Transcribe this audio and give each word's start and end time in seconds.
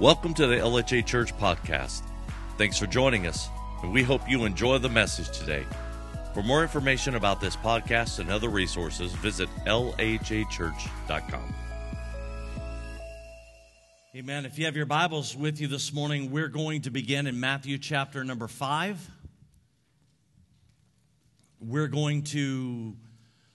Welcome 0.00 0.32
to 0.34 0.46
the 0.46 0.54
LHA 0.54 1.06
Church 1.06 1.36
podcast. 1.38 2.02
Thanks 2.56 2.78
for 2.78 2.86
joining 2.86 3.26
us, 3.26 3.48
and 3.82 3.92
we 3.92 4.04
hope 4.04 4.30
you 4.30 4.44
enjoy 4.44 4.78
the 4.78 4.88
message 4.88 5.36
today. 5.36 5.66
For 6.34 6.40
more 6.40 6.62
information 6.62 7.16
about 7.16 7.40
this 7.40 7.56
podcast 7.56 8.20
and 8.20 8.30
other 8.30 8.48
resources, 8.48 9.12
visit 9.14 9.48
lhachurch.com. 9.66 11.54
Amen. 14.14 14.46
If 14.46 14.56
you 14.56 14.66
have 14.66 14.76
your 14.76 14.86
Bibles 14.86 15.36
with 15.36 15.60
you 15.60 15.66
this 15.66 15.92
morning, 15.92 16.30
we're 16.30 16.46
going 16.46 16.82
to 16.82 16.90
begin 16.90 17.26
in 17.26 17.40
Matthew 17.40 17.76
chapter 17.76 18.22
number 18.22 18.46
5. 18.46 19.10
We're 21.58 21.88
going 21.88 22.22
to 22.22 22.94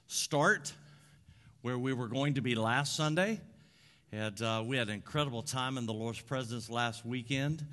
start 0.08 0.74
where 1.62 1.80
we 1.80 1.94
were 1.94 2.10
going 2.10 2.34
to 2.34 2.42
be 2.42 2.56
last 2.56 2.98
Sunday. 2.98 3.40
And 4.16 4.40
uh, 4.44 4.64
we 4.64 4.78
had 4.78 4.90
an 4.90 4.94
incredible 4.94 5.42
time 5.42 5.76
in 5.76 5.88
the 5.88 5.94
Lord's 5.94 6.22
presence 6.22 6.70
last 6.70 7.04
weekend 7.04 7.66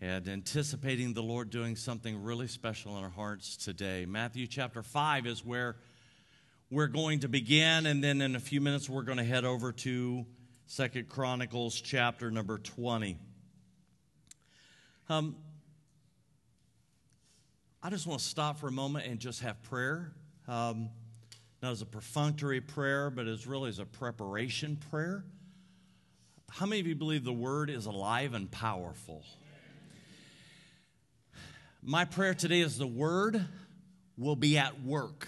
and 0.00 0.26
anticipating 0.26 1.14
the 1.14 1.22
Lord 1.22 1.50
doing 1.50 1.76
something 1.76 2.20
really 2.24 2.48
special 2.48 2.98
in 2.98 3.04
our 3.04 3.10
hearts 3.10 3.56
today. 3.56 4.04
Matthew 4.04 4.48
chapter 4.48 4.82
5 4.82 5.24
is 5.28 5.44
where 5.44 5.76
we're 6.68 6.88
going 6.88 7.20
to 7.20 7.28
begin, 7.28 7.86
and 7.86 8.02
then 8.02 8.22
in 8.22 8.34
a 8.34 8.40
few 8.40 8.60
minutes 8.60 8.90
we're 8.90 9.04
going 9.04 9.18
to 9.18 9.24
head 9.24 9.44
over 9.44 9.70
to 9.70 10.26
Second 10.66 11.08
Chronicles 11.08 11.80
chapter 11.80 12.28
number 12.28 12.58
20. 12.58 13.16
Um, 15.08 15.36
I 17.80 17.90
just 17.90 18.08
want 18.08 18.18
to 18.18 18.26
stop 18.26 18.58
for 18.58 18.66
a 18.66 18.72
moment 18.72 19.06
and 19.06 19.20
just 19.20 19.42
have 19.42 19.62
prayer. 19.62 20.10
Um, 20.48 20.88
not 21.62 21.70
as 21.70 21.82
a 21.82 21.86
perfunctory 21.86 22.60
prayer, 22.60 23.10
but 23.10 23.28
as 23.28 23.46
really 23.46 23.68
as 23.68 23.78
a 23.78 23.86
preparation 23.86 24.76
prayer. 24.90 25.24
How 26.56 26.66
many 26.66 26.78
of 26.78 26.86
you 26.86 26.94
believe 26.94 27.24
the 27.24 27.32
word 27.32 27.68
is 27.68 27.86
alive 27.86 28.32
and 28.32 28.48
powerful? 28.48 29.24
My 31.82 32.04
prayer 32.04 32.32
today 32.32 32.60
is 32.60 32.78
the 32.78 32.86
word 32.86 33.44
will 34.16 34.36
be 34.36 34.56
at 34.56 34.80
work 34.84 35.26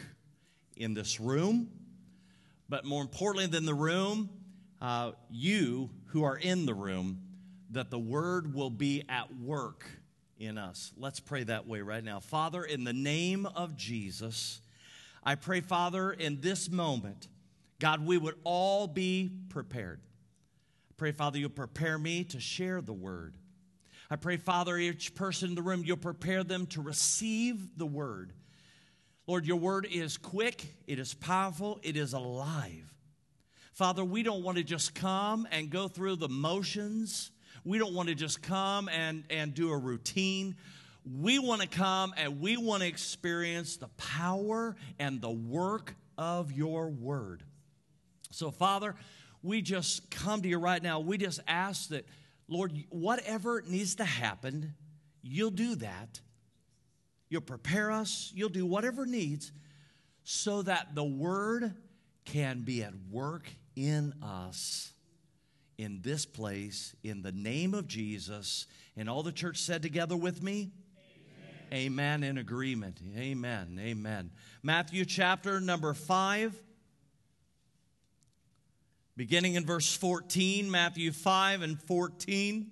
in 0.76 0.94
this 0.94 1.18
room, 1.18 1.68
but 2.68 2.84
more 2.84 3.02
importantly 3.02 3.48
than 3.48 3.66
the 3.66 3.74
room, 3.74 4.30
uh, 4.80 5.12
you 5.28 5.90
who 6.10 6.22
are 6.22 6.36
in 6.36 6.64
the 6.64 6.74
room, 6.74 7.20
that 7.70 7.90
the 7.90 7.98
word 7.98 8.54
will 8.54 8.70
be 8.70 9.02
at 9.08 9.34
work 9.34 9.84
in 10.38 10.56
us. 10.56 10.92
Let's 10.96 11.18
pray 11.18 11.42
that 11.42 11.66
way 11.66 11.80
right 11.80 12.04
now. 12.04 12.20
Father, 12.20 12.62
in 12.62 12.84
the 12.84 12.92
name 12.92 13.46
of 13.46 13.76
Jesus, 13.76 14.60
I 15.24 15.34
pray, 15.34 15.60
Father, 15.60 16.12
in 16.12 16.40
this 16.40 16.70
moment, 16.70 17.26
God, 17.80 18.06
we 18.06 18.16
would 18.16 18.36
all 18.44 18.86
be 18.86 19.32
prepared. 19.48 19.98
Pray, 20.96 21.12
Father, 21.12 21.38
you'll 21.38 21.50
prepare 21.50 21.98
me 21.98 22.24
to 22.24 22.40
share 22.40 22.80
the 22.80 22.92
word. 22.92 23.34
I 24.08 24.16
pray, 24.16 24.36
Father, 24.36 24.76
each 24.76 25.14
person 25.14 25.50
in 25.50 25.54
the 25.54 25.62
room, 25.62 25.82
you'll 25.84 25.96
prepare 25.96 26.44
them 26.44 26.66
to 26.68 26.80
receive 26.80 27.76
the 27.76 27.86
word. 27.86 28.32
Lord, 29.26 29.46
your 29.46 29.56
word 29.56 29.86
is 29.90 30.16
quick, 30.16 30.64
it 30.86 30.98
is 30.98 31.12
powerful, 31.12 31.80
it 31.82 31.96
is 31.96 32.12
alive. 32.12 32.94
Father, 33.72 34.04
we 34.04 34.22
don't 34.22 34.42
want 34.42 34.56
to 34.56 34.64
just 34.64 34.94
come 34.94 35.46
and 35.50 35.68
go 35.68 35.88
through 35.88 36.16
the 36.16 36.28
motions. 36.28 37.30
We 37.64 37.78
don't 37.78 37.92
want 37.92 38.08
to 38.08 38.14
just 38.14 38.40
come 38.40 38.88
and, 38.88 39.24
and 39.28 39.52
do 39.52 39.70
a 39.70 39.76
routine. 39.76 40.56
We 41.04 41.38
want 41.38 41.60
to 41.60 41.68
come 41.68 42.14
and 42.16 42.40
we 42.40 42.56
want 42.56 42.82
to 42.82 42.88
experience 42.88 43.76
the 43.76 43.88
power 43.98 44.76
and 44.98 45.20
the 45.20 45.30
work 45.30 45.94
of 46.16 46.52
your 46.52 46.88
word. 46.88 47.42
So, 48.30 48.50
Father, 48.50 48.94
we 49.46 49.62
just 49.62 50.10
come 50.10 50.42
to 50.42 50.48
you 50.48 50.58
right 50.58 50.82
now. 50.82 51.00
We 51.00 51.16
just 51.18 51.40
ask 51.46 51.88
that, 51.90 52.06
Lord, 52.48 52.72
whatever 52.90 53.62
needs 53.66 53.94
to 53.96 54.04
happen, 54.04 54.74
you'll 55.22 55.50
do 55.50 55.76
that. 55.76 56.20
You'll 57.28 57.40
prepare 57.40 57.90
us, 57.90 58.32
you'll 58.34 58.48
do 58.48 58.66
whatever 58.66 59.06
needs 59.06 59.52
so 60.24 60.62
that 60.62 60.94
the 60.94 61.04
word 61.04 61.74
can 62.24 62.62
be 62.62 62.82
at 62.82 62.92
work 63.10 63.48
in 63.76 64.12
us 64.22 64.92
in 65.78 66.00
this 66.02 66.24
place 66.24 66.94
in 67.02 67.22
the 67.22 67.32
name 67.32 67.74
of 67.74 67.86
Jesus. 67.86 68.66
And 68.96 69.08
all 69.08 69.22
the 69.22 69.32
church 69.32 69.58
said 69.58 69.82
together 69.82 70.16
with 70.16 70.42
me, 70.42 70.70
Amen, 71.72 72.20
Amen 72.20 72.22
in 72.22 72.38
agreement. 72.38 73.00
Amen. 73.16 73.78
Amen. 73.80 74.30
Matthew 74.62 75.04
chapter 75.04 75.60
number 75.60 75.92
5 75.94 76.62
beginning 79.16 79.54
in 79.54 79.64
verse 79.64 79.96
14, 79.96 80.70
Matthew 80.70 81.10
5 81.10 81.62
and 81.62 81.80
14. 81.80 82.70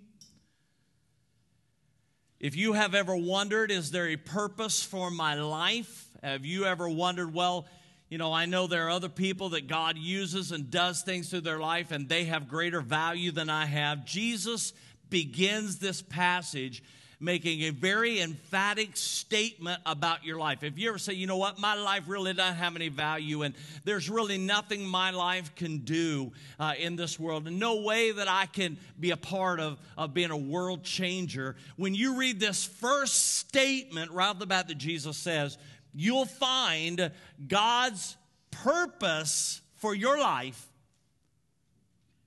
If 2.39 2.55
you 2.55 2.75
have 2.75 2.95
ever 2.95 3.17
wondered, 3.17 3.71
is 3.71 3.91
there 3.91 4.09
a 4.09 4.17
purpose 4.17 4.83
for 4.83 5.11
my 5.11 5.35
life? 5.37 6.07
Have 6.23 6.45
you 6.45 6.67
ever 6.67 6.87
wondered, 6.87 7.33
well, 7.33 7.67
you 8.11 8.19
know, 8.19 8.31
I 8.31 8.45
know 8.45 8.67
there 8.67 8.87
are 8.87 8.91
other 8.91 9.09
people 9.09 9.51
that 9.51 9.69
God 9.69 9.97
uses 9.97 10.53
and 10.53 10.71
does 10.71 11.01
things 11.01 11.31
through 11.31 11.41
their 11.41 11.59
life 11.59 11.91
and 11.91 12.09
they 12.09 12.25
have 12.25 12.47
greater 12.47 12.83
value 12.83 13.31
than 13.31 13.49
I 13.49 13.65
have. 13.65 14.05
Jesus 14.05 14.75
begins 15.09 15.79
this 15.79 16.03
passage 16.03 16.83
making 17.21 17.63
a 17.63 17.71
very 17.71 18.21
emphatic 18.21 18.97
statement 18.97 19.81
about 19.87 20.25
your 20.25 20.39
life. 20.39 20.63
If 20.63 20.79
you 20.79 20.89
ever 20.89 20.99
say, 20.99 21.15
you 21.15 21.27
know 21.27 21.37
what, 21.37 21.59
my 21.59 21.75
life 21.75 22.05
really 22.07 22.35
doesn't 22.35 22.57
have 22.57 22.77
any 22.77 22.89
value, 22.89 23.43
and 23.43 23.55
there's 23.85 24.11
really 24.11 24.39
nothing 24.39 24.87
my 24.87 25.11
life 25.11 25.55
can 25.55 25.79
do 25.79 26.33
uh, 26.59 26.75
in 26.79 26.97
this 26.97 27.19
world, 27.19 27.47
and 27.47 27.59
no 27.59 27.83
way 27.83 28.13
that 28.13 28.29
I 28.29 28.47
can 28.47 28.79
be 28.99 29.11
a 29.11 29.17
part 29.17 29.61
of, 29.61 29.79
of 29.97 30.15
being 30.15 30.31
a 30.31 30.37
world 30.37 30.85
changer, 30.85 31.57
when 31.77 31.95
you 31.95 32.17
read 32.19 32.41
this 32.41 32.65
first 32.65 33.37
statement 33.37 34.11
right 34.11 34.29
off 34.29 34.39
the 34.39 34.47
bat 34.47 34.69
that 34.69 34.79
Jesus 34.79 35.17
says, 35.17 35.59
you'll 35.95 36.27
find 36.27 37.11
God's 37.47 38.17
purpose 38.51 39.61
for 39.77 39.95
your 39.95 40.19
life 40.19 40.69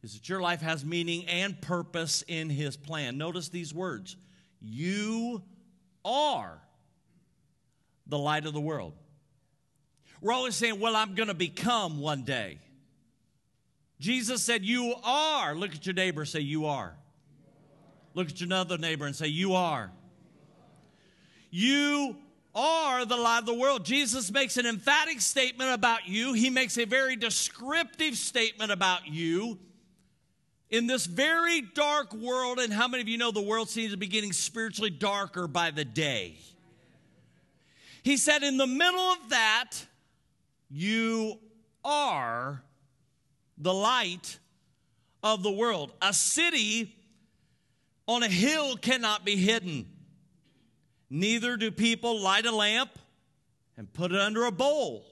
is 0.03 0.13
that 0.13 0.29
your 0.29 0.39
life 0.39 0.61
has 0.61 0.85
meaning 0.85 1.25
and 1.25 1.59
purpose 1.59 2.23
in 2.27 2.49
His 2.49 2.77
plan. 2.77 3.17
Notice 3.17 3.49
these 3.49 3.73
words 3.73 4.15
you 4.61 5.41
are 6.03 6.59
the 8.07 8.17
light 8.17 8.45
of 8.45 8.53
the 8.53 8.61
world. 8.61 8.93
We're 10.21 10.33
always 10.33 10.55
saying, 10.55 10.79
Well, 10.79 10.95
I'm 10.95 11.15
going 11.15 11.27
to 11.27 11.35
become 11.35 11.99
one 11.99 12.23
day. 12.23 12.59
Jesus 13.99 14.43
said, 14.43 14.65
You 14.65 14.95
are. 15.03 15.55
Look 15.55 15.75
at 15.75 15.85
your 15.85 15.95
neighbor 15.95 16.25
say, 16.25 16.39
You 16.39 16.65
are. 16.65 16.95
Look 18.13 18.29
at 18.29 18.41
your 18.41 18.51
other 18.53 18.77
neighbor 18.77 19.05
and 19.05 19.15
say, 19.15 19.27
You 19.27 19.53
are. 19.53 19.91
You 21.49 22.15
are 22.55 23.05
the 23.05 23.15
light 23.15 23.39
of 23.39 23.45
the 23.45 23.53
world. 23.53 23.85
Jesus 23.85 24.31
makes 24.31 24.57
an 24.57 24.65
emphatic 24.65 25.21
statement 25.21 25.71
about 25.73 26.07
you, 26.07 26.33
he 26.33 26.49
makes 26.49 26.77
a 26.77 26.85
very 26.85 27.15
descriptive 27.15 28.15
statement 28.15 28.71
about 28.71 29.07
you 29.07 29.59
in 30.69 30.87
this 30.87 31.05
very 31.05 31.61
dark 31.61 32.13
world, 32.13 32.59
and 32.59 32.73
how 32.73 32.87
many 32.87 33.01
of 33.01 33.07
you 33.07 33.17
know 33.17 33.31
the 33.31 33.41
world 33.41 33.69
seems 33.69 33.91
to 33.91 33.97
be 33.97 34.07
getting 34.07 34.33
spiritually 34.33 34.89
darker 34.89 35.47
by 35.47 35.71
the 35.71 35.85
day? 35.85 36.35
He 38.03 38.17
said, 38.17 38.43
in 38.43 38.57
the 38.57 38.67
middle 38.67 38.99
of 38.99 39.29
that, 39.29 39.71
you 40.69 41.39
are 41.83 42.61
the 43.57 43.73
light 43.73 44.39
of 45.23 45.43
the 45.43 45.51
world. 45.51 45.93
A 46.01 46.13
city 46.13 46.95
on 48.07 48.23
a 48.23 48.29
hill 48.29 48.77
cannot 48.77 49.25
be 49.25 49.35
hidden. 49.35 49.87
Neither 51.09 51.57
do 51.57 51.71
people 51.71 52.19
light 52.19 52.45
a 52.45 52.51
lamp 52.51 52.91
and 53.77 53.91
put 53.91 54.11
it 54.11 54.19
under 54.19 54.45
a 54.45 54.51
bowl. 54.51 55.05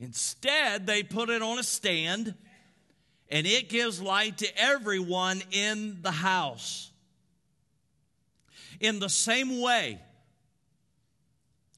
Instead, 0.00 0.86
they 0.86 1.02
put 1.02 1.28
it 1.28 1.42
on 1.42 1.58
a 1.58 1.62
stand 1.64 2.34
and 3.30 3.46
it 3.46 3.68
gives 3.68 4.00
light 4.00 4.38
to 4.38 4.48
everyone 4.56 5.42
in 5.50 5.98
the 6.02 6.10
house. 6.10 6.90
In 8.80 9.00
the 9.00 9.08
same 9.08 9.60
way, 9.60 10.00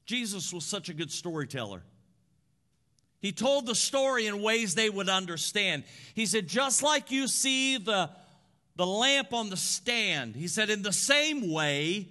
Jesus 0.05 0.53
was 0.53 0.65
such 0.65 0.89
a 0.89 0.93
good 0.93 1.11
storyteller. 1.11 1.83
He 3.19 3.31
told 3.31 3.65
the 3.65 3.75
story 3.75 4.27
in 4.27 4.41
ways 4.41 4.75
they 4.75 4.89
would 4.89 5.09
understand. 5.09 5.83
He 6.15 6.25
said, 6.25 6.47
just 6.47 6.81
like 6.81 7.11
you 7.11 7.27
see 7.27 7.77
the, 7.77 8.09
the 8.75 8.85
lamp 8.85 9.31
on 9.31 9.49
the 9.49 9.57
stand, 9.57 10.35
he 10.35 10.47
said, 10.47 10.69
in 10.69 10.81
the 10.81 10.93
same 10.93 11.51
way, 11.51 12.07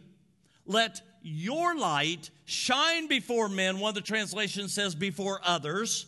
let 0.67 1.01
your 1.23 1.77
light 1.77 2.31
shine 2.45 3.09
before 3.09 3.49
men. 3.49 3.81
One 3.81 3.91
of 3.91 3.95
the 3.97 4.01
translations 4.01 4.73
says, 4.73 4.95
before 4.95 5.41
others 5.45 6.07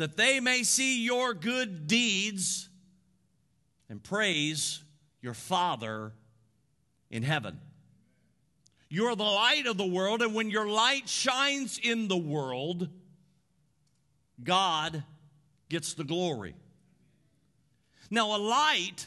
that 0.00 0.16
they 0.16 0.40
may 0.40 0.62
see 0.62 1.04
your 1.04 1.34
good 1.34 1.86
deeds 1.86 2.70
and 3.88 4.02
praise 4.02 4.82
your 5.20 5.34
Father 5.34 6.12
in 7.10 7.22
heaven. 7.22 7.60
You're 8.88 9.14
the 9.14 9.22
light 9.22 9.66
of 9.66 9.76
the 9.76 9.86
world, 9.86 10.22
and 10.22 10.34
when 10.34 10.48
your 10.48 10.66
light 10.66 11.06
shines 11.06 11.78
in 11.82 12.08
the 12.08 12.16
world, 12.16 12.88
God 14.42 15.04
gets 15.68 15.92
the 15.92 16.04
glory. 16.04 16.54
Now, 18.10 18.34
a 18.34 18.38
light 18.38 19.06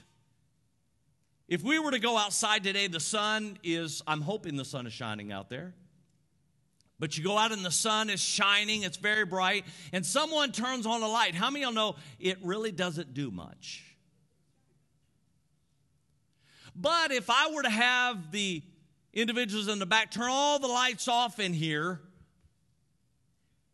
If 1.48 1.62
we 1.62 1.78
were 1.78 1.92
to 1.92 2.00
go 2.00 2.18
outside 2.18 2.64
today, 2.64 2.88
the 2.88 3.00
sun 3.00 3.58
is, 3.64 4.02
I'm 4.08 4.22
hoping 4.22 4.56
the 4.56 4.66
sun 4.66 4.88
is 4.88 4.94
shining 4.94 5.32
out 5.32 5.50
there. 5.50 5.74
But 7.00 7.18
you 7.18 7.24
go 7.24 7.38
out 7.38 7.52
and 7.52 7.66
the 7.66 7.72
sun 7.72 8.10
is 8.10 8.22
shining, 8.22 8.84
it's 8.84 8.98
very 8.98 9.26
bright, 9.26 9.66
and 9.92 10.06
someone 10.06 10.52
turns 10.52 10.86
on 10.86 11.02
a 11.02 11.08
light. 11.08 11.36
How 11.36 11.50
many 11.50 11.66
of 11.66 11.74
y'all 11.74 11.94
know 11.94 11.96
it 12.20 12.38
really 12.44 12.72
doesn't 12.72 13.14
do 13.14 13.32
much? 13.32 13.84
But 16.76 17.12
if 17.12 17.30
I 17.30 17.52
were 17.52 17.64
to 17.64 17.70
have 17.70 18.32
the 18.32 18.62
individuals 19.12 19.68
in 19.68 19.80
the 19.80 19.86
back 19.86 20.12
turn 20.12 20.30
all 20.30 20.60
the 20.60 20.68
lights 20.68 21.08
off 21.08 21.40
in 21.40 21.54
here, 21.54 22.00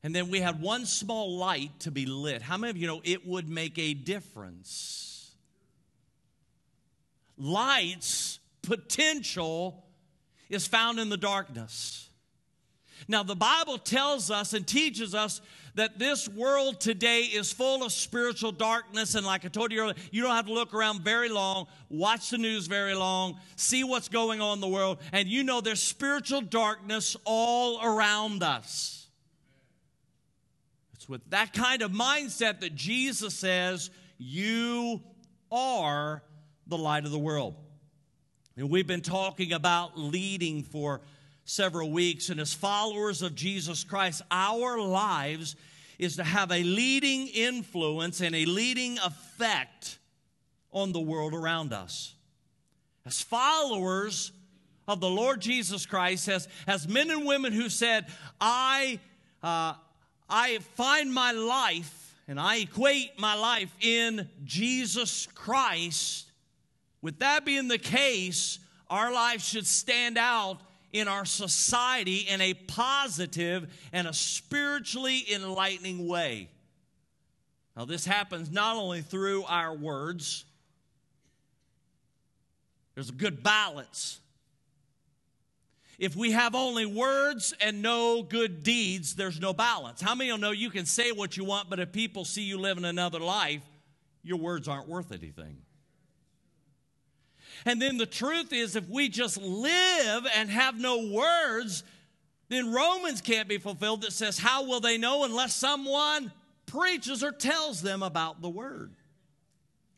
and 0.02 0.16
then 0.16 0.30
we 0.30 0.40
had 0.40 0.62
one 0.62 0.86
small 0.86 1.38
light 1.38 1.78
to 1.82 1.92
be 1.92 2.06
lit, 2.06 2.42
how 2.42 2.58
many 2.58 2.72
of 2.72 2.78
you 2.78 2.88
know 2.88 3.02
it 3.04 3.28
would 3.28 3.50
make 3.50 3.78
a 3.78 3.94
difference? 3.94 5.32
Light's 7.38 8.40
potential 8.62 9.86
is 10.50 10.68
found 10.68 11.00
in 11.00 11.10
the 11.10 11.18
darkness. 11.18 12.09
Now, 13.10 13.24
the 13.24 13.36
Bible 13.36 13.80
tells 13.80 14.30
us 14.30 14.54
and 14.54 14.68
teaches 14.68 15.16
us 15.16 15.42
that 15.74 15.98
this 15.98 16.30
world 16.30 16.80
today 16.80 17.22
is 17.22 17.52
full 17.52 17.84
of 17.84 17.92
spiritual 17.92 18.52
darkness. 18.52 19.16
And 19.16 19.26
like 19.26 19.44
I 19.44 19.48
told 19.48 19.72
you 19.72 19.82
earlier, 19.82 19.96
you 20.12 20.22
don't 20.22 20.36
have 20.36 20.46
to 20.46 20.54
look 20.54 20.76
around 20.76 21.02
very 21.02 21.28
long, 21.28 21.66
watch 21.90 22.30
the 22.30 22.38
news 22.38 22.68
very 22.68 22.94
long, 22.94 23.40
see 23.56 23.84
what's 23.84 24.10
going 24.10 24.42
on 24.42 24.60
in 24.60 24.62
the 24.62 24.68
world, 24.68 25.00
and 25.12 25.28
you 25.28 25.44
know 25.44 25.60
there's 25.60 25.82
spiritual 25.82 26.42
darkness 26.42 27.18
all 27.26 27.84
around 27.84 28.44
us. 28.44 29.08
It's 30.94 31.10
with 31.10 31.28
that 31.32 31.52
kind 31.52 31.82
of 31.82 31.92
mindset 31.92 32.60
that 32.60 32.76
Jesus 32.76 33.34
says, 33.34 33.90
You 34.20 35.02
are 35.52 36.22
the 36.68 36.78
light 36.78 37.06
of 37.06 37.12
the 37.12 37.18
world. 37.18 37.56
And 38.56 38.70
we've 38.70 38.86
been 38.86 39.02
talking 39.02 39.54
about 39.54 39.98
leading 39.98 40.62
for 40.62 41.02
several 41.50 41.90
weeks. 41.90 42.30
And 42.30 42.40
as 42.40 42.54
followers 42.54 43.22
of 43.24 43.34
Jesus 43.34 43.84
Christ, 43.84 44.22
our 44.30 44.80
lives 44.80 45.56
is 45.98 46.16
to 46.18 46.24
have 46.24 46.52
a 46.52 46.64
leading 46.64 47.28
influence 47.28 48.22
and 48.22 48.36
a 48.36 48.46
leading 48.46 49.00
effect 49.00 49.98
on 50.72 50.92
the 50.92 51.00
world 51.00 51.34
around 51.34 51.74
us. 51.74 52.14
As 53.06 53.22
followers 53.22 54.32
of 54.88 55.00
the 55.00 55.10
Lord 55.10 55.42
Jesus 55.42 55.88
Christ, 55.88 56.30
as, 56.30 56.48
as 56.68 56.88
men 56.88 57.10
and 57.10 57.26
women 57.26 57.52
who 57.52 57.68
said, 57.68 58.06
I, 58.40 59.00
uh, 59.42 59.74
I 60.30 60.60
find 60.76 61.12
my 61.12 61.32
life 61.32 62.16
and 62.28 62.40
I 62.40 62.58
equate 62.58 63.20
my 63.20 63.34
life 63.34 63.74
in 63.82 64.30
Jesus 64.46 65.28
Christ, 65.34 66.32
with 67.02 67.18
that 67.20 67.44
being 67.44 67.68
the 67.68 67.80
case, 67.80 68.60
our 68.88 69.12
lives 69.12 69.48
should 69.48 69.66
stand 69.66 70.16
out 70.18 70.62
in 70.92 71.08
our 71.08 71.26
society 71.26 72.18
in 72.18 72.42
a 72.42 72.54
positive 72.54 73.72
and 73.94 74.08
a 74.08 74.14
spiritually 74.14 75.24
enlightening 75.34 76.08
way. 76.08 76.50
Now, 77.76 77.86
this 77.86 78.06
happens 78.06 78.52
not 78.52 78.76
only 78.76 79.02
through 79.02 79.44
our 79.44 79.74
words, 79.76 80.46
there's 82.96 83.10
a 83.10 83.14
good 83.14 83.42
balance. 83.44 84.20
If 85.98 86.16
we 86.16 86.32
have 86.32 86.56
only 86.56 86.86
words 86.86 87.54
and 87.62 87.82
no 87.82 88.24
good 88.24 88.64
deeds, 88.64 89.16
there's 89.16 89.40
no 89.40 89.54
balance. 89.54 90.02
How 90.02 90.16
many 90.16 90.30
of 90.30 90.38
you 90.38 90.42
know 90.42 90.52
you 90.52 90.70
can 90.70 90.86
say 90.86 91.12
what 91.12 91.38
you 91.38 91.44
want, 91.44 91.70
but 91.70 91.80
if 91.80 91.92
people 91.92 92.26
see 92.26 92.42
you 92.42 92.58
living 92.58 92.86
another 92.86 93.20
life, 93.20 93.62
your 94.24 94.38
words 94.38 94.68
aren't 94.68 94.88
worth 94.88 95.12
anything? 95.12 95.58
And 97.66 97.82
then 97.82 97.98
the 97.98 98.06
truth 98.06 98.54
is, 98.54 98.76
if 98.76 98.88
we 98.88 99.10
just 99.10 99.38
live 99.38 100.26
and 100.36 100.50
have 100.50 100.80
no 100.80 101.08
words, 101.08 101.84
then 102.50 102.74
Romans 102.74 103.22
can't 103.22 103.48
be 103.48 103.58
fulfilled 103.58 104.02
that 104.02 104.14
says, 104.14 104.38
How 104.38 104.64
will 104.66 104.80
they 104.80 104.98
know 104.98 105.24
unless 105.24 105.56
someone 105.56 106.32
preaches 106.66 107.24
or 107.24 107.32
tells 107.32 107.82
them 107.82 108.04
about 108.04 108.42
the 108.42 108.50
word? 108.50 108.94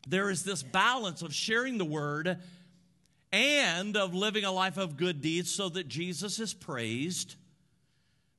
There 0.06 0.30
is 0.30 0.42
this 0.42 0.62
balance 0.62 1.22
of 1.22 1.34
sharing 1.34 1.78
the 1.78 1.84
word 1.84 2.38
and 3.32 3.96
of 3.96 4.14
living 4.14 4.44
a 4.44 4.52
life 4.52 4.76
of 4.76 4.96
good 4.96 5.22
deeds 5.22 5.50
so 5.50 5.68
that 5.70 5.88
Jesus 5.88 6.38
is 6.38 6.52
praised. 6.52 7.36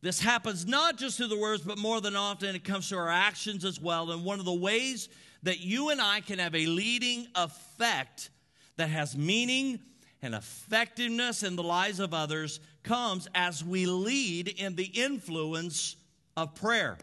This 0.02 0.20
happens 0.20 0.68
not 0.68 0.98
just 0.98 1.18
through 1.18 1.28
the 1.28 1.40
words, 1.40 1.64
but 1.64 1.78
more 1.78 2.02
than 2.02 2.16
often 2.16 2.54
it 2.56 2.66
comes 2.66 2.90
through 2.90 3.00
our 3.00 3.10
actions 3.10 3.64
as 3.64 3.80
well. 3.80 4.12
And 4.12 4.26
one 4.26 4.40
of 4.40 4.46
the 4.46 4.54
ways 4.54 5.08
that 5.44 5.62
you 5.62 5.90
and 5.90 6.02
I 6.02 6.20
can 6.20 6.40
have 6.40 6.54
a 6.54 6.66
leading 6.66 7.28
effect 7.36 8.30
that 8.78 8.90
has 8.90 9.16
meaning 9.16 9.80
and 10.22 10.34
effectiveness 10.34 11.44
in 11.44 11.56
the 11.56 11.64
lives 11.64 12.00
of 12.00 12.14
others 12.14 12.60
comes 12.84 13.28
as 13.36 13.64
we 13.64 13.86
lead 13.86 14.48
in 14.48 14.76
the 14.76 14.86
influence 14.86 15.96
of 16.36 16.56
prayer. 16.56 16.98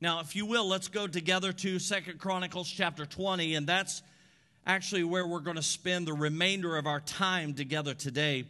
Now, 0.00 0.20
if 0.20 0.36
you 0.36 0.44
will, 0.44 0.68
let's 0.68 0.88
go 0.88 1.06
together 1.06 1.52
to 1.52 1.78
Second 1.78 2.18
Chronicles 2.18 2.68
chapter 2.68 3.06
20, 3.06 3.54
and 3.54 3.66
that's 3.66 4.02
actually 4.66 5.04
where 5.04 5.26
we're 5.26 5.40
going 5.40 5.56
to 5.56 5.62
spend 5.62 6.06
the 6.06 6.12
remainder 6.12 6.76
of 6.76 6.86
our 6.86 7.00
time 7.00 7.54
together 7.54 7.94
today. 7.94 8.44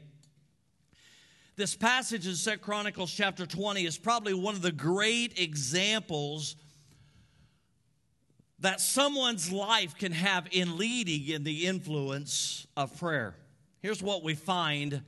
This 1.56 1.76
passage 1.76 2.26
in 2.26 2.34
Second 2.34 2.62
Chronicles 2.62 3.12
chapter 3.12 3.46
20 3.46 3.86
is 3.86 3.96
probably 3.96 4.34
one 4.34 4.54
of 4.54 4.62
the 4.62 4.72
great 4.72 5.38
examples 5.38 6.56
that 8.60 8.80
someone's 8.80 9.52
life 9.52 9.96
can 9.96 10.12
have 10.12 10.48
in 10.50 10.78
leading 10.78 11.28
in 11.28 11.44
the 11.44 11.66
influence 11.66 12.66
of 12.76 12.96
prayer. 12.98 13.34
Here's 13.80 14.02
what 14.02 14.22
we 14.22 14.34
find 14.34 15.02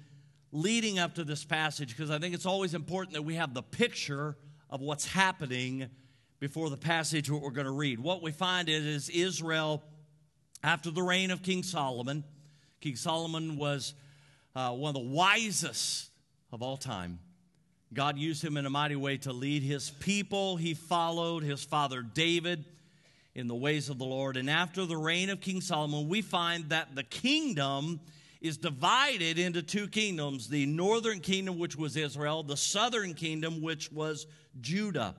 leading 0.52 0.98
up 0.98 1.14
to 1.14 1.24
this 1.24 1.44
passage, 1.44 1.96
because 1.96 2.10
I 2.10 2.18
think 2.18 2.34
it's 2.34 2.46
always 2.46 2.74
important 2.74 3.14
that 3.14 3.22
we 3.22 3.34
have 3.34 3.54
the 3.54 3.62
picture 3.62 4.36
of 4.70 4.80
what's 4.80 5.06
happening 5.06 5.88
before 6.40 6.70
the 6.70 6.76
passage 6.76 7.30
what 7.30 7.42
we're 7.42 7.50
going 7.50 7.66
to 7.66 7.72
read. 7.72 7.98
What 7.98 8.22
we 8.22 8.30
find 8.30 8.68
is 8.68 9.08
Israel 9.08 9.82
after 10.62 10.90
the 10.90 11.02
reign 11.02 11.30
of 11.30 11.42
King 11.42 11.62
Solomon. 11.62 12.24
King 12.80 12.96
Solomon 12.96 13.56
was 13.56 13.94
uh, 14.54 14.70
one 14.70 14.90
of 14.90 14.94
the 14.94 15.08
wisest 15.08 16.10
of 16.52 16.62
all 16.62 16.76
time. 16.76 17.18
God 17.92 18.18
used 18.18 18.44
him 18.44 18.56
in 18.56 18.66
a 18.66 18.70
mighty 18.70 18.96
way 18.96 19.16
to 19.18 19.32
lead 19.32 19.62
his 19.62 19.90
people. 19.90 20.56
He 20.56 20.74
followed 20.74 21.42
his 21.42 21.64
father 21.64 22.02
David 22.02 22.64
in 23.38 23.46
the 23.46 23.55
ways 23.55 23.88
of 23.88 23.99
the 23.99 24.05
Lord. 24.05 24.37
And 24.37 24.50
after 24.50 24.85
the 24.85 24.96
reign 24.96 25.31
of 25.31 25.40
King 25.40 25.61
Solomon, 25.61 26.08
we 26.08 26.23
find 26.23 26.70
that 26.70 26.96
the 26.96 27.05
kingdom 27.05 28.00
is 28.40 28.57
divided 28.57 29.38
into 29.38 29.62
two 29.62 29.87
kingdoms 29.87 30.49
the 30.49 30.66
northern 30.66 31.21
kingdom, 31.21 31.57
which 31.57 31.76
was 31.76 31.97
Israel, 31.97 32.42
the 32.42 32.57
southern 32.57 33.14
kingdom, 33.14 33.62
which 33.62 33.92
was 33.92 34.26
Judah. 34.61 35.14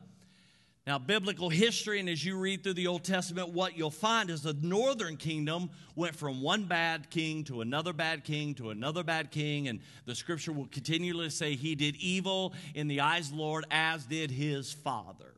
Now, 0.85 0.99
biblical 0.99 1.47
history, 1.47 2.01
and 2.01 2.09
as 2.09 2.25
you 2.25 2.37
read 2.37 2.61
through 2.61 2.73
the 2.73 2.87
Old 2.87 3.05
Testament, 3.05 3.49
what 3.49 3.77
you'll 3.77 3.89
find 3.89 4.29
is 4.29 4.41
the 4.41 4.53
northern 4.53 5.15
kingdom 5.15 5.69
went 5.95 6.13
from 6.13 6.41
one 6.41 6.65
bad 6.65 7.09
king 7.09 7.45
to 7.45 7.61
another 7.61 7.93
bad 7.93 8.25
king 8.25 8.53
to 8.55 8.71
another 8.71 9.03
bad 9.03 9.31
king, 9.31 9.69
and 9.69 9.79
the 10.05 10.15
scripture 10.15 10.51
will 10.51 10.67
continually 10.67 11.29
say 11.29 11.55
he 11.55 11.73
did 11.73 11.95
evil 11.97 12.53
in 12.75 12.89
the 12.89 12.99
eyes 12.99 13.29
of 13.29 13.37
the 13.37 13.41
Lord, 13.41 13.65
as 13.71 14.05
did 14.05 14.29
his 14.29 14.73
father. 14.73 15.35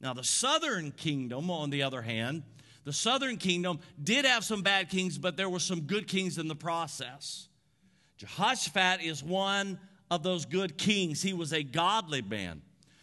Now, 0.00 0.14
the 0.14 0.24
southern 0.24 0.92
kingdom, 0.92 1.50
on 1.50 1.70
the 1.70 1.82
other 1.82 2.02
hand, 2.02 2.42
the 2.84 2.92
southern 2.92 3.36
kingdom 3.36 3.80
did 4.02 4.24
have 4.24 4.44
some 4.44 4.62
bad 4.62 4.88
kings, 4.88 5.18
but 5.18 5.36
there 5.36 5.48
were 5.48 5.58
some 5.58 5.82
good 5.82 6.06
kings 6.08 6.38
in 6.38 6.48
the 6.48 6.56
process. 6.56 7.48
Jehoshaphat 8.16 9.02
is 9.02 9.22
one 9.22 9.78
of 10.10 10.22
those 10.22 10.46
good 10.46 10.78
kings. 10.78 11.20
He 11.20 11.32
was 11.32 11.52
a 11.52 11.62
godly 11.62 12.22
man. 12.22 12.62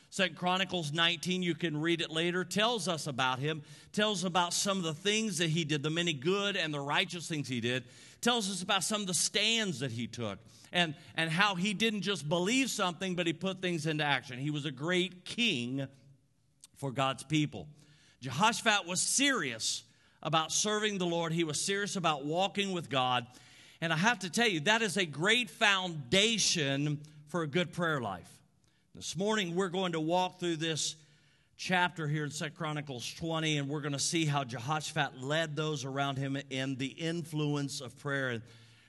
Second 0.09 0.37
Chronicles 0.37 0.93
19, 0.93 1.43
you 1.43 1.55
can 1.55 1.79
read 1.79 1.99
it 1.99 2.09
later, 2.09 2.45
tells 2.45 2.87
us 2.87 3.05
about 3.05 3.39
him, 3.39 3.61
tells 3.91 4.23
about 4.23 4.53
some 4.53 4.77
of 4.77 4.83
the 4.85 4.93
things 4.93 5.39
that 5.39 5.49
he 5.49 5.65
did, 5.65 5.83
the 5.83 5.89
many 5.89 6.13
good 6.13 6.55
and 6.55 6.73
the 6.73 6.79
righteous 6.79 7.27
things 7.27 7.49
he 7.49 7.59
did, 7.59 7.83
tells 8.21 8.49
us 8.49 8.61
about 8.61 8.81
some 8.81 9.01
of 9.01 9.07
the 9.07 9.13
stands 9.13 9.81
that 9.81 9.91
he 9.91 10.07
took, 10.07 10.39
and, 10.71 10.95
and 11.15 11.29
how 11.29 11.55
he 11.55 11.73
didn't 11.73 12.01
just 12.01 12.29
believe 12.29 12.69
something, 12.69 13.13
but 13.13 13.27
he 13.27 13.33
put 13.33 13.61
things 13.61 13.85
into 13.85 14.05
action. 14.05 14.39
He 14.39 14.51
was 14.51 14.63
a 14.63 14.71
great 14.71 15.25
king 15.25 15.85
for 16.77 16.91
God's 16.91 17.23
people. 17.23 17.67
Jehoshaphat 18.21 18.87
was 18.87 19.01
serious 19.01 19.83
about 20.23 20.51
serving 20.51 20.97
the 20.97 21.05
Lord, 21.05 21.31
he 21.31 21.43
was 21.43 21.61
serious 21.61 21.95
about 21.95 22.25
walking 22.25 22.71
with 22.71 22.89
God. 22.89 23.27
And 23.81 23.93
I 23.93 23.97
have 23.97 24.19
to 24.19 24.29
tell 24.29 24.47
you, 24.47 24.61
that 24.61 24.81
is 24.81 24.97
a 24.97 25.05
great 25.05 25.49
foundation 25.49 26.99
for 27.27 27.43
a 27.43 27.47
good 27.47 27.71
prayer 27.73 28.01
life. 28.01 28.29
This 28.95 29.15
morning, 29.15 29.55
we're 29.55 29.69
going 29.69 29.91
to 29.91 29.99
walk 29.99 30.39
through 30.39 30.55
this 30.55 30.95
chapter 31.57 32.07
here 32.07 32.23
in 32.23 32.31
2 32.31 32.49
Chronicles 32.51 33.13
20, 33.13 33.57
and 33.57 33.69
we're 33.69 33.81
going 33.81 33.93
to 33.93 33.99
see 33.99 34.25
how 34.25 34.43
Jehoshaphat 34.43 35.21
led 35.21 35.55
those 35.55 35.85
around 35.85 36.17
him 36.17 36.37
in 36.49 36.77
the 36.77 36.87
influence 36.87 37.81
of 37.81 37.97
prayer. 37.99 38.29
And 38.29 38.41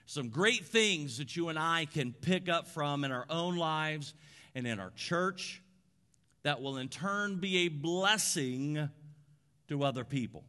some 0.06 0.28
great 0.28 0.64
things 0.64 1.18
that 1.18 1.36
you 1.36 1.48
and 1.48 1.58
I 1.58 1.86
can 1.86 2.12
pick 2.12 2.48
up 2.48 2.68
from 2.68 3.04
in 3.04 3.12
our 3.12 3.26
own 3.28 3.56
lives 3.56 4.14
and 4.54 4.66
in 4.66 4.80
our 4.80 4.90
church 4.96 5.60
that 6.46 6.62
will 6.62 6.76
in 6.76 6.88
turn 6.88 7.40
be 7.40 7.66
a 7.66 7.68
blessing 7.68 8.88
to 9.66 9.82
other 9.82 10.04
people. 10.04 10.44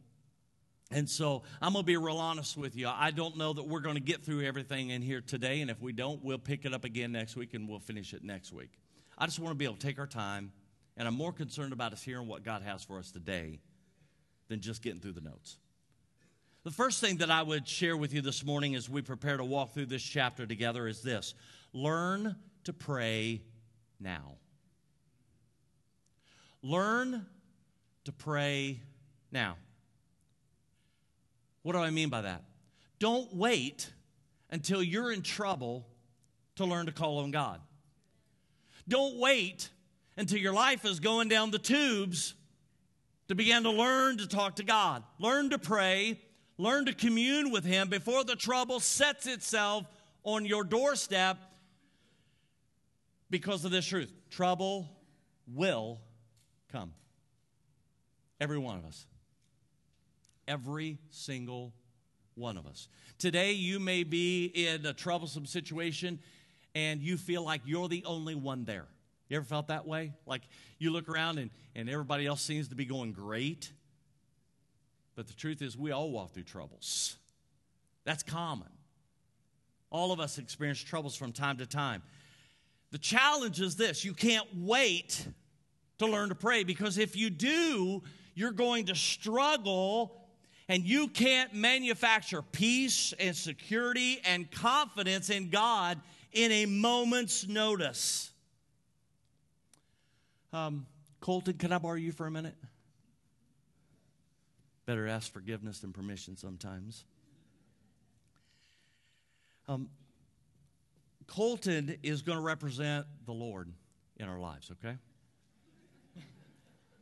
And 0.92 1.10
so 1.10 1.42
I'm 1.60 1.72
going 1.72 1.82
to 1.82 1.86
be 1.86 1.96
real 1.96 2.18
honest 2.18 2.56
with 2.56 2.76
you. 2.76 2.86
I 2.88 3.10
don't 3.10 3.36
know 3.36 3.52
that 3.52 3.66
we're 3.66 3.80
going 3.80 3.96
to 3.96 4.00
get 4.00 4.24
through 4.24 4.44
everything 4.44 4.90
in 4.90 5.02
here 5.02 5.20
today. 5.20 5.60
And 5.60 5.72
if 5.72 5.82
we 5.82 5.92
don't, 5.92 6.22
we'll 6.22 6.38
pick 6.38 6.64
it 6.64 6.72
up 6.72 6.84
again 6.84 7.10
next 7.10 7.34
week 7.34 7.52
and 7.54 7.68
we'll 7.68 7.80
finish 7.80 8.14
it 8.14 8.22
next 8.22 8.52
week. 8.52 8.70
I 9.18 9.26
just 9.26 9.40
want 9.40 9.50
to 9.50 9.56
be 9.56 9.64
able 9.64 9.74
to 9.74 9.84
take 9.84 9.98
our 9.98 10.06
time. 10.06 10.52
And 10.96 11.08
I'm 11.08 11.14
more 11.14 11.32
concerned 11.32 11.72
about 11.72 11.92
us 11.92 12.00
hearing 12.00 12.28
what 12.28 12.44
God 12.44 12.62
has 12.62 12.84
for 12.84 13.00
us 13.00 13.10
today 13.10 13.58
than 14.46 14.60
just 14.60 14.82
getting 14.82 15.00
through 15.00 15.14
the 15.14 15.20
notes. 15.20 15.58
The 16.62 16.70
first 16.70 17.00
thing 17.00 17.16
that 17.16 17.30
I 17.32 17.42
would 17.42 17.66
share 17.66 17.96
with 17.96 18.14
you 18.14 18.22
this 18.22 18.44
morning 18.44 18.76
as 18.76 18.88
we 18.88 19.02
prepare 19.02 19.36
to 19.36 19.44
walk 19.44 19.74
through 19.74 19.86
this 19.86 20.04
chapter 20.04 20.46
together 20.46 20.86
is 20.86 21.02
this 21.02 21.34
learn 21.72 22.36
to 22.62 22.72
pray 22.72 23.42
now. 23.98 24.36
Learn 26.62 27.26
to 28.04 28.12
pray 28.12 28.80
now. 29.30 29.56
What 31.62 31.72
do 31.72 31.78
I 31.78 31.90
mean 31.90 32.08
by 32.08 32.22
that? 32.22 32.44
Don't 32.98 33.34
wait 33.34 33.92
until 34.50 34.82
you're 34.82 35.12
in 35.12 35.22
trouble 35.22 35.86
to 36.56 36.64
learn 36.64 36.86
to 36.86 36.92
call 36.92 37.18
on 37.18 37.30
God. 37.30 37.60
Don't 38.88 39.18
wait 39.18 39.70
until 40.16 40.38
your 40.38 40.52
life 40.52 40.84
is 40.84 40.98
going 40.98 41.28
down 41.28 41.50
the 41.50 41.58
tubes 41.58 42.34
to 43.28 43.34
begin 43.34 43.62
to 43.64 43.70
learn 43.70 44.18
to 44.18 44.26
talk 44.26 44.56
to 44.56 44.64
God. 44.64 45.04
Learn 45.18 45.50
to 45.50 45.58
pray, 45.58 46.18
learn 46.56 46.86
to 46.86 46.94
commune 46.94 47.50
with 47.50 47.64
Him 47.64 47.88
before 47.88 48.24
the 48.24 48.34
trouble 48.34 48.80
sets 48.80 49.26
itself 49.26 49.84
on 50.24 50.44
your 50.44 50.64
doorstep 50.64 51.38
because 53.30 53.64
of 53.64 53.70
this 53.70 53.86
truth. 53.86 54.12
Trouble 54.30 54.88
will 55.46 56.00
come. 56.70 56.92
Every 58.40 58.58
one 58.58 58.78
of 58.78 58.84
us. 58.84 59.06
Every 60.46 60.98
single 61.10 61.72
one 62.34 62.56
of 62.56 62.66
us. 62.66 62.88
Today, 63.18 63.52
you 63.52 63.80
may 63.80 64.04
be 64.04 64.46
in 64.46 64.86
a 64.86 64.92
troublesome 64.92 65.46
situation 65.46 66.20
and 66.74 67.00
you 67.00 67.16
feel 67.16 67.44
like 67.44 67.62
you're 67.64 67.88
the 67.88 68.04
only 68.04 68.34
one 68.34 68.64
there. 68.64 68.86
You 69.28 69.36
ever 69.36 69.44
felt 69.44 69.68
that 69.68 69.86
way? 69.86 70.12
Like 70.26 70.42
you 70.78 70.90
look 70.90 71.08
around 71.08 71.38
and, 71.38 71.50
and 71.74 71.90
everybody 71.90 72.26
else 72.26 72.40
seems 72.40 72.68
to 72.68 72.74
be 72.74 72.84
going 72.84 73.12
great. 73.12 73.72
But 75.16 75.26
the 75.26 75.34
truth 75.34 75.60
is, 75.60 75.76
we 75.76 75.90
all 75.90 76.10
walk 76.10 76.32
through 76.32 76.44
troubles. 76.44 77.16
That's 78.04 78.22
common. 78.22 78.68
All 79.90 80.12
of 80.12 80.20
us 80.20 80.38
experience 80.38 80.80
troubles 80.80 81.16
from 81.16 81.32
time 81.32 81.58
to 81.58 81.66
time. 81.66 82.02
The 82.90 82.98
challenge 82.98 83.60
is 83.60 83.76
this 83.76 84.04
you 84.04 84.14
can't 84.14 84.46
wait 84.54 85.26
to 85.98 86.06
learn 86.06 86.28
to 86.28 86.34
pray 86.34 86.64
because 86.64 86.98
if 86.98 87.16
you 87.16 87.30
do, 87.30 88.02
you're 88.34 88.52
going 88.52 88.86
to 88.86 88.94
struggle 88.94 90.14
and 90.68 90.84
you 90.84 91.08
can't 91.08 91.54
manufacture 91.54 92.42
peace 92.42 93.14
and 93.18 93.34
security 93.34 94.20
and 94.24 94.50
confidence 94.50 95.30
in 95.30 95.50
God 95.50 96.00
in 96.32 96.52
a 96.52 96.66
moment's 96.66 97.48
notice. 97.48 98.30
Um, 100.52 100.86
Colton, 101.20 101.54
can 101.54 101.72
I 101.72 101.78
borrow 101.78 101.94
you 101.94 102.12
for 102.12 102.26
a 102.26 102.30
minute? 102.30 102.54
Better 104.86 105.06
ask 105.06 105.32
forgiveness 105.32 105.80
than 105.80 105.92
permission 105.92 106.36
sometimes. 106.36 107.04
Um, 109.66 109.90
Colton 111.26 111.96
is 112.02 112.22
going 112.22 112.38
to 112.38 112.44
represent 112.44 113.06
the 113.26 113.32
Lord 113.32 113.70
in 114.16 114.28
our 114.28 114.38
lives, 114.38 114.70
okay? 114.72 114.96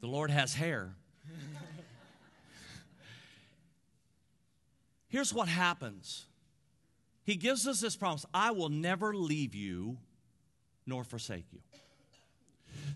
The 0.06 0.12
Lord 0.12 0.30
has 0.30 0.54
hair. 0.54 0.94
Here's 5.08 5.34
what 5.34 5.48
happens 5.48 6.26
He 7.24 7.34
gives 7.34 7.66
us 7.66 7.80
this 7.80 7.96
promise 7.96 8.24
I 8.32 8.52
will 8.52 8.68
never 8.68 9.16
leave 9.16 9.52
you 9.52 9.96
nor 10.86 11.02
forsake 11.02 11.46
you. 11.50 11.58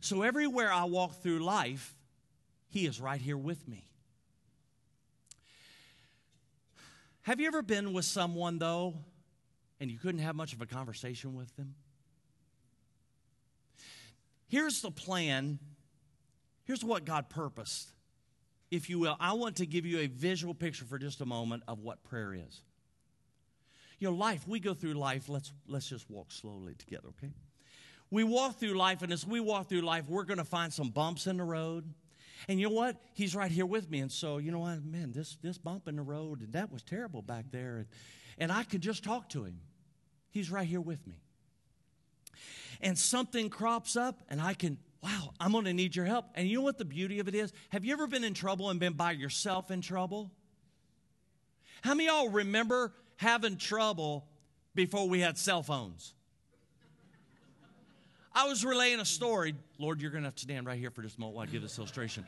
So 0.00 0.22
everywhere 0.22 0.72
I 0.72 0.84
walk 0.84 1.20
through 1.20 1.40
life, 1.40 1.96
He 2.68 2.86
is 2.86 3.00
right 3.00 3.20
here 3.20 3.36
with 3.36 3.66
me. 3.66 3.88
Have 7.22 7.40
you 7.40 7.48
ever 7.48 7.62
been 7.62 7.92
with 7.92 8.04
someone, 8.04 8.60
though, 8.60 8.94
and 9.80 9.90
you 9.90 9.98
couldn't 9.98 10.20
have 10.20 10.36
much 10.36 10.52
of 10.52 10.62
a 10.62 10.66
conversation 10.66 11.34
with 11.34 11.56
them? 11.56 11.74
Here's 14.46 14.80
the 14.80 14.92
plan. 14.92 15.58
Here's 16.70 16.84
what 16.84 17.04
God 17.04 17.28
purposed 17.28 17.90
if 18.70 18.88
you 18.88 19.00
will, 19.00 19.16
I 19.18 19.32
want 19.32 19.56
to 19.56 19.66
give 19.66 19.86
you 19.86 19.98
a 19.98 20.06
visual 20.06 20.54
picture 20.54 20.84
for 20.84 21.00
just 21.00 21.20
a 21.20 21.26
moment 21.26 21.64
of 21.66 21.80
what 21.80 22.04
prayer 22.04 22.32
is. 22.32 22.60
You 23.98 24.08
know, 24.08 24.14
life, 24.14 24.46
we 24.46 24.60
go 24.60 24.72
through 24.72 24.92
life, 24.92 25.28
let's, 25.28 25.52
let's 25.66 25.88
just 25.88 26.08
walk 26.08 26.30
slowly 26.30 26.74
together, 26.74 27.08
okay? 27.08 27.32
We 28.08 28.22
walk 28.22 28.60
through 28.60 28.74
life, 28.74 29.02
and 29.02 29.12
as 29.12 29.26
we 29.26 29.40
walk 29.40 29.68
through 29.68 29.80
life, 29.80 30.04
we're 30.08 30.22
going 30.22 30.38
to 30.38 30.44
find 30.44 30.72
some 30.72 30.90
bumps 30.90 31.26
in 31.26 31.38
the 31.38 31.42
road. 31.42 31.92
And 32.46 32.60
you 32.60 32.68
know 32.68 32.74
what? 32.76 32.94
He's 33.14 33.34
right 33.34 33.50
here 33.50 33.66
with 33.66 33.90
me. 33.90 33.98
And 33.98 34.12
so, 34.12 34.38
you 34.38 34.52
know 34.52 34.60
what? 34.60 34.84
Man, 34.84 35.10
this, 35.10 35.38
this 35.42 35.58
bump 35.58 35.88
in 35.88 35.96
the 35.96 36.02
road, 36.02 36.52
that 36.52 36.70
was 36.70 36.84
terrible 36.84 37.20
back 37.20 37.46
there. 37.50 37.78
And, 37.78 37.86
and 38.38 38.52
I 38.52 38.62
could 38.62 38.80
just 38.80 39.02
talk 39.02 39.28
to 39.30 39.42
him. 39.42 39.58
He's 40.30 40.52
right 40.52 40.68
here 40.68 40.80
with 40.80 41.04
me. 41.04 41.16
And 42.80 42.96
something 42.96 43.50
crops 43.50 43.96
up, 43.96 44.20
and 44.28 44.40
I 44.40 44.54
can 44.54 44.78
wow, 45.02 45.32
I'm 45.40 45.52
going 45.52 45.64
to 45.64 45.72
need 45.72 45.96
your 45.96 46.04
help. 46.04 46.26
And 46.34 46.48
you 46.48 46.58
know 46.58 46.62
what 46.62 46.78
the 46.78 46.84
beauty 46.84 47.20
of 47.20 47.28
it 47.28 47.34
is? 47.34 47.52
Have 47.70 47.84
you 47.84 47.92
ever 47.92 48.06
been 48.06 48.24
in 48.24 48.34
trouble 48.34 48.70
and 48.70 48.78
been 48.78 48.92
by 48.92 49.12
yourself 49.12 49.70
in 49.70 49.80
trouble? 49.80 50.30
How 51.82 51.94
many 51.94 52.08
y'all 52.08 52.28
remember 52.28 52.92
having 53.16 53.56
trouble 53.56 54.26
before 54.74 55.08
we 55.08 55.20
had 55.20 55.38
cell 55.38 55.62
phones? 55.62 56.14
I 58.32 58.46
was 58.46 58.64
relaying 58.64 59.00
a 59.00 59.04
story. 59.04 59.54
Lord, 59.78 60.00
you're 60.00 60.10
going 60.10 60.22
to 60.22 60.28
have 60.28 60.36
to 60.36 60.42
stand 60.42 60.66
right 60.66 60.78
here 60.78 60.90
for 60.90 61.02
just 61.02 61.16
a 61.16 61.20
moment 61.20 61.36
while 61.36 61.46
I 61.48 61.50
give 61.50 61.62
this 61.62 61.78
illustration. 61.78 62.24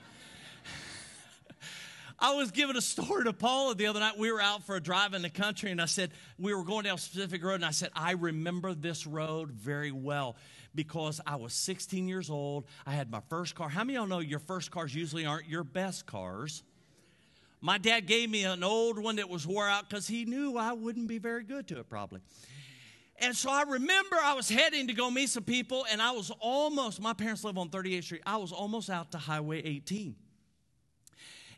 I 2.19 2.35
was 2.35 2.51
giving 2.51 2.77
a 2.77 2.81
story 2.81 3.25
to 3.25 3.33
Paula 3.33 3.75
the 3.75 3.87
other 3.87 4.01
night. 4.01 4.19
We 4.19 4.33
were 4.33 4.41
out 4.41 4.65
for 4.65 4.77
a 4.77 4.81
drive 4.81 5.15
in 5.15 5.23
the 5.23 5.31
country, 5.31 5.71
and 5.71 5.81
I 5.81 5.87
said, 5.87 6.11
We 6.39 6.55
were 6.55 6.65
going 6.65 6.85
down 6.85 6.97
a 6.97 6.99
specific 6.99 7.45
road, 7.45 7.57
and 7.57 7.65
I 7.65 7.71
said, 7.71 7.91
I 7.95 8.13
remember 8.13 8.75
this 8.75 9.07
road 9.07 9.53
very 9.53 9.93
well 9.93 10.37
because 10.75 11.21
I 11.27 11.37
was 11.37 11.53
16 11.53 12.09
years 12.09 12.31
old. 12.31 12.65
I 12.87 12.93
had 12.93 13.11
my 13.11 13.21
first 13.29 13.55
car. 13.55 13.69
How 13.69 13.85
many 13.85 13.97
of 13.97 14.03
y'all 14.03 14.09
know 14.09 14.19
your 14.21 14.39
first 14.39 14.71
cars 14.71 14.95
usually 14.95 15.27
aren't 15.27 15.49
your 15.49 15.65
best 15.65 16.07
cars? 16.07 16.63
My 17.61 17.79
dad 17.79 18.07
gave 18.07 18.29
me 18.29 18.45
an 18.45 18.65
old 18.65 18.99
one 18.99 19.17
that 19.17 19.29
was 19.29 19.47
wore 19.47 19.69
out 19.69 19.89
because 19.89 20.09
he 20.09 20.25
knew 20.25 20.57
I 20.57 20.73
wouldn't 20.73 21.07
be 21.07 21.19
very 21.19 21.45
good 21.45 21.69
to 21.69 21.79
it, 21.79 21.89
probably. 21.89 22.21
And 23.19 23.37
so 23.37 23.51
I 23.51 23.63
remember 23.63 24.17
I 24.21 24.35
was 24.35 24.49
heading 24.49 24.89
to 24.89 24.95
go 24.95 25.09
meet 25.09 25.29
some 25.29 25.45
people, 25.45 25.87
and 25.93 26.03
I 26.03 26.11
was 26.11 26.33
almost, 26.41 27.01
my 27.01 27.13
parents 27.13 27.45
live 27.45 27.57
on 27.57 27.69
38th 27.69 28.05
Street, 28.05 28.23
I 28.27 28.39
was 28.39 28.51
almost 28.51 28.91
out 28.91 29.13
to 29.13 29.19
Highway 29.19 29.63
18. 29.63 30.17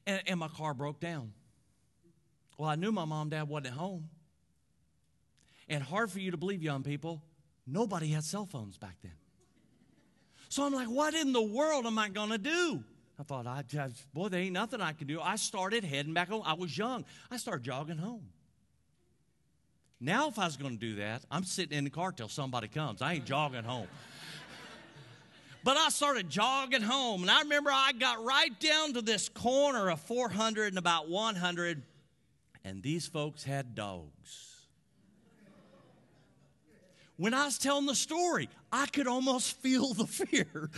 And, 0.07 0.23
and 0.27 0.41
my 0.41 0.49
car 0.49 0.75
broke 0.75 1.01
down. 1.01 1.33
Well, 2.59 2.69
I 2.69 2.75
knew 2.75 2.93
my 2.93 3.07
mom 3.07 3.31
dad 3.31 3.49
wasn't 3.49 3.69
at 3.69 3.73
home. 3.73 4.11
And 5.67 5.83
hard 5.83 6.11
for 6.11 6.19
you 6.19 6.33
to 6.33 6.37
believe, 6.37 6.63
young 6.63 6.83
people, 6.83 7.23
Nobody 7.67 8.09
had 8.09 8.25
cell 8.25 8.47
phones 8.47 8.77
back 8.77 8.97
then. 9.03 9.13
So 10.49 10.65
I'm 10.65 10.73
like, 10.73 10.89
what 10.89 11.15
in 11.15 11.33
the 11.33 11.43
world 11.43 11.87
am 11.87 11.99
I 11.99 12.09
going 12.09 12.31
to 12.31 12.39
do? 12.39 12.85
I 13.19 13.23
thought, 13.23 13.47
I 13.47 13.63
just, 13.63 14.13
boy, 14.13 14.29
there 14.29 14.41
ain't 14.41 14.53
nothing 14.53 14.81
I 14.81 14.93
can 14.93 15.07
do. 15.07 15.21
I 15.21 15.37
started 15.37 15.85
heading 15.85 16.15
back 16.15 16.29
home. 16.29 16.43
I 16.45 16.55
was 16.55 16.77
young. 16.77 17.05
I 17.31 17.37
started 17.37 17.65
jogging 17.65 17.99
home. 17.99 18.29
Now, 20.01 20.29
if 20.29 20.39
I 20.39 20.45
was 20.45 20.57
going 20.57 20.73
to 20.73 20.79
do 20.79 20.97
that, 20.97 21.25
I'm 21.31 21.45
sitting 21.45 21.79
in 21.79 21.85
the 21.85 21.91
car 21.91 22.13
till 22.13 22.29
somebody 22.29 22.69
comes. 22.69 23.01
I 23.01 23.15
ain't 23.15 23.25
jogging 23.25 23.65
home. 23.65 23.89
But 25.65 25.79
I 25.79 25.89
started 25.89 26.29
jogging 26.29 26.83
home, 26.83 27.23
and 27.23 27.31
I 27.31 27.41
remember 27.41 27.71
I 27.73 27.93
got 27.93 28.23
right 28.23 28.51
down 28.61 28.93
to 28.93 29.01
this 29.01 29.31
corner 29.31 29.89
of 29.89 29.99
400 29.99 30.67
and 30.67 30.77
about 30.77 31.09
100, 31.09 31.83
and 32.65 32.83
these 32.83 33.07
folks 33.07 33.45
had 33.45 33.75
dogs 33.75 34.54
when 37.17 37.33
I 37.33 37.45
was 37.45 37.59
telling 37.59 37.87
the 37.87 37.95
story, 37.95 38.49
I 38.73 38.87
could 38.87 39.07
almost 39.07 39.57
feel 39.63 39.95
the 39.95 40.07
fear 40.07 40.71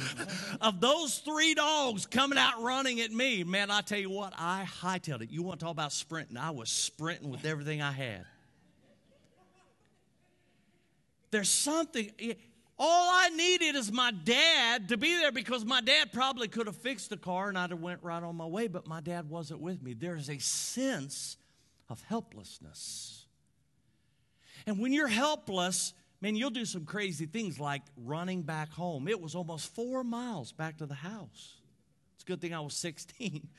of 0.60 0.80
those 0.80 1.18
three 1.18 1.54
dogs 1.54 2.06
coming 2.06 2.38
out 2.38 2.62
running 2.62 3.00
at 3.00 3.10
me. 3.10 3.44
Man, 3.44 3.70
I 3.70 3.80
tell 3.80 3.98
you 3.98 4.10
what, 4.10 4.34
I 4.36 4.66
hightailed 4.80 5.22
it. 5.22 5.30
You 5.30 5.42
want 5.42 5.60
to 5.60 5.64
talk 5.64 5.72
about 5.72 5.92
sprinting? 5.92 6.36
I 6.36 6.50
was 6.50 6.68
sprinting 6.68 7.30
with 7.30 7.44
everything 7.44 7.80
I 7.80 7.92
had. 7.92 8.24
There's 11.30 11.48
something, 11.48 12.10
all 12.78 13.10
I 13.10 13.30
needed 13.30 13.74
is 13.74 13.90
my 13.90 14.10
dad 14.10 14.90
to 14.90 14.96
be 14.96 15.16
there 15.16 15.32
because 15.32 15.64
my 15.64 15.80
dad 15.80 16.12
probably 16.12 16.48
could 16.48 16.66
have 16.66 16.76
fixed 16.76 17.10
the 17.10 17.16
car 17.16 17.48
and 17.48 17.58
I'd 17.58 17.70
have 17.70 17.80
went 17.80 18.02
right 18.02 18.22
on 18.22 18.36
my 18.36 18.46
way, 18.46 18.68
but 18.68 18.86
my 18.86 19.00
dad 19.00 19.28
wasn't 19.28 19.60
with 19.60 19.82
me. 19.82 19.94
There's 19.94 20.30
a 20.30 20.38
sense 20.38 21.36
of 21.88 22.02
helplessness. 22.02 23.24
And 24.66 24.78
when 24.78 24.92
you're 24.92 25.08
helpless, 25.08 25.94
man, 26.26 26.34
you'll 26.34 26.50
do 26.50 26.64
some 26.64 26.84
crazy 26.84 27.24
things 27.24 27.60
like 27.60 27.82
running 28.04 28.42
back 28.42 28.72
home. 28.72 29.06
It 29.06 29.20
was 29.20 29.36
almost 29.36 29.72
four 29.76 30.02
miles 30.02 30.50
back 30.50 30.78
to 30.78 30.86
the 30.86 30.94
house. 30.94 31.60
It's 32.16 32.24
a 32.24 32.26
good 32.26 32.40
thing 32.40 32.52
I 32.52 32.58
was 32.60 32.74
16. 32.74 33.48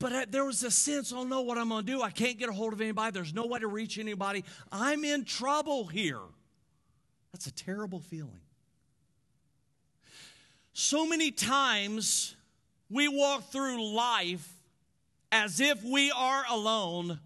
But 0.00 0.12
I, 0.12 0.24
there 0.24 0.44
was 0.44 0.64
a 0.64 0.70
sense, 0.72 1.12
oh 1.12 1.22
no, 1.22 1.42
what 1.42 1.58
I'm 1.58 1.68
going 1.68 1.86
to 1.86 1.92
do? 1.92 2.02
I 2.02 2.10
can't 2.10 2.36
get 2.36 2.48
a 2.48 2.52
hold 2.52 2.72
of 2.72 2.80
anybody. 2.80 3.12
There's 3.12 3.32
no 3.32 3.46
way 3.46 3.60
to 3.60 3.68
reach 3.68 4.00
anybody. 4.00 4.42
I'm 4.72 5.04
in 5.04 5.24
trouble 5.24 5.86
here. 5.86 6.18
That's 7.32 7.46
a 7.46 7.52
terrible 7.52 8.00
feeling. 8.00 8.40
So 10.72 11.06
many 11.06 11.30
times 11.30 12.34
we 12.90 13.06
walk 13.06 13.52
through 13.52 13.94
life 13.94 14.52
as 15.30 15.60
if 15.60 15.84
we 15.84 16.10
are 16.10 16.42
alone, 16.50 17.20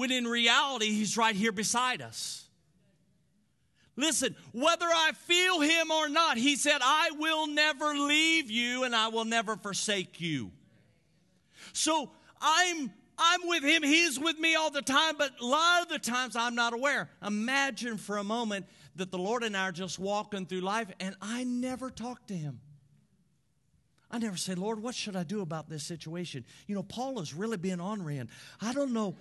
when 0.00 0.10
in 0.10 0.26
reality, 0.26 0.94
He's 0.94 1.18
right 1.18 1.36
here 1.36 1.52
beside 1.52 2.00
us. 2.00 2.48
Listen, 3.96 4.34
whether 4.52 4.86
I 4.86 5.12
feel 5.12 5.60
Him 5.60 5.90
or 5.90 6.08
not, 6.08 6.38
He 6.38 6.56
said, 6.56 6.78
I 6.80 7.10
will 7.18 7.46
never 7.46 7.94
leave 7.94 8.50
you 8.50 8.84
and 8.84 8.96
I 8.96 9.08
will 9.08 9.26
never 9.26 9.56
forsake 9.56 10.18
you. 10.18 10.52
So 11.74 12.10
I'm 12.40 12.90
I'm 13.22 13.46
with 13.46 13.62
him, 13.62 13.82
he's 13.82 14.18
with 14.18 14.38
me 14.38 14.54
all 14.54 14.70
the 14.70 14.80
time, 14.80 15.16
but 15.18 15.32
a 15.42 15.44
lot 15.44 15.82
of 15.82 15.90
the 15.90 15.98
times 15.98 16.36
I'm 16.36 16.54
not 16.54 16.72
aware. 16.72 17.10
Imagine 17.22 17.98
for 17.98 18.16
a 18.16 18.24
moment 18.24 18.64
that 18.96 19.10
the 19.10 19.18
Lord 19.18 19.42
and 19.42 19.54
I 19.54 19.68
are 19.68 19.72
just 19.72 19.98
walking 19.98 20.46
through 20.46 20.62
life 20.62 20.88
and 21.00 21.14
I 21.20 21.44
never 21.44 21.90
talk 21.90 22.26
to 22.28 22.34
him. 22.34 22.60
I 24.10 24.18
never 24.18 24.36
say, 24.36 24.54
Lord, 24.54 24.82
what 24.82 24.94
should 24.94 25.14
I 25.14 25.22
do 25.22 25.40
about 25.40 25.68
this 25.68 25.84
situation? 25.84 26.44
You 26.66 26.74
know, 26.74 26.82
Paul 26.82 27.20
is 27.20 27.32
really 27.32 27.56
being 27.56 27.80
on 27.80 28.00
and 28.08 28.28
I 28.60 28.72
don't 28.72 28.92
know. 28.92 29.14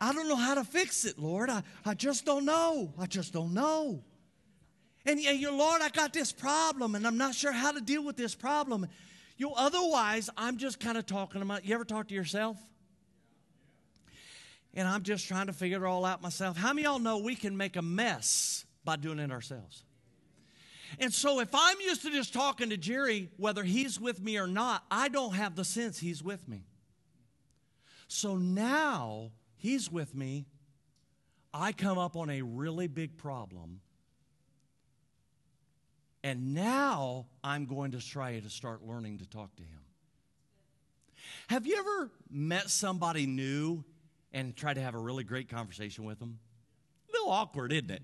I 0.00 0.12
don't 0.12 0.28
know 0.28 0.36
how 0.36 0.54
to 0.54 0.64
fix 0.64 1.04
it, 1.04 1.18
Lord. 1.18 1.50
I, 1.50 1.62
I 1.84 1.94
just 1.94 2.24
don't 2.24 2.44
know. 2.44 2.92
I 2.98 3.06
just 3.06 3.32
don't 3.32 3.52
know. 3.52 4.02
And, 5.04 5.18
and 5.18 5.58
Lord, 5.58 5.82
I 5.82 5.88
got 5.88 6.12
this 6.12 6.32
problem, 6.32 6.94
and 6.94 7.06
I'm 7.06 7.18
not 7.18 7.34
sure 7.34 7.52
how 7.52 7.72
to 7.72 7.80
deal 7.80 8.04
with 8.04 8.16
this 8.16 8.34
problem. 8.34 8.86
You 9.36 9.52
otherwise, 9.52 10.30
I'm 10.36 10.58
just 10.58 10.80
kind 10.80 10.98
of 10.98 11.06
talking 11.06 11.42
about. 11.42 11.64
You 11.64 11.74
ever 11.74 11.84
talk 11.84 12.08
to 12.08 12.14
yourself? 12.14 12.58
And 14.74 14.86
I'm 14.86 15.02
just 15.02 15.26
trying 15.26 15.46
to 15.46 15.52
figure 15.52 15.84
it 15.84 15.88
all 15.88 16.04
out 16.04 16.22
myself. 16.22 16.56
How 16.56 16.72
many 16.72 16.84
y'all 16.84 16.98
know 16.98 17.18
we 17.18 17.34
can 17.34 17.56
make 17.56 17.76
a 17.76 17.82
mess 17.82 18.64
by 18.84 18.96
doing 18.96 19.18
it 19.18 19.32
ourselves? 19.32 19.82
And 20.98 21.12
so, 21.12 21.40
if 21.40 21.48
I'm 21.54 21.80
used 21.80 22.02
to 22.02 22.10
just 22.10 22.32
talking 22.32 22.70
to 22.70 22.76
Jerry, 22.76 23.30
whether 23.36 23.64
he's 23.64 24.00
with 24.00 24.20
me 24.20 24.38
or 24.38 24.46
not, 24.46 24.84
I 24.90 25.08
don't 25.08 25.34
have 25.34 25.56
the 25.56 25.64
sense 25.64 25.98
he's 25.98 26.22
with 26.22 26.46
me. 26.48 26.64
So 28.12 28.36
now 28.36 29.30
he's 29.60 29.90
with 29.90 30.14
me. 30.14 30.46
I 31.52 31.72
come 31.72 31.98
up 31.98 32.16
on 32.16 32.30
a 32.30 32.42
really 32.42 32.86
big 32.86 33.16
problem 33.16 33.80
and 36.22 36.54
now 36.54 37.26
I'm 37.42 37.66
going 37.66 37.92
to 37.92 38.06
try 38.06 38.38
to 38.38 38.50
start 38.50 38.82
learning 38.86 39.18
to 39.18 39.26
talk 39.26 39.54
to 39.56 39.62
him. 39.62 39.80
Have 41.48 41.66
you 41.66 41.78
ever 41.78 42.10
met 42.30 42.68
somebody 42.70 43.26
new 43.26 43.84
and 44.32 44.54
tried 44.54 44.74
to 44.74 44.82
have 44.82 44.94
a 44.94 44.98
really 44.98 45.24
great 45.24 45.48
conversation 45.48 46.04
with 46.04 46.18
them? 46.18 46.38
A 47.08 47.12
little 47.12 47.30
awkward, 47.30 47.72
isn't 47.72 47.90
it? 47.90 48.02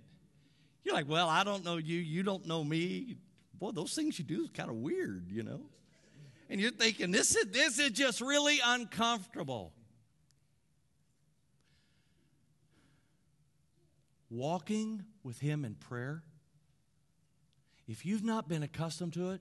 You're 0.83 0.95
like, 0.95 1.09
well, 1.09 1.29
I 1.29 1.45
don't 1.45 1.65
know 1.65 1.77
you, 1.77 1.99
you 1.99 2.23
don't 2.23 2.47
know 2.47 2.65
me. 2.65 3.17
Boy, 3.55 3.73
those 3.73 3.95
things 3.95 4.19
you 4.19 4.25
do 4.25 4.45
is 4.45 4.51
kind 4.51 4.71
of 4.71 4.77
weird, 4.77 5.31
you 5.31 5.43
know? 5.43 5.61
And 6.49 6.61
you're 6.61 6.71
thinking, 6.71 7.11
this 7.11 7.35
is, 7.35 7.47
this 7.51 7.79
is 7.79 7.91
just 7.91 8.21
really 8.21 8.61
uncomfortable. 8.65 9.73
Walking 14.31 15.05
with 15.23 15.39
Him 15.41 15.65
in 15.65 15.75
prayer 15.75 16.23
if 17.89 18.05
you've 18.05 18.25
not 18.25 18.49
been 18.49 18.63
accustomed 18.63 19.13
to 19.15 19.31
it, 19.31 19.41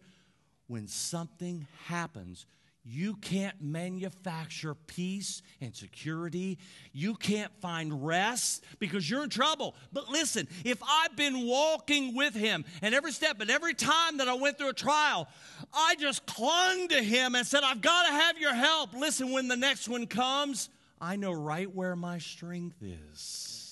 when 0.68 0.88
something 0.88 1.68
happens, 1.86 2.46
you 2.84 3.16
can't 3.16 3.60
manufacture 3.60 4.76
peace 4.76 5.42
and 5.60 5.76
security. 5.76 6.60
You 6.94 7.16
can't 7.16 7.52
find 7.60 8.06
rest 8.06 8.64
because 8.78 9.10
you're 9.10 9.24
in 9.24 9.30
trouble. 9.30 9.76
But 9.92 10.10
listen, 10.10 10.48
if 10.64 10.82
I've 10.88 11.16
been 11.16 11.48
walking 11.48 12.16
with 12.16 12.36
him 12.36 12.66
and 12.84 12.94
every 12.94 13.12
step 13.12 13.42
and 13.42 13.50
every 13.50 13.74
time 13.74 14.18
that 14.18 14.28
I 14.28 14.36
went 14.36 14.60
through 14.60 14.70
a 14.70 14.74
trial, 14.74 15.28
I 15.74 15.96
just 15.96 16.28
clung 16.28 16.88
to 16.90 17.02
him 17.02 17.34
and 17.34 17.46
said, 17.48 17.64
I've 17.64 17.82
got 17.82 18.06
to 18.06 18.12
have 18.12 18.38
your 18.38 18.54
help. 18.54 18.94
Listen, 18.94 19.32
when 19.32 19.48
the 19.48 19.58
next 19.58 19.90
one 19.90 20.06
comes, 20.06 20.70
I 21.02 21.16
know 21.16 21.32
right 21.32 21.74
where 21.74 21.96
my 21.96 22.20
strength 22.20 22.84
is. 22.84 23.65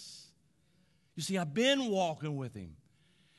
You 1.15 1.23
see, 1.23 1.37
I've 1.37 1.53
been 1.53 1.85
walking 1.89 2.35
with 2.37 2.53
him. 2.53 2.75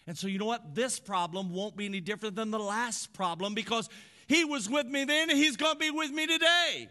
And 0.06 0.16
so, 0.16 0.26
you 0.26 0.38
know 0.38 0.46
what? 0.46 0.74
This 0.74 0.98
problem 0.98 1.50
won't 1.52 1.76
be 1.76 1.87
any 1.87 2.00
different 2.00 2.37
than 2.37 2.50
the 2.50 2.58
last 2.58 3.12
problem 3.14 3.54
because 3.54 3.88
He 4.26 4.44
was 4.44 4.68
with 4.68 4.87
me 4.87 5.04
then 5.04 5.30
and 5.30 5.38
He's 5.38 5.56
going 5.56 5.72
to 5.72 5.78
be 5.78 5.90
with 5.90 6.10
me 6.10 6.26
today. 6.26 6.88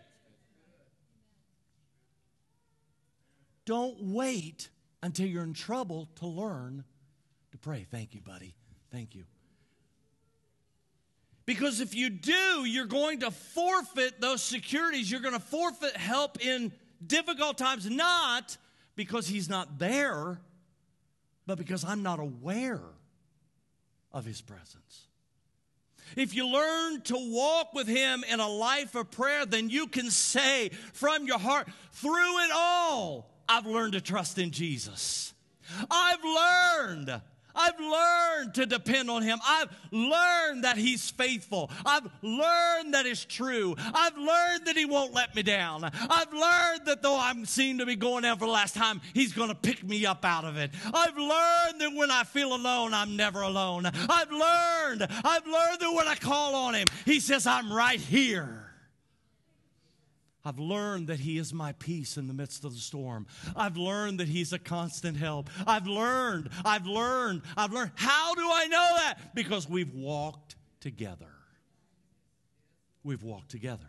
Don't 3.66 3.98
wait 4.02 4.70
until 5.02 5.28
you're 5.28 5.44
in 5.44 5.54
trouble 5.54 6.10
to 6.16 6.28
learn 6.28 6.84
to 7.52 7.58
pray. 7.58 7.86
Thank 7.90 8.16
you, 8.16 8.22
buddy. 8.22 8.56
Thank 8.92 9.16
you. 9.16 9.24
Because 11.46 11.82
if 11.82 11.94
you 11.94 12.10
do, 12.10 12.66
you're 12.66 12.86
going 12.86 13.20
to 13.20 13.30
forfeit 13.30 14.20
those 14.22 14.42
securities. 14.42 15.12
You're 15.12 15.22
going 15.22 15.34
to 15.34 15.40
forfeit 15.40 15.96
help 15.98 16.44
in 16.44 16.72
difficult 17.06 17.58
times, 17.58 17.90
not 17.90 18.58
because 18.96 19.28
He's 19.28 19.50
not 19.50 19.78
there, 19.78 20.40
but 21.46 21.58
because 21.58 21.84
I'm 21.84 22.04
not 22.04 22.20
aware 22.20 22.82
of 24.12 24.26
his 24.26 24.42
presence. 24.42 25.08
If 26.16 26.36
you 26.36 26.48
learn 26.48 27.02
to 27.04 27.16
walk 27.18 27.74
with 27.74 27.88
him 27.88 28.24
in 28.30 28.40
a 28.40 28.48
life 28.48 28.96
of 28.96 29.10
prayer, 29.10 29.46
then 29.46 29.70
you 29.70 29.88
can 29.88 30.12
say 30.12 30.70
from 30.94 31.26
your 31.26 31.40
heart, 31.40 31.68
through 31.94 32.44
it 32.44 32.52
all, 32.54 33.32
I've 33.50 33.66
learned 33.66 33.94
to 33.94 34.02
trust 34.02 34.38
in 34.38 34.52
Jesus. 34.52 35.34
I've 35.90 36.24
learned 36.24 37.22
I've 37.56 37.80
learned 37.80 38.54
to 38.56 38.66
depend 38.66 39.10
on 39.10 39.22
Him. 39.22 39.40
I've 39.46 39.70
learned 39.92 40.64
that 40.64 40.78
He's 40.78 41.10
faithful. 41.12 41.70
I've 41.86 42.10
learned 42.22 42.94
that 42.94 43.06
it's 43.06 43.26
true. 43.26 43.76
I've 43.94 44.18
learned 44.18 44.66
that 44.66 44.76
He 44.76 44.86
won't 44.86 45.14
let 45.14 45.36
me 45.36 45.44
down. 45.44 45.84
I've 45.84 46.34
learned 46.34 46.86
that 46.86 47.02
though 47.02 47.20
I'm 47.20 47.46
seen 47.46 47.78
to 47.80 47.86
be 47.86 47.96
going 47.96 48.24
down 48.24 48.38
for 48.38 48.46
the 48.46 48.52
last 48.52 48.76
time, 48.76 49.02
He's 49.14 49.34
going 49.34 49.50
to 49.50 49.56
pick 49.56 49.84
me 49.84 50.06
up 50.06 50.26
out 50.26 50.46
of 50.46 50.58
it. 50.58 50.72
I've 50.94 51.18
learned 51.18 51.82
that 51.82 51.92
when 51.96 52.12
I 52.12 52.24
feel 52.24 52.56
alone, 52.56 52.94
I'm 52.94 53.16
never 53.16 53.42
alone. 53.42 53.86
I've 53.86 54.32
learned, 54.32 55.08
I've 55.24 55.46
learned 55.46 55.80
that 55.80 55.94
when 55.96 56.08
I 56.08 56.16
call 56.16 56.56
on 56.56 56.76
Him, 56.76 56.88
He 57.06 57.20
says, 57.20 57.46
I'm 57.46 57.72
right 57.72 58.00
here. 58.00 58.63
I've 60.46 60.60
learned 60.60 61.08
that 61.08 61.20
He 61.20 61.38
is 61.38 61.54
my 61.54 61.72
peace 61.74 62.18
in 62.18 62.28
the 62.28 62.34
midst 62.34 62.66
of 62.66 62.74
the 62.74 62.80
storm. 62.80 63.28
I've 63.56 63.78
learned 63.78 64.20
that 64.20 64.28
He's 64.28 64.52
a 64.52 64.60
constant 64.60 65.18
help. 65.18 65.50
I've 65.66 65.88
learned, 65.88 66.50
I've 66.66 66.86
learned, 66.86 67.44
I've 67.56 67.72
learned. 67.72 67.92
How 67.96 68.36
do 68.36 68.42
I 68.42 68.68
know 68.68 68.90
that? 68.98 69.36
Because 69.36 69.70
we've 69.70 69.94
walked 69.94 70.56
together. 70.82 71.32
We've 73.04 73.24
walked 73.24 73.50
together. 73.50 73.86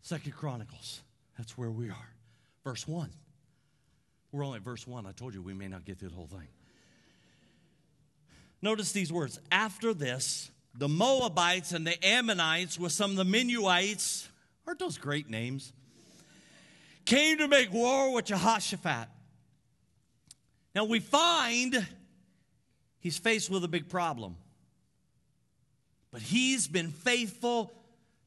Second 0.00 0.32
Chronicles, 0.32 1.02
that's 1.36 1.58
where 1.58 1.70
we 1.70 1.90
are. 1.90 2.14
Verse 2.64 2.86
1. 2.86 3.10
We're 4.30 4.44
only 4.44 4.58
at 4.58 4.62
verse 4.62 4.86
1. 4.86 5.06
I 5.06 5.12
told 5.12 5.34
you 5.34 5.42
we 5.42 5.54
may 5.54 5.68
not 5.68 5.84
get 5.84 5.98
through 5.98 6.10
the 6.10 6.14
whole 6.14 6.26
thing. 6.26 6.48
Notice 8.62 8.92
these 8.92 9.12
words. 9.12 9.40
After 9.50 9.94
this, 9.94 10.50
the 10.74 10.88
Moabites 10.88 11.72
and 11.72 11.86
the 11.86 12.04
Ammonites 12.04 12.78
with 12.78 12.92
some 12.92 13.12
of 13.12 13.16
the 13.16 13.24
Meunites 13.24 14.28
Aren't 14.68 14.80
those 14.80 14.98
great 14.98 15.30
names? 15.30 15.72
Came 17.06 17.38
to 17.38 17.48
make 17.48 17.72
war 17.72 18.12
with 18.12 18.26
Jehoshaphat. 18.26 19.08
Now 20.74 20.84
we 20.84 21.00
find 21.00 21.86
he's 23.00 23.16
faced 23.16 23.48
with 23.48 23.64
a 23.64 23.68
big 23.68 23.88
problem. 23.88 24.36
But 26.10 26.20
he's 26.20 26.68
been 26.68 26.90
faithful 26.90 27.72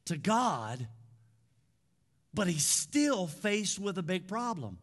to 0.06 0.16
God, 0.16 0.88
but 2.34 2.48
he's 2.48 2.66
still 2.66 3.28
faced 3.28 3.78
with 3.78 3.96
a 3.98 4.02
big 4.02 4.26
problem. 4.26 4.78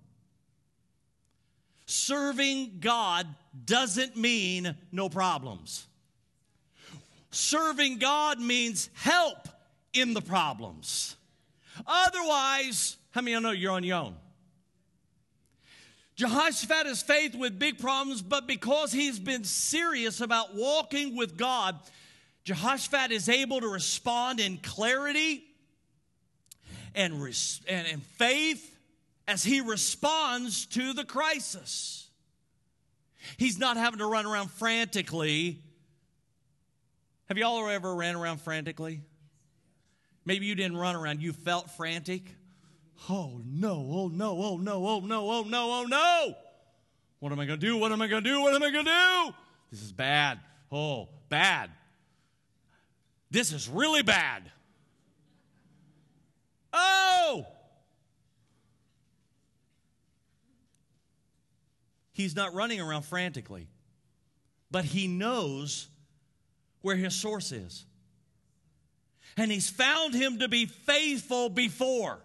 Serving 1.87 2.77
God 2.79 3.27
doesn't 3.65 4.15
mean 4.15 4.77
no 4.93 5.09
problems. 5.09 5.87
Serving 7.31 7.97
God 7.97 8.39
means 8.39 8.89
help 8.93 9.49
in 9.91 10.13
the 10.13 10.21
problems. 10.21 11.17
Otherwise, 11.85 12.97
how 13.11 13.21
many 13.21 13.33
of 13.33 13.41
you 13.41 13.47
know 13.47 13.51
you're 13.51 13.71
on 13.71 13.83
your 13.83 13.97
own? 13.97 14.15
Jehoshaphat 16.15 16.85
has 16.85 17.01
faith 17.01 17.33
with 17.33 17.57
big 17.57 17.79
problems, 17.79 18.21
but 18.21 18.45
because 18.45 18.91
he's 18.91 19.19
been 19.19 19.45
serious 19.45 20.19
about 20.19 20.53
walking 20.53 21.15
with 21.15 21.37
God, 21.37 21.79
Jehoshaphat 22.43 23.11
is 23.11 23.29
able 23.29 23.61
to 23.61 23.67
respond 23.69 24.41
in 24.41 24.57
clarity 24.57 25.43
and, 26.93 27.21
res- 27.21 27.61
and, 27.69 27.87
and 27.87 28.03
faith 28.03 28.77
as 29.29 29.43
he 29.43 29.61
responds 29.61 30.65
to 30.65 30.91
the 30.91 31.05
crisis. 31.05 32.09
He's 33.37 33.57
not 33.57 33.77
having 33.77 33.99
to 33.99 34.05
run 34.05 34.25
around 34.25 34.51
frantically. 34.51 35.61
Have 37.27 37.37
y'all 37.37 37.67
ever 37.69 37.95
ran 37.95 38.15
around 38.15 38.41
frantically? 38.41 39.01
Maybe 40.25 40.45
you 40.45 40.55
didn't 40.55 40.77
run 40.77 40.95
around, 40.95 41.21
you 41.21 41.33
felt 41.33 41.71
frantic. 41.71 42.23
Oh 43.09 43.41
no, 43.45 43.87
oh 43.91 44.07
no, 44.09 44.41
oh 44.41 44.57
no, 44.57 44.85
oh 44.85 44.99
no, 44.99 45.31
oh 45.31 45.43
no, 45.43 45.71
oh 45.71 45.85
no. 45.87 46.35
What 47.19 47.31
am 47.31 47.39
I 47.39 47.45
going 47.45 47.59
to 47.59 47.65
do? 47.65 47.77
What 47.77 47.91
am 47.91 48.01
I 48.01 48.07
going 48.07 48.23
to 48.23 48.29
do? 48.29 48.41
What 48.41 48.53
am 48.53 48.63
I 48.63 48.71
going 48.71 48.85
to 48.85 48.91
do? 48.91 49.33
This 49.71 49.81
is 49.81 49.91
bad. 49.91 50.39
Oh, 50.71 51.09
bad. 51.29 51.69
This 53.31 53.51
is 53.51 53.67
really 53.67 54.03
bad. 54.03 54.51
Oh! 56.71 57.45
He's 62.13 62.35
not 62.35 62.53
running 62.53 62.81
around 62.81 63.03
frantically, 63.03 63.67
but 64.71 64.83
he 64.83 65.07
knows 65.07 65.87
where 66.81 66.95
his 66.95 67.15
source 67.15 67.51
is. 67.51 67.85
And 69.39 69.49
he's 69.49 69.69
found 69.69 70.13
him 70.13 70.39
to 70.39 70.49
be 70.49 70.65
faithful 70.65 71.47
before. 71.47 72.19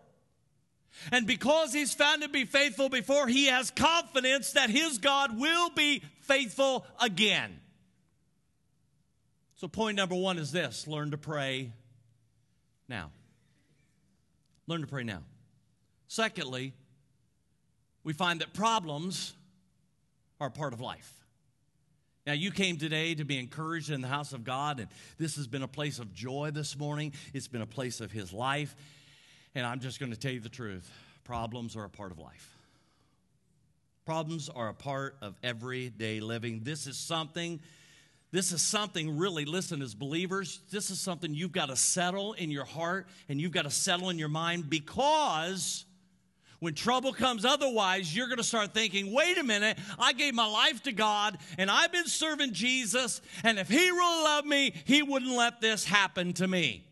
And 1.12 1.29
because 1.29 1.72
he's 1.72 1.94
found 1.94 2.22
to 2.22 2.29
be 2.29 2.44
faithful 2.44 2.88
before, 2.88 3.29
he 3.29 3.46
has 3.46 3.70
confidence 3.70 4.53
that 4.53 4.68
his 4.68 4.98
God 4.98 5.38
will 5.38 5.70
be 5.70 6.03
faithful 6.22 6.85
again. 7.00 7.61
So, 9.55 9.68
point 9.68 9.96
number 9.96 10.16
one 10.16 10.38
is 10.38 10.50
this 10.50 10.88
learn 10.88 11.12
to 11.12 11.16
pray 11.16 11.70
now. 12.88 13.12
Learn 14.66 14.81
to 14.81 14.88
pray 14.88 15.05
now. 15.05 15.22
Secondly, 16.09 16.72
we 18.03 18.12
find 18.12 18.40
that 18.40 18.53
problems 18.55 19.35
are 20.40 20.50
part 20.50 20.72
of 20.72 20.81
life. 20.81 21.24
Now, 22.27 22.33
you 22.33 22.51
came 22.51 22.79
today 22.79 23.15
to 23.17 23.25
be 23.25 23.39
encouraged 23.39 23.91
in 23.91 24.01
the 24.01 24.09
house 24.09 24.33
of 24.33 24.45
God, 24.45 24.81
and 24.81 24.89
this 25.19 25.37
has 25.37 25.47
been 25.47 25.63
a 25.63 25.69
place 25.69 25.99
of 25.99 26.15
joy 26.15 26.51
this 26.53 26.77
morning. 26.79 27.13
It's 27.35 27.49
been 27.49 27.61
a 27.61 27.67
place 27.67 28.01
of 28.01 28.11
His 28.11 28.33
life. 28.33 28.75
And 29.55 29.67
I'm 29.67 29.79
just 29.79 30.01
going 30.01 30.11
to 30.11 30.19
tell 30.19 30.33
you 30.33 30.41
the 30.41 30.49
truth 30.49 30.91
problems 31.25 31.77
are 31.77 31.85
a 31.85 31.91
part 31.91 32.13
of 32.13 32.19
life. 32.19 32.51
Problems 34.07 34.49
are 34.49 34.69
a 34.69 34.75
part 34.75 35.17
of 35.21 35.35
everyday 35.43 36.21
living. 36.21 36.61
This 36.63 36.87
is 36.87 36.97
something, 36.97 37.61
this 38.33 38.53
is 38.53 38.63
something 38.63 39.19
really, 39.19 39.45
listen, 39.45 39.83
as 39.83 39.95
believers, 39.95 40.61
this 40.71 40.91
is 40.91 41.01
something 41.01 41.35
you've 41.35 41.53
got 41.53 41.69
to 41.69 41.77
settle 41.77 42.33
in 42.35 42.51
your 42.51 42.65
heart 42.65 43.07
and 43.29 43.41
you've 43.41 43.53
got 43.53 43.63
to 43.63 43.71
settle 43.71 44.11
in 44.11 44.19
your 44.19 44.29
mind 44.29 44.69
because 44.69 45.85
when 46.64 46.74
trouble 46.74 47.12
comes 47.12 47.44
otherwise, 47.44 48.16
you're 48.16 48.27
going 48.27 48.38
to 48.38 48.42
start 48.42 48.72
thinking, 48.72 49.12
wait 49.12 49.37
a 49.37 49.44
minute, 49.44 49.79
I 49.98 50.14
gave 50.14 50.35
my 50.35 50.46
life 50.46 50.83
to 50.85 50.92
God 50.92 51.37
and 51.59 51.70
I've 51.70 51.92
been 51.92 52.07
serving 52.07 52.55
Jesus, 52.55 53.20
and 53.42 53.59
if 53.59 53.68
He 53.68 53.90
really 53.90 54.24
loved 54.24 54.46
me, 54.46 54.74
He 54.87 55.03
wouldn't 55.03 55.31
let 55.31 55.61
this 55.61 55.85
happen 55.85 56.33
to 56.35 56.48
me. 56.48 56.87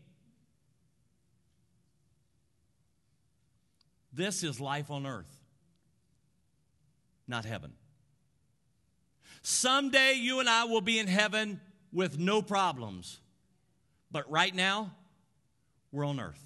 This 4.13 4.43
is 4.43 4.59
life 4.59 4.91
on 4.91 5.07
earth, 5.07 5.41
not 7.27 7.43
heaven. 7.43 7.73
Someday 9.41 10.13
you 10.13 10.39
and 10.39 10.47
I 10.47 10.65
will 10.65 10.81
be 10.81 10.99
in 10.99 11.07
heaven 11.07 11.59
with 11.91 12.19
no 12.19 12.43
problems. 12.43 13.19
But 14.11 14.29
right 14.29 14.53
now, 14.53 14.91
we're 15.91 16.05
on 16.05 16.19
earth. 16.19 16.39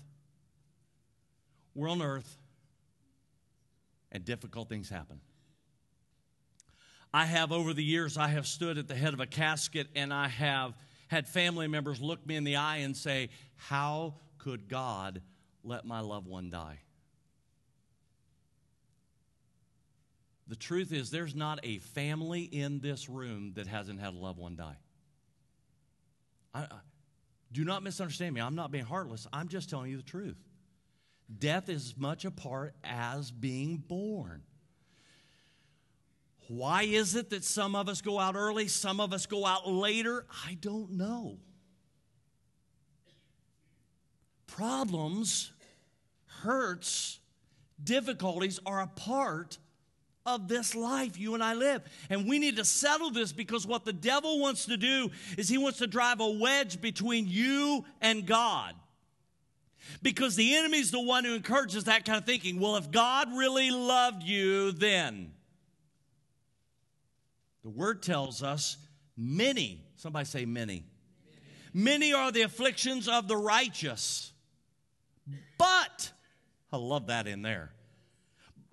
We're 1.76 1.90
on 1.90 2.02
earth, 2.02 2.37
and 4.12 4.24
difficult 4.26 4.70
things 4.70 4.90
happen. 4.90 5.20
I 7.14 7.26
have, 7.26 7.52
over 7.52 7.74
the 7.74 7.84
years, 7.84 8.18
I 8.18 8.28
have 8.28 8.46
stood 8.46 8.78
at 8.78 8.88
the 8.88 8.96
head 8.96 9.14
of 9.14 9.20
a 9.20 9.26
casket 9.26 9.88
and 9.96 10.14
I 10.14 10.28
have 10.28 10.74
had 11.08 11.28
family 11.28 11.68
members 11.68 12.02
look 12.02 12.26
me 12.26 12.36
in 12.36 12.44
the 12.44 12.58
eye 12.58 12.78
and 12.78 12.96
say, 12.96 13.30
How 13.56 14.16
could 14.38 14.68
God 14.68 15.22
let 15.64 15.86
my 15.86 16.02
loved 16.02 16.28
one 16.28 16.50
die? 16.50 16.80
The 20.48 20.56
truth 20.56 20.94
is, 20.94 21.10
there's 21.12 21.36
not 21.36 21.60
a 21.64 21.80
family 21.80 22.42
in 22.42 22.80
this 22.80 23.10
room 23.10 23.54
that 23.56 23.68
hasn't 23.68 24.00
had 24.00 24.14
a 24.14 24.18
loved 24.18 24.40
one 24.40 24.56
die. 24.56 24.78
I, 26.54 26.62
I, 26.62 26.68
do 27.52 27.66
not 27.66 27.84
misunderstand 27.84 28.34
me. 28.34 28.42
I'm 28.42 28.56
not 28.56 28.72
being 28.72 28.86
heartless. 28.86 29.28
I'm 29.32 29.48
just 29.50 29.70
telling 29.70 29.92
you 29.92 29.98
the 29.98 30.04
truth. 30.04 30.38
Death 31.36 31.70
is 31.70 31.96
much 31.98 32.26
a 32.26 32.32
part 32.32 32.74
as 32.84 33.32
being 33.32 33.78
born. 33.78 34.44
Why 36.48 36.84
is 36.84 37.16
it 37.16 37.30
that 37.32 37.44
some 37.44 37.76
of 37.76 37.90
us 37.90 38.02
go 38.02 38.20
out 38.20 38.36
early, 38.36 38.70
some 38.70 39.02
of 39.02 39.12
us 39.12 39.26
go 39.26 39.46
out 39.46 39.68
later? 39.68 40.26
I 40.46 40.54
don't 40.56 40.92
know. 40.92 41.40
Problems, 44.48 45.52
hurts, 46.42 47.20
difficulties 47.84 48.60
are 48.66 48.82
a 48.82 48.88
part 48.88 49.58
of 50.26 50.48
this 50.48 50.74
life 50.76 51.20
you 51.20 51.34
and 51.34 51.44
I 51.44 51.54
live. 51.54 51.82
And 52.10 52.28
we 52.28 52.40
need 52.40 52.58
to 52.58 52.66
settle 52.66 53.12
this 53.12 53.34
because 53.34 53.68
what 53.68 53.86
the 53.86 53.94
devil 53.94 54.40
wants 54.40 54.66
to 54.66 54.78
do 54.78 55.10
is 55.38 55.50
he 55.50 55.58
wants 55.58 55.80
to 55.80 55.88
drive 55.88 56.22
a 56.22 56.30
wedge 56.30 56.80
between 56.80 57.28
you 57.28 57.86
and 58.02 58.26
God. 58.26 58.74
Because 60.02 60.36
the 60.36 60.56
enemy's 60.56 60.92
the 60.92 61.00
one 61.00 61.26
who 61.26 61.36
encourages 61.36 61.86
that 61.86 62.06
kind 62.06 62.18
of 62.18 62.26
thinking. 62.26 62.60
Well, 62.60 62.76
if 62.76 62.92
God 62.92 63.30
really 63.36 63.72
loved 63.72 64.24
you, 64.24 64.72
then. 64.72 65.32
The 67.64 67.70
word 67.70 68.02
tells 68.02 68.44
us 68.44 68.78
many, 69.16 69.84
somebody 69.96 70.26
say 70.26 70.46
many. 70.46 70.84
Many 71.74 72.14
are 72.14 72.32
the 72.32 72.42
afflictions 72.44 73.08
of 73.08 73.28
the 73.28 73.38
righteous. 73.38 74.32
But, 75.58 76.12
I 76.72 76.78
love 76.78 77.08
that 77.08 77.28
in 77.28 77.42
there 77.42 77.72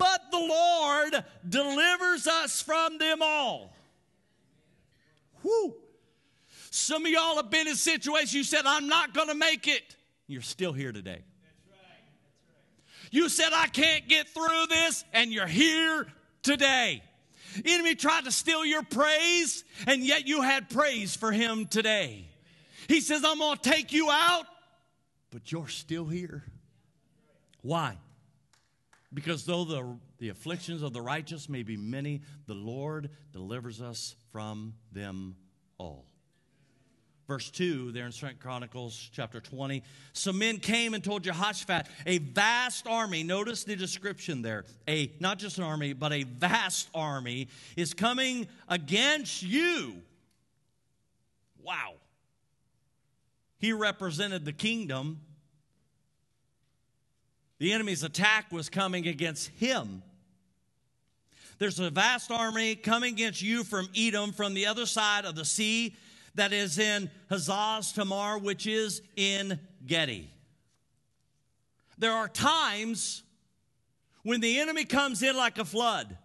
but 0.05 0.31
the 0.31 0.39
Lord 0.39 1.25
delivers 1.49 2.27
us 2.27 2.61
from 2.61 2.99
them 2.99 3.23
all. 3.23 3.75
Whew. 5.43 5.75
Some 6.71 7.07
of 7.07 7.13
y'all 7.13 7.37
have 7.37 7.51
been 7.51 7.69
in 7.69 7.77
situations 7.77 8.35
you 8.35 8.45
said, 8.45 8.63
I'm 8.67 8.89
not 8.89 9.15
going 9.15 9.29
to 9.29 9.35
make 9.35 9.69
it. 9.69 9.97
You're 10.27 10.43
still 10.43 10.73
here 10.73 10.93
today. 10.93 11.23
You 13.11 13.29
said, 13.29 13.51
I 13.55 13.67
can't 13.67 14.09
get 14.09 14.29
through 14.29 14.67
this, 14.69 15.05
and 15.13 15.33
you're 15.33 15.47
here 15.47 16.07
today. 16.43 17.03
Enemy 17.65 17.95
tried 17.95 18.25
to 18.25 18.33
steal 18.33 18.65
your 18.65 18.83
praise, 18.83 19.65
and 19.87 20.03
yet 20.03 20.27
you 20.27 20.43
had 20.43 20.69
praise 20.69 21.15
for 21.15 21.31
him 21.31 21.67
today. 21.67 22.27
He 22.89 23.01
says, 23.01 23.23
I'm 23.25 23.39
going 23.39 23.57
to 23.57 23.71
take 23.71 23.93
you 23.93 24.11
out, 24.11 24.47
but 25.31 25.53
you're 25.53 25.69
still 25.69 26.07
here. 26.07 26.45
Why? 27.63 27.97
Because 29.13 29.45
though 29.45 29.65
the, 29.65 29.97
the 30.19 30.31
afflictions 30.31 30.83
of 30.83 30.93
the 30.93 31.01
righteous 31.01 31.49
may 31.49 31.63
be 31.63 31.77
many, 31.77 32.23
the 32.47 32.55
Lord 32.55 33.11
delivers 33.33 33.81
us 33.81 34.17
from 34.33 34.75
them 34.91 35.37
all. 35.79 36.07
Verse 37.27 37.51
2 37.51 37.93
there 37.93 38.07
in 38.07 38.13
2 38.13 38.27
Chronicles 38.39 39.11
chapter 39.13 39.41
20. 39.41 39.83
Some 40.13 40.39
men 40.39 40.59
came 40.59 40.95
and 40.95 41.03
told 41.03 41.23
Jehoshaphat, 41.23 41.87
a 42.07 42.19
vast 42.19 42.87
army, 42.87 43.23
notice 43.23 43.65
the 43.65 43.77
description 43.77 44.43
there, 44.43 44.65
a 44.87 45.11
not 45.21 45.39
just 45.39 45.59
an 45.59 45.65
army, 45.65 45.93
but 45.93 46.13
a 46.13 46.25
vast 46.25 46.89
army 46.95 47.49
is 47.77 47.95
coming 47.95 48.47
against 48.69 49.43
you. 49.43 49.95
Wow. 51.63 51.95
He 53.59 53.73
represented 53.73 54.45
the 54.45 54.53
kingdom 54.53 55.21
the 57.59 57.73
enemy's 57.73 58.03
attack 58.03 58.53
was 58.53 58.69
coming 58.69 59.07
against 59.07 59.49
him. 59.49 60.03
There's 61.59 61.79
a 61.79 61.89
vast 61.89 62.31
army 62.31 62.75
coming 62.75 63.15
against 63.15 63.41
you 63.41 63.65
from 63.65 63.89
Edom, 63.97 64.33
from 64.33 64.55
the 64.55 64.67
other 64.67 64.87
side 64.87 65.25
of 65.25 65.37
the 65.37 65.45
sea, 65.45 65.97
that 66.35 66.53
is 66.53 66.79
in 66.79 67.11
Hazaz 67.31 67.95
Tamar, 67.95 68.39
which 68.39 68.67
is 68.67 69.03
En 69.17 69.61
Gedi. 69.87 70.31
There 71.99 72.13
are 72.13 72.29
times 72.29 73.23
when 74.23 74.41
the 74.41 74.59
enemy 74.59 74.85
comes 74.85 75.23
in 75.23 75.37
like 75.37 75.59
a 75.59 75.65
flood. 75.65 76.17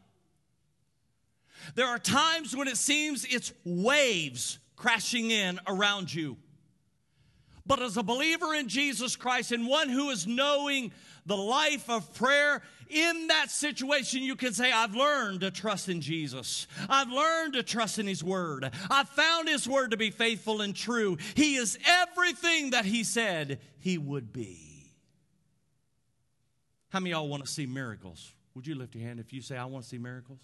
There 1.75 1.85
are 1.85 1.99
times 1.99 2.55
when 2.55 2.67
it 2.67 2.77
seems 2.77 3.25
it's 3.25 3.53
waves 3.63 4.59
crashing 4.75 5.29
in 5.29 5.59
around 5.67 6.13
you. 6.13 6.37
But 7.69 7.83
as 7.83 7.97
a 7.97 8.03
believer 8.03 8.55
in 8.55 8.67
Jesus 8.67 9.15
Christ 9.15 9.51
and 9.51 9.67
one 9.67 9.89
who 9.89 10.09
is 10.09 10.25
knowing 10.25 10.91
the 11.27 11.37
life 11.37 11.87
of 11.87 12.11
prayer, 12.15 12.63
in 12.89 13.27
that 13.27 13.51
situation, 13.51 14.23
you 14.23 14.35
can 14.35 14.53
say, 14.53 14.71
I've 14.71 14.95
learned 14.95 15.41
to 15.41 15.51
trust 15.51 15.87
in 15.87 16.01
Jesus. 16.01 16.65
I've 16.89 17.11
learned 17.11 17.53
to 17.53 17.61
trust 17.61 17.99
in 17.99 18.07
His 18.07 18.23
Word. 18.23 18.71
I've 18.89 19.09
found 19.09 19.47
His 19.47 19.67
Word 19.69 19.91
to 19.91 19.97
be 19.97 20.09
faithful 20.09 20.61
and 20.61 20.75
true. 20.75 21.19
He 21.35 21.57
is 21.57 21.77
everything 21.85 22.71
that 22.71 22.85
He 22.85 23.03
said 23.03 23.59
He 23.77 23.99
would 23.99 24.33
be. 24.33 24.91
How 26.89 26.99
many 26.99 27.11
y'all 27.11 27.29
want 27.29 27.45
to 27.45 27.51
see 27.51 27.67
miracles? 27.67 28.33
Would 28.55 28.65
you 28.65 28.73
lift 28.73 28.95
your 28.95 29.05
hand 29.05 29.19
if 29.19 29.31
you 29.31 29.43
say, 29.43 29.55
I 29.55 29.65
want 29.65 29.83
to 29.83 29.89
see 29.89 29.99
miracles? 29.99 30.39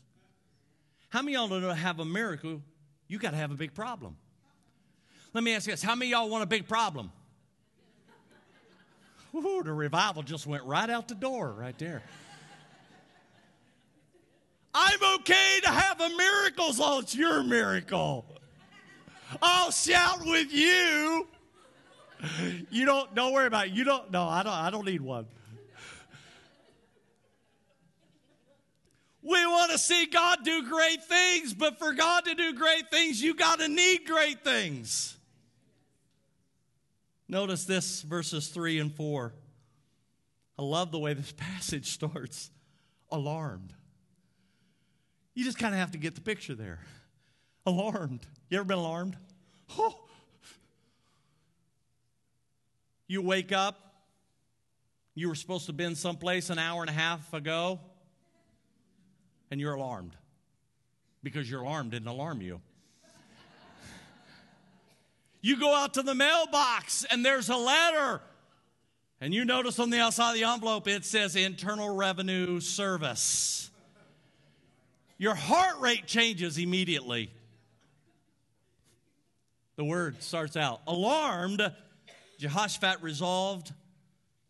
How 1.09 1.23
many 1.23 1.33
y'all 1.33 1.47
know 1.47 1.59
to 1.59 1.73
have 1.73 1.99
a 1.99 2.05
miracle, 2.05 2.61
you 3.07 3.17
got 3.17 3.31
to 3.31 3.37
have 3.37 3.49
a 3.49 3.55
big 3.55 3.73
problem? 3.73 4.15
Let 5.35 5.43
me 5.43 5.53
ask 5.53 5.67
you 5.67 5.73
this 5.73 5.83
how 5.83 5.95
many 5.95 6.11
y'all 6.11 6.29
want 6.29 6.43
a 6.43 6.47
big 6.47 6.65
problem? 6.65 7.11
Woo, 9.33 9.63
the 9.63 9.73
revival 9.73 10.23
just 10.23 10.47
went 10.47 10.63
right 10.63 10.89
out 10.89 11.09
the 11.09 11.15
door 11.15 11.51
right 11.51 11.77
there. 11.77 12.01
I'm 14.73 15.19
okay 15.19 15.59
to 15.63 15.69
have 15.69 15.99
a 15.99 16.07
miracle, 16.07 16.71
so 16.71 16.99
it's 16.99 17.13
your 17.13 17.43
miracle. 17.43 18.25
I'll 19.41 19.71
shout 19.71 20.25
with 20.25 20.53
you. 20.53 21.27
You 22.69 22.85
don't 22.85 23.13
don't 23.13 23.33
worry 23.33 23.47
about 23.47 23.67
it. 23.67 23.73
You 23.73 23.83
don't 23.83 24.09
no, 24.11 24.23
I 24.23 24.41
don't 24.41 24.53
I 24.53 24.69
don't 24.69 24.85
need 24.85 25.01
one. 25.01 25.27
We 29.21 29.45
want 29.45 29.73
to 29.73 29.77
see 29.77 30.05
God 30.05 30.45
do 30.45 30.63
great 30.69 31.03
things, 31.03 31.53
but 31.53 31.77
for 31.77 31.91
God 31.91 32.23
to 32.23 32.35
do 32.35 32.53
great 32.53 32.89
things, 32.89 33.21
you 33.21 33.35
got 33.35 33.59
to 33.59 33.67
need 33.67 34.05
great 34.05 34.41
things. 34.41 35.17
Notice 37.27 37.65
this 37.65 38.01
verses 38.01 38.49
3 38.49 38.79
and 38.79 38.93
4. 38.93 39.33
I 40.57 40.61
love 40.61 40.91
the 40.91 40.99
way 40.99 41.13
this 41.13 41.31
passage 41.37 41.91
starts. 41.91 42.51
Alarmed. 43.11 43.73
You 45.33 45.43
just 45.43 45.57
kind 45.57 45.73
of 45.73 45.79
have 45.79 45.91
to 45.91 45.97
get 45.97 46.15
the 46.15 46.21
picture 46.21 46.55
there. 46.55 46.79
Alarmed. 47.65 48.25
You 48.49 48.57
ever 48.57 48.65
been 48.65 48.77
alarmed? 48.77 49.17
Oh. 49.77 49.99
You 53.07 53.21
wake 53.21 53.51
up, 53.51 53.85
you 55.13 55.29
were 55.29 55.35
supposed 55.35 55.67
to 55.67 55.69
have 55.69 55.77
been 55.77 55.93
someplace 55.93 56.49
an 56.49 56.57
hour 56.57 56.81
and 56.81 56.89
a 56.89 56.93
half 56.93 57.33
ago, 57.35 57.79
and 59.51 59.61
you're 59.61 59.75
alarmed 59.75 60.15
because 61.21 61.47
your 61.47 61.61
alarm 61.61 61.91
didn't 61.91 62.07
alarm 62.07 62.41
you. 62.41 62.61
You 65.45 65.59
go 65.59 65.75
out 65.75 65.93
to 65.93 66.01
the 66.01 66.15
mailbox, 66.15 67.05
and 67.11 67.23
there's 67.23 67.49
a 67.49 67.55
letter. 67.55 68.19
And 69.21 69.31
you 69.31 69.45
notice 69.45 69.77
on 69.77 69.91
the 69.91 69.99
outside 69.99 70.31
of 70.31 70.35
the 70.35 70.43
envelope 70.43 70.87
it 70.87 71.05
says 71.05 71.35
Internal 71.35 71.95
Revenue 71.95 72.59
Service. 72.59 73.69
Your 75.19 75.35
heart 75.35 75.79
rate 75.79 76.07
changes 76.07 76.57
immediately. 76.57 77.29
The 79.75 79.83
word 79.83 80.23
starts 80.23 80.57
out 80.57 80.81
alarmed, 80.87 81.61
Jehoshaphat 82.39 83.03
resolved 83.03 83.71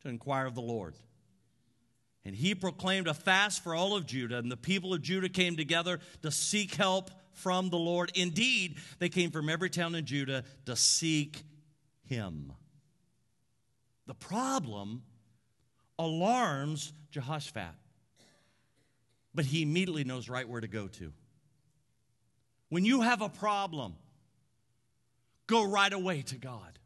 to 0.03 0.07
inquire 0.07 0.45
of 0.45 0.55
the 0.55 0.61
Lord. 0.61 0.95
And 2.23 2.33
he 2.33 2.55
proclaimed 2.55 3.09
a 3.09 3.13
fast 3.13 3.65
for 3.65 3.75
all 3.75 3.97
of 3.97 4.05
Judah, 4.05 4.37
and 4.37 4.49
the 4.49 4.55
people 4.55 4.93
of 4.93 5.01
Judah 5.01 5.27
came 5.27 5.57
together 5.57 5.99
to 6.21 6.31
seek 6.31 6.75
help 6.75 7.11
from 7.35 7.69
the 7.69 7.77
Lord. 7.77 8.11
Indeed, 8.15 8.77
they 8.99 9.09
came 9.09 9.31
from 9.31 9.49
every 9.49 9.69
town 9.69 9.95
in 9.95 10.05
Judah 10.05 10.43
to 10.65 10.75
seek 10.75 11.43
him. 12.03 12.53
The 14.07 14.15
problem 14.15 15.03
alarms 15.97 16.93
Jehoshaphat, 17.11 17.75
but 19.33 19.45
he 19.45 19.61
immediately 19.61 20.03
knows 20.03 20.29
right 20.29 20.47
where 20.47 20.61
to 20.61 20.67
go 20.67 20.87
to. 20.87 21.13
When 22.69 22.83
you 22.85 23.01
have 23.01 23.21
a 23.21 23.29
problem, 23.29 23.95
go 25.47 25.63
right 25.63 25.93
away 25.93 26.21
to 26.23 26.35
God. 26.35 26.79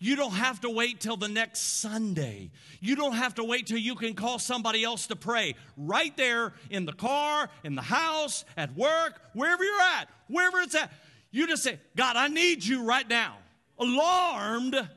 You 0.00 0.14
don't 0.14 0.34
have 0.34 0.60
to 0.60 0.70
wait 0.70 1.00
till 1.00 1.16
the 1.16 1.28
next 1.28 1.80
Sunday. 1.80 2.50
You 2.80 2.94
don't 2.94 3.14
have 3.14 3.34
to 3.36 3.44
wait 3.44 3.66
till 3.66 3.78
you 3.78 3.96
can 3.96 4.14
call 4.14 4.38
somebody 4.38 4.84
else 4.84 5.08
to 5.08 5.16
pray. 5.16 5.56
Right 5.76 6.16
there 6.16 6.52
in 6.70 6.84
the 6.84 6.92
car, 6.92 7.50
in 7.64 7.74
the 7.74 7.82
house, 7.82 8.44
at 8.56 8.76
work, 8.76 9.20
wherever 9.34 9.64
you're 9.64 9.80
at, 9.98 10.08
wherever 10.28 10.60
it's 10.60 10.76
at, 10.76 10.92
you 11.32 11.48
just 11.48 11.64
say, 11.64 11.80
God, 11.96 12.16
I 12.16 12.28
need 12.28 12.64
you 12.64 12.84
right 12.84 13.08
now. 13.08 13.38
Alarmed, 13.78 14.88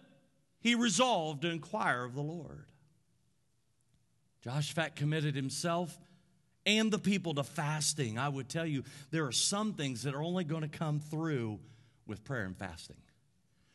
he 0.60 0.76
resolved 0.76 1.42
to 1.42 1.50
inquire 1.50 2.04
of 2.04 2.14
the 2.14 2.22
Lord. 2.22 2.66
Joshaphat 4.46 4.96
committed 4.96 5.36
himself 5.36 5.98
and 6.66 6.92
the 6.92 7.00
people 7.00 7.34
to 7.36 7.44
fasting. 7.44 8.20
I 8.20 8.30
would 8.30 8.50
tell 8.50 8.66
you, 8.66 8.84
there 9.10 9.26
are 9.26 9.32
some 9.32 9.74
things 9.74 10.04
that 10.04 10.14
are 10.14 10.22
only 10.22 10.44
going 10.44 10.62
to 10.62 10.68
come 10.68 11.00
through 11.00 11.60
with 12.06 12.24
prayer 12.24 12.46
and 12.46 12.58
fasting. 12.58 12.98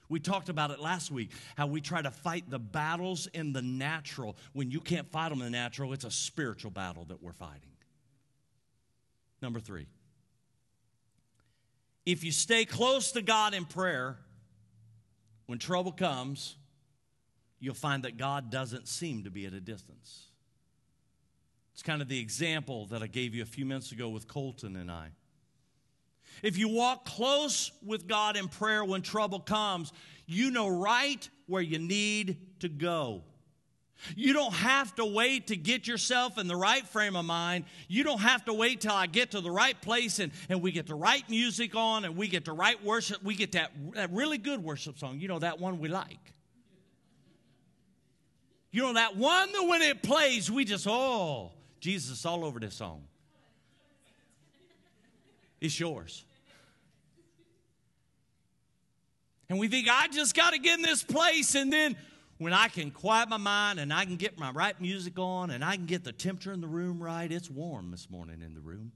We 0.09 0.21
talked 0.21 0.49
about 0.49 0.71
it 0.71 0.81
last 0.81 1.11
week 1.11 1.31
how 1.57 1.66
we 1.66 1.81
try 1.81 2.03
to 2.03 2.11
fight 2.11 2.49
the 2.49 2.59
battles 2.59 3.27
in 3.29 3.53
the 3.53 3.62
natural. 3.62 4.37
When 4.53 4.71
you 4.71 4.81
can't 4.81 5.11
fight 5.11 5.31
them 5.31 5.40
in 5.40 5.47
the 5.47 5.51
natural, 5.51 5.92
it's 5.92 6.05
a 6.05 6.11
spiritual 6.11 6.71
battle 6.71 7.05
that 7.07 7.23
we're 7.23 7.33
fighting. 7.33 7.71
Number 9.42 9.61
three, 9.61 9.87
if 12.05 12.23
you 12.25 12.33
stay 12.33 12.64
close 12.64 13.12
to 13.12 13.23
God 13.23 13.53
in 13.53 13.64
prayer, 13.64 14.16
when 15.47 15.59
trouble 15.59 15.92
comes, 15.92 16.57
you'll 17.59 17.75
find 17.75 18.05
that 18.05 18.16
God 18.16 18.51
doesn't 18.51 18.88
seem 18.88 19.25
to 19.25 19.31
be 19.31 19.47
at 19.47 19.53
a 19.53 19.61
distance. 19.61 20.27
It's 21.75 21.83
kind 21.83 22.01
of 22.01 22.09
the 22.09 22.19
example 22.19 22.87
that 22.87 23.03
I 23.03 23.07
gave 23.07 23.35
you 23.35 23.42
a 23.42 23.47
few 23.47 23.66
minutes 23.66 23.92
ago 23.92 24.09
with 24.09 24.27
Colton 24.27 24.77
and 24.77 24.90
I. 24.90 25.09
If 26.43 26.59
you 26.59 26.69
walk 26.69 27.05
close 27.05 27.73
with 27.85 28.07
God 28.07 28.37
in 28.37 28.49
prayer 28.49 28.85
when 28.85 29.03
trouble 29.03 29.41
comes, 29.41 29.93
you 30.27 30.51
know 30.51 30.69
right 30.69 31.29
where 31.47 31.62
you 31.62 31.79
need 31.79 32.39
to 32.61 32.69
go. 32.69 33.23
You 34.15 34.33
don't 34.33 34.53
have 34.53 34.95
to 34.97 35.05
wait 35.05 35.47
to 35.49 35.57
get 35.57 35.87
yourself 35.87 36.39
in 36.39 36.47
the 36.47 36.57
right 36.57 36.87
frame 36.87 37.17
of 37.17 37.25
mind. 37.25 37.65
You 37.89 38.05
don't 38.05 38.21
have 38.21 38.45
to 38.45 38.53
wait 38.53 38.83
till 38.83 38.93
I 38.93 39.07
get 39.07 39.31
to 39.31 39.41
the 39.41 39.51
right 39.51 39.81
place 39.81 40.19
and, 40.19 40.33
and 40.49 40.61
we 40.61 40.71
get 40.71 40.87
the 40.87 40.95
right 40.95 41.29
music 41.31 41.75
on 41.75 42.05
and 42.05 42.17
we 42.17 42.29
get 42.29 42.45
the 42.45 42.53
right 42.53 42.83
worship. 42.85 43.23
We 43.23 43.35
get 43.35 43.53
that, 43.53 43.73
that 43.95 44.12
really 44.12 44.39
good 44.39 44.62
worship 44.62 44.99
song. 44.99 45.19
You 45.19 45.29
know, 45.29 45.39
that 45.39 45.59
one 45.59 45.79
we 45.79 45.89
like. 45.89 46.35
You 48.71 48.83
know, 48.83 48.93
that 48.95 49.17
one 49.17 49.51
that 49.53 49.67
when 49.67 49.81
it 49.81 50.03
plays, 50.03 50.51
we 50.51 50.67
just, 50.67 50.87
oh, 50.87 51.53
Jesus 51.81 52.27
all 52.27 52.45
over 52.45 52.61
this 52.61 52.75
song. 52.75 53.05
It's 55.67 55.81
yours. 55.81 56.25
And 59.49 59.59
we 59.59 59.67
think, 59.67 59.89
I 59.91 60.07
just 60.09 60.35
got 60.35 60.53
to 60.53 60.59
get 60.59 60.79
in 60.79 60.83
this 60.83 61.03
place. 61.03 61.57
And 61.57 61.73
then 61.73 61.97
when 62.39 62.53
I 62.53 62.69
can 62.69 62.93
quiet 62.93 63.29
my 63.29 63.37
mind 63.37 63.81
and 63.81 63.93
I 63.93 64.05
can 64.05 64.15
get 64.15 64.39
my 64.39 64.53
right 64.53 64.81
music 64.81 65.19
on 65.19 65.51
and 65.51 65.65
I 65.65 65.75
can 65.75 65.87
get 65.87 66.05
the 66.05 66.13
temperature 66.13 66.53
in 66.53 66.61
the 66.61 66.69
room 66.69 67.03
right, 67.03 67.31
it's 67.31 67.51
warm 67.51 67.91
this 67.91 68.09
morning 68.09 68.43
in 68.43 68.55
the 68.55 68.61
room. 68.61 68.93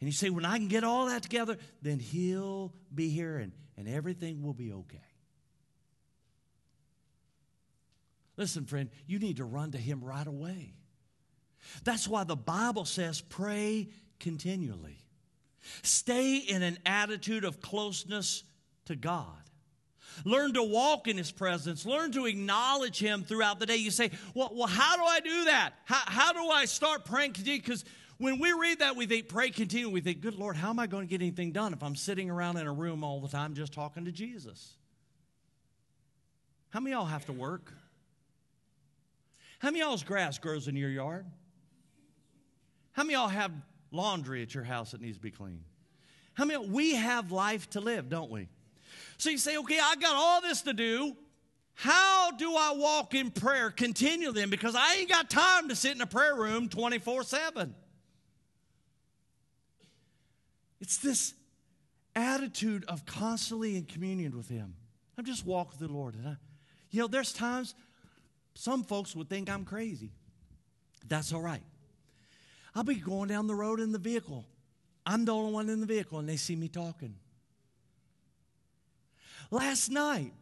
And 0.00 0.08
you 0.08 0.12
say, 0.12 0.28
when 0.30 0.44
I 0.44 0.58
can 0.58 0.66
get 0.66 0.82
all 0.82 1.06
that 1.06 1.22
together, 1.22 1.56
then 1.82 2.00
He'll 2.00 2.72
be 2.92 3.08
here 3.08 3.38
and, 3.38 3.52
and 3.76 3.88
everything 3.88 4.42
will 4.42 4.54
be 4.54 4.72
okay. 4.72 4.98
Listen, 8.36 8.64
friend, 8.64 8.90
you 9.06 9.20
need 9.20 9.36
to 9.36 9.44
run 9.44 9.70
to 9.70 9.78
Him 9.78 10.02
right 10.02 10.26
away. 10.26 10.74
That's 11.84 12.08
why 12.08 12.24
the 12.24 12.34
Bible 12.34 12.84
says, 12.84 13.20
pray 13.20 13.88
continually. 14.18 15.01
Stay 15.82 16.36
in 16.36 16.62
an 16.62 16.78
attitude 16.84 17.44
of 17.44 17.60
closeness 17.60 18.44
to 18.86 18.96
God. 18.96 19.26
Learn 20.24 20.54
to 20.54 20.62
walk 20.62 21.08
in 21.08 21.16
His 21.16 21.32
presence. 21.32 21.86
Learn 21.86 22.12
to 22.12 22.26
acknowledge 22.26 22.98
Him 22.98 23.24
throughout 23.24 23.58
the 23.58 23.66
day. 23.66 23.76
You 23.76 23.90
say, 23.90 24.10
Well, 24.34 24.50
well 24.52 24.68
how 24.68 24.96
do 24.96 25.02
I 25.02 25.20
do 25.20 25.44
that? 25.46 25.72
How, 25.84 26.02
how 26.04 26.32
do 26.32 26.48
I 26.50 26.66
start 26.66 27.04
praying 27.04 27.34
Because 27.44 27.84
when 28.18 28.38
we 28.38 28.52
read 28.52 28.80
that, 28.80 28.96
we 28.96 29.06
think, 29.06 29.28
Pray 29.28 29.50
continue. 29.50 29.88
We 29.88 30.00
think, 30.00 30.20
Good 30.20 30.34
Lord, 30.34 30.56
how 30.56 30.70
am 30.70 30.78
I 30.78 30.86
going 30.86 31.06
to 31.06 31.10
get 31.10 31.22
anything 31.22 31.52
done 31.52 31.72
if 31.72 31.82
I'm 31.82 31.96
sitting 31.96 32.30
around 32.30 32.58
in 32.58 32.66
a 32.66 32.72
room 32.72 33.04
all 33.04 33.20
the 33.20 33.28
time 33.28 33.54
just 33.54 33.72
talking 33.72 34.04
to 34.04 34.12
Jesus? 34.12 34.74
How 36.70 36.80
many 36.80 36.94
y'all 36.94 37.04
have 37.04 37.26
to 37.26 37.32
work? 37.32 37.72
How 39.58 39.68
many 39.68 39.80
y'all's 39.80 40.02
grass 40.02 40.38
grows 40.38 40.68
in 40.68 40.76
your 40.76 40.90
yard? 40.90 41.26
How 42.92 43.04
many 43.04 43.14
y'all 43.14 43.28
have 43.28 43.52
laundry 43.92 44.42
at 44.42 44.54
your 44.54 44.64
house 44.64 44.90
that 44.90 45.00
needs 45.00 45.16
to 45.16 45.22
be 45.22 45.30
cleaned? 45.30 45.64
How 46.34 46.44
many? 46.44 46.66
We 46.66 46.94
have 46.94 47.30
life 47.30 47.68
to 47.70 47.80
live, 47.80 48.08
don't 48.08 48.30
we? 48.30 48.48
So 49.18 49.30
you 49.30 49.38
say, 49.38 49.56
okay, 49.58 49.78
I 49.80 49.96
got 49.96 50.14
all 50.14 50.40
this 50.40 50.62
to 50.62 50.72
do. 50.72 51.16
How 51.74 52.30
do 52.32 52.54
I 52.54 52.74
walk 52.76 53.14
in 53.14 53.30
prayer 53.30 53.70
continually? 53.70 54.40
Then? 54.40 54.50
Because 54.50 54.74
I 54.74 54.96
ain't 54.96 55.08
got 55.08 55.30
time 55.30 55.68
to 55.68 55.76
sit 55.76 55.94
in 55.94 56.00
a 56.00 56.06
prayer 56.06 56.34
room 56.34 56.68
24 56.68 57.22
7. 57.22 57.74
It's 60.80 60.98
this 60.98 61.34
attitude 62.14 62.84
of 62.88 63.06
constantly 63.06 63.76
in 63.76 63.84
communion 63.84 64.36
with 64.36 64.48
Him. 64.48 64.74
I'm 65.16 65.24
just 65.24 65.46
walking 65.46 65.78
with 65.78 65.88
the 65.88 65.94
Lord. 65.94 66.14
And 66.14 66.28
I, 66.28 66.36
you 66.90 67.00
know, 67.00 67.06
there's 67.06 67.32
times 67.32 67.74
some 68.54 68.82
folks 68.82 69.14
would 69.16 69.28
think 69.28 69.48
I'm 69.48 69.64
crazy. 69.64 70.10
That's 71.06 71.32
all 71.32 71.40
right. 71.40 71.62
I'll 72.74 72.84
be 72.84 72.94
going 72.94 73.28
down 73.28 73.46
the 73.46 73.54
road 73.54 73.80
in 73.80 73.92
the 73.92 73.98
vehicle. 73.98 74.44
I'm 75.04 75.24
the 75.24 75.32
only 75.32 75.52
one 75.52 75.68
in 75.68 75.80
the 75.80 75.86
vehicle, 75.86 76.18
and 76.18 76.28
they 76.28 76.36
see 76.36 76.56
me 76.56 76.68
talking. 76.68 77.14
Last 79.50 79.90
night, 79.90 80.32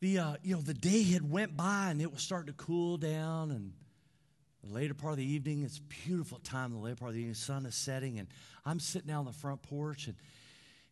the 0.00 0.18
uh, 0.18 0.36
you 0.42 0.54
know 0.54 0.60
the 0.60 0.74
day 0.74 1.02
had 1.02 1.28
went 1.28 1.56
by 1.56 1.90
and 1.90 2.00
it 2.00 2.12
was 2.12 2.22
starting 2.22 2.52
to 2.54 2.62
cool 2.62 2.96
down 2.96 3.50
and 3.50 3.72
the 4.62 4.72
later 4.72 4.94
part 4.94 5.12
of 5.12 5.16
the 5.16 5.24
evening 5.24 5.62
it's 5.62 5.78
beautiful 5.78 6.38
time 6.40 6.72
the 6.72 6.78
later 6.78 6.96
part 6.96 7.08
of 7.08 7.14
the 7.14 7.20
evening 7.20 7.32
the 7.32 7.38
sun 7.38 7.64
is 7.64 7.74
setting 7.74 8.18
and 8.18 8.28
i'm 8.66 8.78
sitting 8.78 9.08
down 9.08 9.20
on 9.20 9.24
the 9.24 9.32
front 9.32 9.62
porch 9.62 10.06
and 10.06 10.14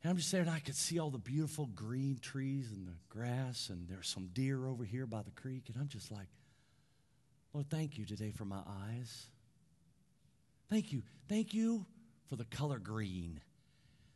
And 0.04 0.10
I'm 0.10 0.18
just 0.18 0.30
there, 0.32 0.42
and 0.42 0.50
I 0.50 0.58
could 0.58 0.76
see 0.76 0.98
all 0.98 1.08
the 1.08 1.16
beautiful 1.16 1.70
green 1.74 2.18
trees 2.20 2.70
and 2.70 2.86
the 2.86 2.92
grass, 3.08 3.70
and 3.70 3.88
there's 3.88 4.06
some 4.06 4.28
deer 4.34 4.66
over 4.66 4.84
here 4.84 5.06
by 5.06 5.22
the 5.22 5.30
creek. 5.30 5.70
And 5.72 5.80
I'm 5.80 5.88
just 5.88 6.12
like, 6.12 6.28
Lord, 7.54 7.70
thank 7.70 7.96
you 7.96 8.04
today 8.04 8.32
for 8.32 8.44
my 8.44 8.60
eyes. 8.66 9.26
Thank 10.68 10.92
you. 10.92 11.02
Thank 11.28 11.54
you 11.54 11.86
for 12.28 12.34
the 12.34 12.44
color 12.46 12.80
green. 12.80 13.40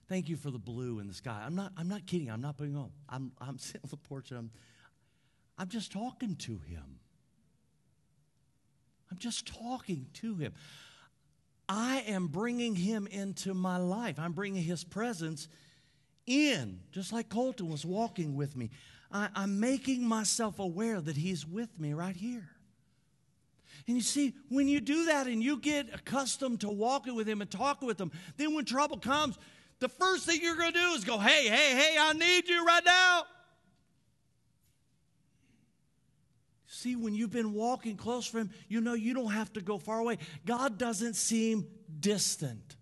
Thank 0.09 0.29
you 0.29 0.37
for 0.37 0.51
the 0.51 0.59
blue 0.59 0.98
in 0.98 1.07
the 1.07 1.14
sky. 1.14 1.44
I'm 1.46 1.55
not, 1.55 1.72
I'm 1.77 1.88
not 1.88 2.05
kidding. 2.05 2.31
I'm 2.31 2.40
not 2.40 2.57
putting 2.57 2.77
on. 2.77 2.90
I'm, 3.09 3.31
I'm 3.40 3.59
sitting 3.59 3.83
on 3.85 3.90
the 3.90 3.96
porch 3.96 4.31
and 4.31 4.38
I'm, 4.38 4.51
I'm 5.57 5.68
just 5.68 5.92
talking 5.92 6.35
to 6.37 6.59
him. 6.59 6.98
I'm 9.11 9.18
just 9.18 9.46
talking 9.46 10.07
to 10.14 10.35
him. 10.35 10.53
I 11.68 12.03
am 12.09 12.27
bringing 12.27 12.74
him 12.74 13.07
into 13.07 13.55
my 13.55 13.77
life. 13.77 14.18
I'm 14.18 14.33
bringing 14.33 14.64
his 14.64 14.83
presence 14.83 15.48
in, 16.27 16.81
just 16.90 17.12
like 17.12 17.29
Colton 17.29 17.68
was 17.68 17.85
walking 17.85 18.35
with 18.35 18.57
me. 18.57 18.70
I, 19.12 19.29
am 19.37 19.61
making 19.61 20.07
myself 20.07 20.59
aware 20.59 21.01
that 21.01 21.16
he's 21.16 21.46
with 21.46 21.79
me 21.79 21.92
right 21.94 22.16
here. 22.16 22.48
And 23.86 23.96
you 23.96 24.02
see, 24.02 24.34
when 24.48 24.68
you 24.68 24.80
do 24.80 25.06
that 25.06 25.26
and 25.26 25.42
you 25.42 25.58
get 25.58 25.94
accustomed 25.94 26.60
to 26.60 26.68
walking 26.68 27.14
with 27.14 27.28
him 27.28 27.40
and 27.40 27.50
talking 27.50 27.86
with 27.86 28.00
him, 28.00 28.12
then 28.36 28.54
when 28.54 28.64
trouble 28.64 28.98
comes, 28.98 29.38
the 29.80 29.88
first 29.88 30.26
thing 30.26 30.40
you're 30.42 30.56
going 30.56 30.72
to 30.72 30.78
do 30.78 30.92
is 30.92 31.04
go, 31.04 31.18
hey, 31.18 31.48
hey, 31.48 31.74
hey, 31.74 31.96
I 31.98 32.12
need 32.12 32.48
you 32.48 32.64
right 32.64 32.84
now. 32.84 33.22
See, 36.70 36.96
when 36.96 37.14
you've 37.14 37.32
been 37.32 37.54
walking 37.54 37.96
close 37.96 38.26
for 38.26 38.38
Him, 38.38 38.50
you 38.68 38.80
know 38.80 38.92
you 38.92 39.14
don't 39.14 39.32
have 39.32 39.52
to 39.54 39.60
go 39.60 39.78
far 39.78 39.98
away. 39.98 40.18
God 40.44 40.78
doesn't 40.78 41.14
seem 41.14 41.66
distant. 41.98 42.76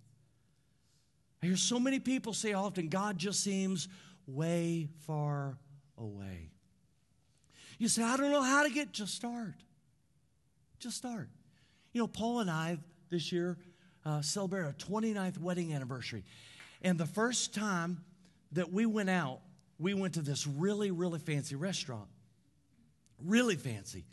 I 1.43 1.47
hear 1.47 1.57
so 1.57 1.79
many 1.79 2.01
people 2.01 2.35
say 2.35 2.53
often, 2.53 2.89
God 2.89 3.17
just 3.17 3.43
seems 3.43 3.89
way 4.27 4.89
far 5.07 5.57
away. 5.97 6.51
You 7.79 7.89
say, 7.89 8.03
I 8.03 8.17
don't 8.17 8.33
know 8.33 8.43
how 8.43 8.65
to 8.65 8.71
get, 8.71 8.93
just 8.93 9.15
start. 9.15 9.55
Just 10.79 10.97
start. 10.97 11.29
You 11.93 12.03
know, 12.03 12.07
Paula 12.07 12.43
and 12.43 12.51
I 12.51 12.79
this 13.11 13.33
year 13.33 13.57
uh, 14.05 14.21
celebrate 14.21 14.63
our 14.63 14.73
29th 14.73 15.39
wedding 15.39 15.73
anniversary. 15.73 16.25
And 16.83 16.99
the 16.99 17.07
first 17.07 17.55
time 17.55 18.05
that 18.53 18.73
we 18.73 18.87
went 18.87 19.11
out, 19.11 19.41
we 19.79 19.95
went 19.95 20.15
to 20.15 20.23
this 20.23 20.47
really, 20.47 20.91
really 20.91 21.19
fancy 21.19 21.57
restaurant. 21.57 22.09
Really 23.25 23.57
fancy. 23.57 24.05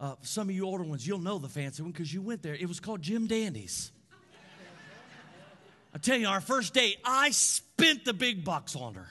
Uh, 0.00 0.14
some 0.22 0.48
of 0.48 0.54
you 0.54 0.64
older 0.64 0.84
ones, 0.84 1.06
you'll 1.06 1.18
know 1.18 1.38
the 1.38 1.48
fancy 1.48 1.82
one 1.82 1.92
because 1.92 2.12
you 2.12 2.22
went 2.22 2.42
there. 2.42 2.54
It 2.54 2.66
was 2.66 2.80
called 2.80 3.02
Jim 3.02 3.26
Dandy's. 3.26 3.90
I 5.94 5.98
tell 5.98 6.16
you, 6.16 6.28
our 6.28 6.40
first 6.40 6.72
date, 6.72 6.98
I 7.04 7.30
spent 7.30 8.04
the 8.04 8.12
big 8.12 8.44
bucks 8.44 8.76
on 8.76 8.94
her. 8.94 9.08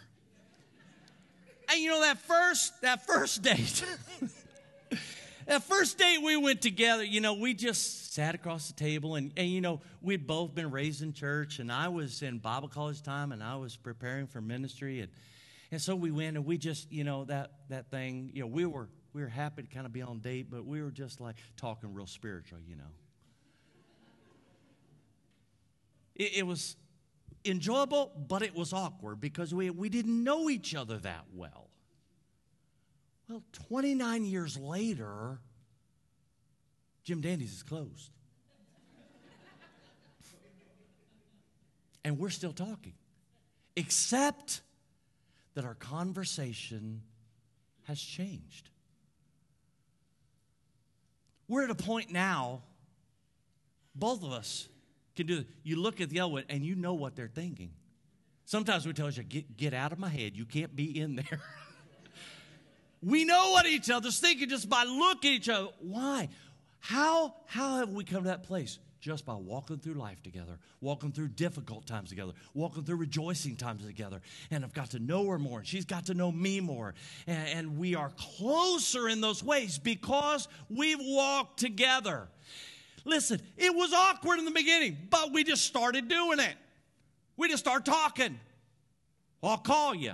And 1.70 1.82
you 1.82 1.90
know 1.90 2.02
that 2.02 2.20
first 2.20 2.82
that 2.82 3.06
first 3.06 3.42
date, 3.42 3.84
that 5.48 5.64
first 5.64 5.98
date 5.98 6.20
we 6.22 6.36
went 6.38 6.62
together, 6.62 7.04
you 7.04 7.22
know, 7.22 7.34
we 7.34 7.54
just 7.54 8.14
sat 8.14 8.36
across 8.36 8.68
the 8.68 8.74
table 8.74 9.16
and, 9.16 9.32
and 9.38 9.50
you 9.50 9.62
know, 9.62 9.82
we'd 10.02 10.28
both 10.28 10.54
been 10.54 10.70
raised 10.70 11.02
in 11.02 11.14
church 11.14 11.60
and 11.60 11.72
I 11.72 11.88
was 11.88 12.22
in 12.22 12.38
Bible 12.38 12.68
college 12.68 13.02
time 13.02 13.32
and 13.32 13.42
I 13.42 13.56
was 13.56 13.76
preparing 13.78 14.28
for 14.28 14.42
ministry 14.42 15.00
and 15.00 15.10
and 15.70 15.82
so 15.82 15.98
we 15.98 16.12
went 16.12 16.38
and 16.38 16.46
we 16.46 16.58
just, 16.58 16.90
you 16.92 17.04
know, 17.04 17.26
that 17.26 17.52
that 17.70 17.90
thing, 17.90 18.32
you 18.34 18.42
know, 18.42 18.48
we 18.48 18.66
were 18.66 18.88
we 19.14 19.22
were 19.22 19.28
happy 19.28 19.64
to 19.64 19.68
kind 19.68 19.86
of 19.86 19.92
be 19.92 20.02
on 20.02 20.20
date, 20.20 20.48
but 20.50 20.66
we 20.66 20.82
were 20.82 20.92
just 20.92 21.20
like 21.20 21.38
talking 21.56 21.94
real 21.94 22.06
spiritual, 22.06 22.60
you 22.68 22.76
know. 22.76 22.84
It, 26.16 26.38
it 26.38 26.48
was 26.48 26.76
enjoyable, 27.46 28.12
but 28.28 28.42
it 28.42 28.56
was 28.56 28.74
awkward 28.74 29.22
because 29.22 29.54
we, 29.54 29.70
we 29.70 29.90
didn't 29.90 30.24
know 30.24 30.50
each 30.50 30.76
other 30.76 30.98
that 31.00 31.26
well. 31.34 31.67
Well, 33.30 33.44
29 33.70 34.26
years 34.26 34.58
later, 34.58 35.40
Jim 37.04 37.22
Dandy's 37.22 37.54
is 37.54 37.64
closed. 37.64 38.12
and 42.06 42.18
we're 42.18 42.30
still 42.30 42.54
talking, 42.54 42.94
except 43.76 44.62
that 45.56 45.66
our 45.66 45.76
conversation 45.76 47.02
has 47.84 48.00
changed. 48.00 48.70
We're 51.50 51.66
at 51.66 51.70
a 51.70 51.76
point 51.76 52.12
now, 52.12 52.62
both 53.94 54.24
of 54.24 54.32
us 54.32 54.70
can 55.18 55.28
do. 55.28 55.44
You 55.64 55.82
look 55.82 56.00
at 56.00 56.10
the 56.10 56.22
other 56.22 56.34
one 56.34 56.44
and 56.48 56.64
you 56.64 56.76
know 56.76 56.94
what 56.94 57.16
they're 57.16 57.32
thinking. 57.34 57.72
Sometimes 58.46 58.86
we 58.86 58.94
tell 58.94 59.10
you, 59.10 59.24
get, 59.24 59.58
get 59.58 59.74
out 59.74 59.92
of 59.92 60.00
my 60.00 60.10
head. 60.10 60.38
You 60.38 60.46
can't 60.46 60.74
be 60.74 61.00
in 61.00 61.18
there. 61.18 61.42
we 63.02 63.26
know 63.26 63.52
what 63.52 63.66
each 63.66 63.90
other's 63.90 64.20
thinking 64.20 64.50
just 64.50 64.70
by 64.70 64.84
looking 64.84 65.32
at 65.32 65.38
each 65.38 65.50
other. 65.50 65.70
Why? 65.80 66.30
How, 66.80 67.36
how 67.46 67.78
have 67.78 67.90
we 67.90 68.04
come 68.04 68.24
to 68.24 68.30
that 68.30 68.44
place? 68.44 68.80
Just 69.00 69.26
by 69.26 69.36
walking 69.36 69.78
through 69.78 69.94
life 69.94 70.24
together, 70.24 70.58
walking 70.82 71.12
through 71.12 71.30
difficult 71.30 71.86
times 71.86 72.10
together, 72.10 72.34
walking 72.54 72.84
through 72.84 72.96
rejoicing 72.96 73.56
times 73.56 73.86
together. 73.86 74.22
And 74.50 74.66
I've 74.66 74.74
got 74.74 74.92
to 74.92 75.00
know 75.00 75.28
her 75.28 75.38
more, 75.38 75.60
and 75.60 75.68
she's 75.68 75.86
got 75.86 76.08
to 76.08 76.16
know 76.16 76.32
me 76.32 76.60
more. 76.60 76.96
And, 77.28 77.48
and 77.50 77.78
we 77.78 77.94
are 77.96 78.12
closer 78.18 79.08
in 79.08 79.22
those 79.22 79.44
ways 79.44 79.78
because 79.78 80.48
we've 80.70 81.00
walked 81.00 81.60
together. 81.60 82.28
Listen, 83.06 83.40
it 83.56 83.74
was 83.74 83.94
awkward 83.94 84.40
in 84.40 84.46
the 84.46 84.52
beginning, 84.52 84.98
but 85.10 85.32
we 85.32 85.44
just 85.44 85.66
started 85.66 86.10
doing 86.10 86.40
it. 86.40 86.56
We 87.38 87.48
just 87.48 87.64
started 87.64 87.86
talking. 87.86 88.40
I'll 89.44 89.58
call 89.58 89.94
you. 89.94 90.14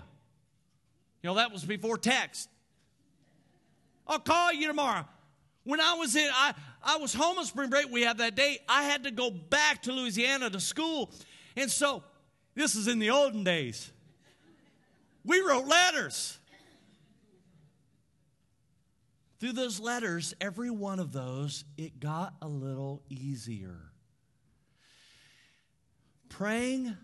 You 1.22 1.30
know, 1.30 1.36
that 1.36 1.54
was 1.54 1.64
before 1.64 1.98
text. 1.98 2.50
I'll 4.08 4.20
call 4.20 4.54
you 4.54 4.68
tomorrow. 4.68 5.06
When 5.64 5.80
I 5.80 5.94
was 5.94 6.16
in, 6.16 6.30
I, 6.34 6.54
I 6.84 6.98
was 6.98 7.14
home 7.14 7.38
on 7.38 7.46
spring 7.46 7.70
break. 7.70 7.90
We 7.90 8.02
had 8.02 8.18
that 8.18 8.36
day. 8.36 8.60
I 8.68 8.84
had 8.84 9.06
to 9.06 9.12
go 9.12 9.32
back 9.32 9.84
to 9.84 9.94
Louisiana 9.94 10.50
to 10.50 10.60
school. 10.60 11.12
And 11.56 11.72
so, 11.72 12.04
this 12.56 12.76
is 12.76 12.88
in 12.88 13.00
the 13.00 13.10
olden 13.10 13.44
days. 13.44 13.92
We 15.26 15.40
wrote 15.42 15.66
letters. 15.66 16.38
Through 19.40 19.54
those 19.54 19.80
letters, 19.80 20.34
every 20.40 20.70
one 20.70 21.00
of 21.00 21.12
those, 21.12 21.66
it 21.78 22.00
got 22.00 22.34
a 22.42 22.48
little 22.48 23.02
easier. 23.10 23.78
Praying, 26.30 26.96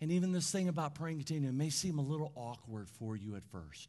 and 0.00 0.12
even 0.12 0.32
this 0.32 0.50
thing 0.50 0.68
about 0.68 0.94
praying 0.94 1.18
continuing, 1.18 1.56
may 1.56 1.70
seem 1.70 1.98
a 1.98 2.02
little 2.02 2.32
awkward 2.36 2.88
for 2.88 3.16
you 3.16 3.34
at 3.36 3.44
first. 3.50 3.88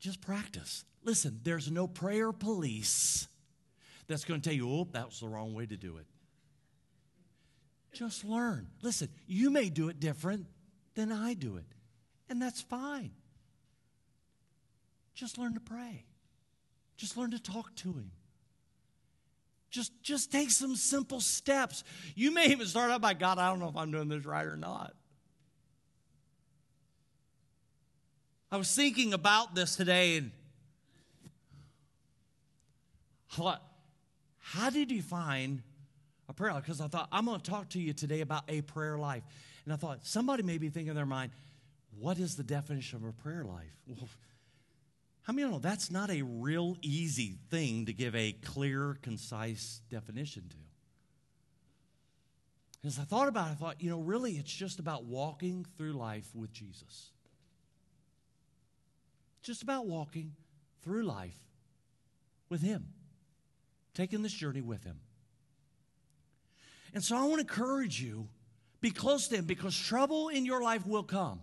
Just 0.00 0.20
practice. 0.20 0.84
Listen, 1.04 1.40
there's 1.42 1.70
no 1.70 1.86
prayer 1.86 2.32
police 2.32 3.28
that's 4.08 4.24
going 4.24 4.40
to 4.40 4.48
tell 4.48 4.56
you, 4.56 4.68
oh, 4.68 4.88
that 4.92 5.06
was 5.06 5.20
the 5.20 5.28
wrong 5.28 5.54
way 5.54 5.66
to 5.66 5.76
do 5.76 5.98
it. 5.98 6.06
Just 7.92 8.24
learn. 8.24 8.68
Listen, 8.82 9.08
you 9.26 9.50
may 9.50 9.68
do 9.68 9.88
it 9.88 10.00
different 10.00 10.46
than 10.94 11.12
I 11.12 11.34
do 11.34 11.56
it, 11.56 11.66
and 12.28 12.40
that's 12.40 12.60
fine. 12.60 13.12
Just 15.14 15.38
learn 15.38 15.54
to 15.54 15.60
pray. 15.60 16.06
Just 16.96 17.16
learn 17.16 17.32
to 17.32 17.42
talk 17.42 17.74
to 17.76 17.88
Him. 17.88 18.10
Just, 19.70 19.92
just 20.02 20.32
take 20.32 20.50
some 20.50 20.76
simple 20.76 21.20
steps. 21.20 21.84
You 22.14 22.32
may 22.32 22.46
even 22.46 22.66
start 22.66 22.90
out 22.90 23.00
by 23.00 23.14
God, 23.14 23.38
I 23.38 23.48
don't 23.50 23.60
know 23.60 23.68
if 23.68 23.76
I'm 23.76 23.90
doing 23.90 24.08
this 24.08 24.24
right 24.24 24.46
or 24.46 24.56
not. 24.56 24.94
I 28.52 28.56
was 28.56 28.74
thinking 28.74 29.12
about 29.12 29.54
this 29.54 29.76
today 29.76 30.16
and 30.16 30.32
I 33.32 33.36
thought, 33.36 33.62
how 34.38 34.70
did 34.70 34.90
you 34.90 35.02
find 35.02 35.62
a 36.28 36.32
prayer 36.32 36.52
life? 36.52 36.64
Because 36.64 36.80
I 36.80 36.88
thought, 36.88 37.08
I'm 37.12 37.26
going 37.26 37.40
to 37.40 37.50
talk 37.50 37.68
to 37.70 37.80
you 37.80 37.92
today 37.92 38.22
about 38.22 38.42
a 38.48 38.62
prayer 38.62 38.98
life. 38.98 39.22
And 39.64 39.72
I 39.72 39.76
thought, 39.76 40.04
somebody 40.04 40.42
may 40.42 40.58
be 40.58 40.68
thinking 40.68 40.90
in 40.90 40.96
their 40.96 41.06
mind, 41.06 41.30
what 41.96 42.18
is 42.18 42.34
the 42.34 42.42
definition 42.42 42.96
of 42.96 43.04
a 43.04 43.12
prayer 43.12 43.44
life? 43.44 43.76
Well, 43.86 44.08
how 45.22 45.34
many 45.34 45.48
know 45.48 45.58
that's 45.58 45.90
not 45.92 46.10
a 46.10 46.22
real 46.22 46.76
easy 46.82 47.36
thing 47.50 47.86
to 47.86 47.92
give 47.92 48.16
a 48.16 48.32
clear, 48.32 48.96
concise 49.02 49.80
definition 49.90 50.48
to? 50.48 50.56
As 52.88 52.98
I 52.98 53.02
thought 53.02 53.28
about 53.28 53.48
it, 53.48 53.52
I 53.52 53.54
thought, 53.54 53.80
you 53.80 53.90
know, 53.90 54.00
really 54.00 54.32
it's 54.32 54.52
just 54.52 54.80
about 54.80 55.04
walking 55.04 55.66
through 55.76 55.92
life 55.92 56.28
with 56.34 56.52
Jesus. 56.52 57.10
Just 59.42 59.62
about 59.62 59.86
walking 59.86 60.32
through 60.82 61.04
life 61.04 61.38
with 62.48 62.62
Him, 62.62 62.88
taking 63.94 64.22
this 64.22 64.32
journey 64.32 64.60
with 64.60 64.84
Him. 64.84 65.00
And 66.92 67.02
so 67.02 67.16
I 67.16 67.22
want 67.22 67.34
to 67.34 67.40
encourage 67.40 68.00
you 68.00 68.28
be 68.80 68.90
close 68.90 69.28
to 69.28 69.36
Him 69.36 69.44
because 69.44 69.76
trouble 69.76 70.28
in 70.28 70.44
your 70.44 70.62
life 70.62 70.86
will 70.86 71.02
come. 71.02 71.40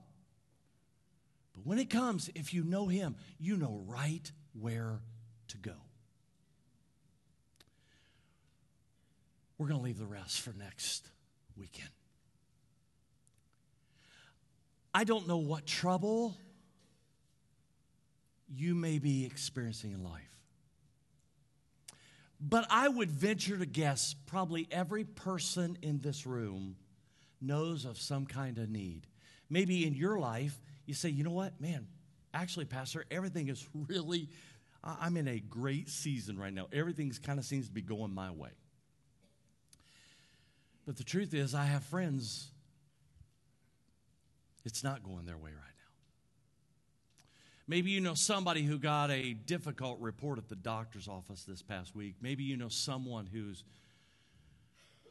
But 1.53 1.65
when 1.65 1.79
it 1.79 1.89
comes, 1.89 2.29
if 2.35 2.53
you 2.53 2.63
know 2.63 2.87
Him, 2.87 3.15
you 3.39 3.57
know 3.57 3.81
right 3.85 4.31
where 4.59 4.99
to 5.49 5.57
go. 5.57 5.73
We're 9.57 9.67
going 9.67 9.79
to 9.79 9.83
leave 9.83 9.97
the 9.97 10.05
rest 10.05 10.41
for 10.41 10.53
next 10.53 11.09
weekend. 11.55 11.89
I 14.93 15.03
don't 15.03 15.27
know 15.27 15.37
what 15.37 15.65
trouble 15.65 16.35
you 18.53 18.75
may 18.75 18.99
be 18.99 19.25
experiencing 19.25 19.91
in 19.91 20.03
life. 20.03 20.37
But 22.39 22.67
I 22.69 22.87
would 22.87 23.09
venture 23.09 23.57
to 23.57 23.65
guess 23.65 24.15
probably 24.25 24.67
every 24.71 25.03
person 25.03 25.77
in 25.81 25.99
this 25.99 26.25
room 26.25 26.75
knows 27.41 27.85
of 27.85 27.97
some 27.97 28.25
kind 28.25 28.57
of 28.57 28.69
need. 28.69 29.07
Maybe 29.49 29.85
in 29.85 29.95
your 29.95 30.19
life, 30.19 30.59
you 30.85 30.93
say, 30.93 31.09
you 31.09 31.23
know 31.23 31.31
what, 31.31 31.59
man, 31.59 31.87
actually, 32.33 32.65
Pastor, 32.65 33.05
everything 33.09 33.47
is 33.47 33.67
really, 33.87 34.29
I'm 34.83 35.17
in 35.17 35.27
a 35.27 35.39
great 35.39 35.89
season 35.89 36.37
right 36.37 36.53
now. 36.53 36.67
Everything 36.71 37.11
kind 37.23 37.39
of 37.39 37.45
seems 37.45 37.67
to 37.67 37.73
be 37.73 37.81
going 37.81 38.13
my 38.13 38.31
way. 38.31 38.51
But 40.85 40.95
the 40.95 41.03
truth 41.03 41.33
is, 41.33 41.53
I 41.53 41.65
have 41.65 41.83
friends, 41.83 42.49
it's 44.63 44.83
not 44.83 45.03
going 45.03 45.25
their 45.25 45.37
way 45.37 45.51
right 45.51 45.53
now. 45.53 45.76
Maybe 47.67 47.91
you 47.91 47.99
know 47.99 48.13
somebody 48.13 48.63
who 48.63 48.79
got 48.79 49.11
a 49.11 49.33
difficult 49.33 49.99
report 49.99 50.37
at 50.37 50.47
the 50.47 50.55
doctor's 50.55 51.09
office 51.09 51.43
this 51.43 51.61
past 51.61 51.93
week. 51.93 52.15
Maybe 52.21 52.43
you 52.43 52.55
know 52.55 52.69
someone 52.69 53.25
who's 53.25 53.65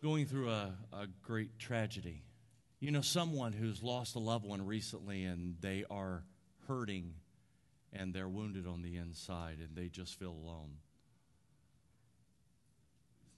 going 0.02 0.26
through 0.26 0.48
a, 0.48 0.72
a 0.92 1.07
great 1.22 1.59
tragedy. 1.59 2.22
You 2.80 2.90
know 2.92 3.02
someone 3.02 3.52
who's 3.52 3.82
lost 3.82 4.14
a 4.14 4.18
loved 4.18 4.46
one 4.46 4.64
recently 4.64 5.24
and 5.24 5.57
they 5.61 5.84
are 5.90 6.24
hurting 6.66 7.12
and 7.92 8.14
they're 8.14 8.28
wounded 8.28 8.66
on 8.66 8.82
the 8.82 8.96
inside 8.96 9.59
and 9.59 9.74
they 9.74 9.88
just 9.88 10.18
feel 10.18 10.32
alone. 10.32 10.76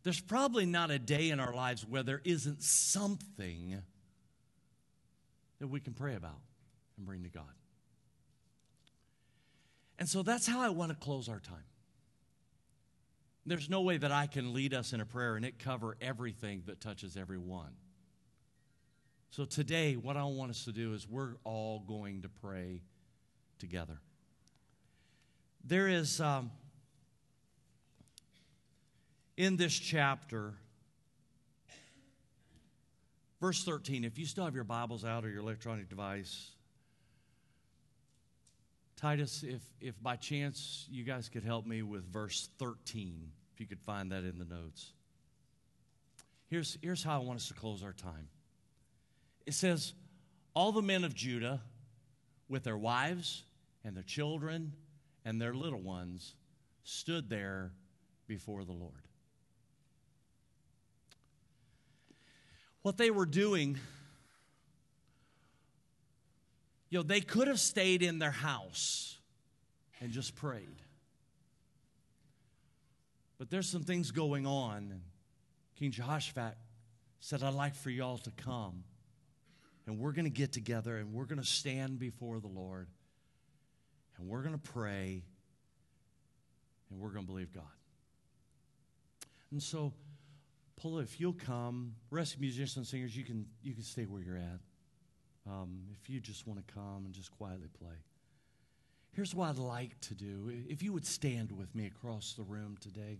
There's 0.05 0.21
probably 0.21 0.65
not 0.65 0.93
a 0.93 0.99
day 0.99 1.31
in 1.31 1.41
our 1.41 1.53
lives 1.53 1.85
where 1.85 2.05
there 2.05 2.21
isn't 2.25 2.63
something 2.63 3.83
that 5.59 5.67
we 5.67 5.81
can 5.81 5.93
pray 5.93 6.15
about 6.15 6.39
and 6.97 7.05
bring 7.05 7.25
to 7.25 7.29
God. 7.29 7.45
And 9.99 10.09
so 10.09 10.23
that's 10.23 10.47
how 10.47 10.61
I 10.61 10.69
want 10.71 10.91
to 10.91 10.97
close 10.97 11.29
our 11.29 11.41
time. 11.41 11.65
There's 13.45 13.71
no 13.71 13.81
way 13.81 13.97
that 13.97 14.13
I 14.13 14.27
can 14.27 14.53
lead 14.53 14.75
us 14.75 14.93
in 14.93 15.01
a 15.01 15.07
prayer 15.07 15.37
and 15.37 15.45
it 15.45 15.59
cover 15.59 15.97
everything 16.01 16.63
that 16.67 16.81
touches 16.81 17.17
everyone. 17.17 17.73
So 19.31 19.45
today, 19.45 19.95
what 19.95 20.17
I 20.17 20.25
want 20.25 20.51
us 20.51 20.65
to 20.65 20.73
do 20.73 20.95
is 20.95 21.09
we're 21.09 21.35
all 21.45 21.81
going 21.81 22.23
to 22.23 22.29
pray 22.29 22.83
together. 23.59 24.01
There 25.65 25.89
is 25.89 26.21
um, 26.21 26.51
in 29.37 29.57
this 29.57 29.73
chapter, 29.73 30.55
verse 33.41 33.65
13. 33.65 34.05
If 34.05 34.19
you 34.19 34.27
still 34.27 34.45
have 34.45 34.55
your 34.55 34.65
Bibles 34.65 35.05
out 35.05 35.25
or 35.25 35.31
your 35.31 35.41
electronic 35.41 35.89
device, 35.89 36.51
Titus, 38.99 39.45
if, 39.47 39.63
if 39.81 39.95
by 40.03 40.17
chance 40.17 40.87
you 40.91 41.05
guys 41.05 41.29
could 41.29 41.45
help 41.45 41.65
me 41.65 41.83
with 41.83 42.05
verse 42.13 42.49
13, 42.59 43.31
if 43.55 43.61
you 43.61 43.67
could 43.67 43.81
find 43.81 44.11
that 44.11 44.25
in 44.25 44.39
the 44.39 44.45
notes. 44.45 44.93
Here's, 46.49 46.77
here's 46.83 47.05
how 47.05 47.21
I 47.21 47.25
want 47.25 47.39
us 47.39 47.47
to 47.49 47.55
close 47.55 47.85
our 47.85 47.93
time 47.93 48.29
it 49.47 49.55
says, 49.55 49.93
All 50.53 50.73
the 50.73 50.83
men 50.83 51.05
of 51.05 51.15
Judah, 51.15 51.63
with 52.49 52.65
their 52.65 52.77
wives 52.77 53.45
and 53.85 53.95
their 53.95 54.03
children 54.03 54.73
and 55.25 55.41
their 55.41 55.55
little 55.55 55.81
ones, 55.81 56.35
stood 56.83 57.31
there 57.31 57.71
before 58.27 58.65
the 58.65 58.73
Lord. 58.73 59.07
What 62.83 62.97
they 62.97 63.11
were 63.11 63.27
doing 63.27 63.79
you 66.91 66.99
know, 66.99 67.03
they 67.03 67.21
could 67.21 67.49
have 67.49 67.61
stayed 67.61 68.03
in 68.03 68.19
their 68.19 68.31
house 68.31 69.19
and 70.01 70.11
just 70.11 70.35
prayed. 70.35 70.83
But 73.39 73.51
there's 73.51 73.69
some 73.69 73.83
things 73.83 74.11
going 74.11 74.47
on. 74.47 74.89
And 74.91 75.01
King 75.79 75.91
Jehoshaphat 75.91 76.57
said, 77.21 77.43
I'd 77.43 77.55
like 77.55 77.75
for 77.75 77.91
y'all 77.91 78.19
to 78.19 78.31
come. 78.31 78.85
And 79.87 79.99
we're 79.99 80.13
going 80.13 80.25
to 80.25 80.31
get 80.31 80.53
together 80.53 80.97
and 80.97 81.13
we're 81.13 81.25
going 81.25 81.41
to 81.41 81.47
stand 81.47 81.99
before 81.99 82.41
the 82.41 82.49
Lord. 82.49 82.89
And 84.19 84.29
we're 84.29 84.43
going 84.43 84.59
to 84.59 84.71
pray. 84.73 85.23
And 86.91 86.99
we're 86.99 87.11
going 87.11 87.25
to 87.25 87.31
believe 87.31 87.53
God. 87.53 87.65
And 89.51 89.63
so, 89.63 89.93
Paula, 90.77 91.03
if 91.03 91.21
you'll 91.21 91.33
come, 91.33 91.95
rest 92.11 92.41
musicians 92.41 92.77
and 92.77 92.87
singers, 92.87 93.17
you 93.17 93.25
can, 93.25 93.47
you 93.63 93.75
can 93.75 93.83
stay 93.83 94.05
where 94.05 94.23
you're 94.23 94.37
at 94.37 94.61
um, 95.49 95.81
if 95.93 96.11
you 96.11 96.21
just 96.21 96.47
want 96.47 96.65
to 96.65 96.75
come 96.75 97.03
and 97.05 97.13
just 97.13 97.31
quietly 97.31 97.69
play. 97.79 97.95
Here's 99.13 99.35
what 99.35 99.49
I'd 99.49 99.59
like 99.59 99.99
to 100.03 100.15
do. 100.15 100.53
If 100.69 100.83
you 100.83 100.93
would 100.93 101.07
stand 101.07 101.51
with 101.53 101.75
me 101.75 101.87
across 101.87 102.35
the 102.35 102.43
room 102.43 102.77
today. 102.81 103.19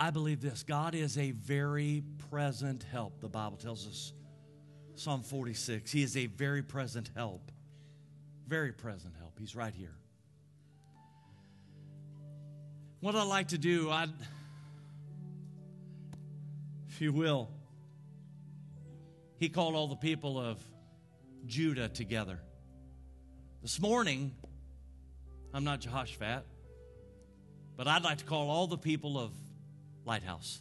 I 0.00 0.10
believe 0.10 0.40
this 0.40 0.62
God 0.62 0.94
is 0.94 1.18
a 1.18 1.32
very 1.32 2.02
present 2.30 2.84
help, 2.90 3.20
the 3.20 3.28
Bible 3.28 3.56
tells 3.56 3.86
us. 3.86 4.12
Psalm 4.94 5.22
46. 5.22 5.90
He 5.92 6.02
is 6.02 6.16
a 6.16 6.26
very 6.26 6.62
present 6.62 7.10
help. 7.14 7.52
Very 8.48 8.72
present 8.72 9.14
help. 9.18 9.38
He's 9.38 9.54
right 9.54 9.74
here. 9.74 9.94
What 13.00 13.14
I'd 13.14 13.22
like 13.22 13.48
to 13.48 13.58
do, 13.58 13.90
I'd, 13.90 14.10
if 16.88 17.00
you 17.00 17.12
will, 17.12 17.48
he 19.38 19.48
called 19.48 19.74
all 19.74 19.86
the 19.86 19.96
people 19.96 20.38
of 20.38 20.58
Judah 21.46 21.88
together. 21.88 22.40
This 23.62 23.80
morning, 23.80 24.34
I'm 25.54 25.64
not 25.64 25.80
Jehoshaphat, 25.80 26.44
but 27.76 27.86
I'd 27.86 28.02
like 28.02 28.18
to 28.18 28.24
call 28.24 28.50
all 28.50 28.66
the 28.66 28.76
people 28.76 29.18
of 29.18 29.32
Lighthouse. 30.04 30.60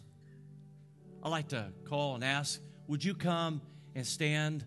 I'd 1.24 1.30
like 1.30 1.50
to 1.50 1.72
call 1.86 2.16
and 2.16 2.24
ask, 2.24 2.62
would 2.88 3.04
you 3.04 3.16
come 3.16 3.62
and 3.96 4.06
stand 4.06 4.64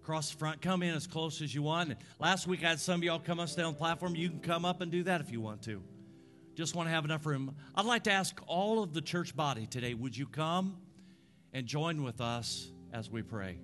across 0.00 0.30
the 0.30 0.38
front? 0.38 0.62
Come 0.62 0.82
in 0.82 0.94
as 0.94 1.08
close 1.08 1.42
as 1.42 1.52
you 1.52 1.62
want. 1.62 1.90
And 1.90 1.98
last 2.20 2.46
week 2.46 2.64
I 2.64 2.68
had 2.68 2.80
some 2.80 3.00
of 3.00 3.04
y'all 3.04 3.18
come 3.18 3.40
up, 3.40 3.48
stand 3.48 3.66
on 3.66 3.72
the 3.74 3.78
platform. 3.78 4.14
You 4.14 4.30
can 4.30 4.40
come 4.40 4.64
up 4.64 4.80
and 4.80 4.92
do 4.92 5.02
that 5.02 5.20
if 5.20 5.32
you 5.32 5.40
want 5.40 5.62
to. 5.62 5.82
Just 6.54 6.76
want 6.76 6.88
to 6.88 6.92
have 6.92 7.04
enough 7.04 7.26
room. 7.26 7.56
I'd 7.74 7.86
like 7.86 8.04
to 8.04 8.12
ask 8.12 8.40
all 8.46 8.82
of 8.82 8.94
the 8.94 9.00
church 9.00 9.34
body 9.34 9.66
today, 9.66 9.94
would 9.94 10.16
you 10.16 10.26
come 10.26 10.76
and 11.52 11.66
join 11.66 12.02
with 12.04 12.20
us 12.20 12.70
as 12.92 13.10
we 13.10 13.22
pray. 13.22 13.58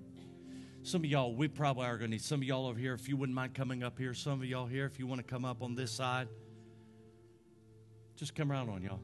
Some 0.83 1.03
of 1.03 1.09
y'all, 1.09 1.33
we 1.33 1.47
probably 1.47 1.85
are 1.85 1.97
going 1.97 2.11
to 2.11 2.15
need 2.15 2.21
some 2.21 2.41
of 2.41 2.47
y'all 2.47 2.67
over 2.67 2.79
here. 2.79 2.93
If 2.93 3.09
you 3.09 3.17
wouldn't 3.17 3.35
mind 3.35 3.53
coming 3.53 3.83
up 3.83 3.97
here, 3.97 4.13
some 4.13 4.41
of 4.41 4.45
y'all 4.45 4.65
here, 4.65 4.85
if 4.85 4.97
you 4.97 5.07
want 5.07 5.19
to 5.19 5.27
come 5.27 5.45
up 5.45 5.61
on 5.61 5.75
this 5.75 5.91
side, 5.91 6.27
just 8.15 8.33
come 8.33 8.51
around 8.51 8.69
on 8.69 8.81
y'all. 8.81 9.01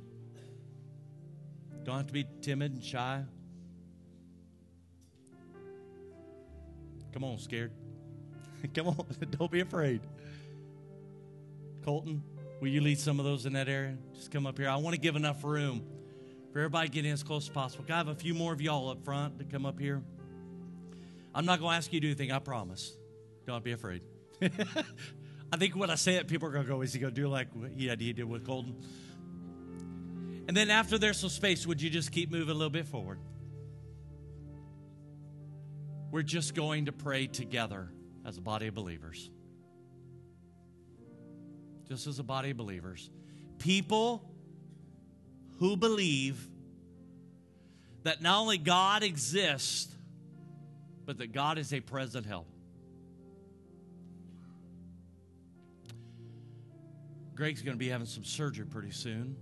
Don't 1.83 1.97
have 1.97 2.07
to 2.07 2.13
be 2.13 2.25
timid 2.41 2.73
and 2.73 2.83
shy. 2.83 3.23
Come 7.13 7.23
on, 7.23 7.37
scared. 7.37 7.71
come 8.73 8.87
on, 8.87 9.05
don't 9.31 9.51
be 9.51 9.59
afraid. 9.59 10.01
Colton, 11.83 12.23
will 12.59 12.69
you 12.69 12.81
lead 12.81 12.97
some 12.97 13.19
of 13.19 13.25
those 13.25 13.45
in 13.45 13.53
that 13.53 13.69
area? 13.69 13.95
Just 14.15 14.31
come 14.31 14.47
up 14.47 14.57
here. 14.57 14.67
I 14.67 14.77
want 14.77 14.95
to 14.95 14.99
give 14.99 15.15
enough 15.15 15.43
room 15.43 15.83
for 16.51 16.59
everybody 16.59 16.89
getting 16.89 17.11
as 17.11 17.21
close 17.21 17.43
as 17.43 17.49
possible. 17.49 17.85
I 17.89 17.97
have 17.97 18.07
a 18.07 18.15
few 18.15 18.33
more 18.33 18.53
of 18.53 18.61
y'all 18.61 18.89
up 18.89 19.03
front 19.03 19.39
to 19.39 19.45
come 19.45 19.65
up 19.65 19.79
here? 19.79 20.01
I'm 21.35 21.45
not 21.45 21.59
going 21.59 21.71
to 21.71 21.77
ask 21.77 21.91
you 21.91 21.99
to 21.99 22.07
do 22.07 22.11
anything, 22.11 22.31
I 22.31 22.39
promise. 22.39 22.95
Don't 23.45 23.61
be 23.61 23.73
afraid. 23.73 24.01
I 24.41 25.57
think 25.57 25.75
when 25.75 25.89
I 25.89 25.95
say 25.95 26.15
it, 26.15 26.29
people 26.29 26.47
are 26.47 26.51
going 26.51 26.63
to 26.63 26.71
go, 26.71 26.81
is 26.81 26.93
he 26.93 26.99
going 26.99 27.13
to 27.13 27.21
do 27.21 27.27
like 27.27 27.49
he 27.75 28.13
did 28.13 28.23
with 28.23 28.45
Colton? 28.45 28.77
And 30.47 30.55
then 30.55 30.69
after 30.69 30.97
there's 30.97 31.17
some 31.17 31.29
space, 31.29 31.67
would 31.67 31.81
you 31.81 31.89
just 31.89 32.13
keep 32.13 32.31
moving 32.31 32.49
a 32.49 32.53
little 32.53 32.69
bit 32.69 32.87
forward? 32.87 33.19
We're 36.09 36.21
just 36.21 36.55
going 36.55 36.85
to 36.85 36.93
pray 36.93 37.27
together 37.27 37.89
as 38.25 38.37
a 38.37 38.41
body 38.41 38.67
of 38.67 38.73
believers. 38.73 39.29
Just 41.89 42.07
as 42.07 42.17
a 42.17 42.23
body 42.23 42.51
of 42.51 42.57
believers. 42.57 43.09
People 43.59 44.23
who 45.59 45.75
believe 45.75 46.47
that 48.03 48.21
not 48.21 48.39
only 48.39 48.57
God 48.57 49.03
exists, 49.03 49.94
but 51.05 51.17
that 51.19 51.31
God 51.31 51.57
is 51.57 51.73
a 51.73 51.79
present 51.79 52.25
help. 52.25 52.47
Greg's 57.35 57.61
going 57.61 57.75
to 57.75 57.79
be 57.79 57.89
having 57.89 58.07
some 58.07 58.23
surgery 58.23 58.65
pretty 58.65 58.91
soon. 58.91 59.35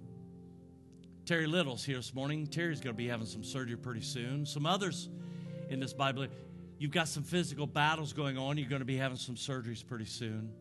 Terry 1.26 1.48
Little's 1.48 1.86
here 1.86 1.98
this 1.98 2.14
morning. 2.14 2.48
Terry's 2.48 2.82
going 2.82 2.94
to 2.94 2.98
be 2.98 3.08
having 3.08 3.28
some 3.28 3.44
surgery 3.44 3.78
pretty 3.78 4.02
soon. 4.02 4.46
Some 4.46 4.66
others 4.66 5.10
in 5.70 5.80
this 5.80 5.94
Bible, 5.94 6.28
you've 6.80 6.92
got 6.92 7.08
some 7.08 7.24
physical 7.24 7.68
battles 7.68 8.12
going 8.12 8.38
on. 8.38 8.58
You're 8.58 8.68
going 8.68 8.82
to 8.82 8.86
be 8.86 8.98
having 8.98 9.18
some 9.18 9.36
surgeries 9.36 9.86
pretty 9.86 10.06
soon. 10.06 10.52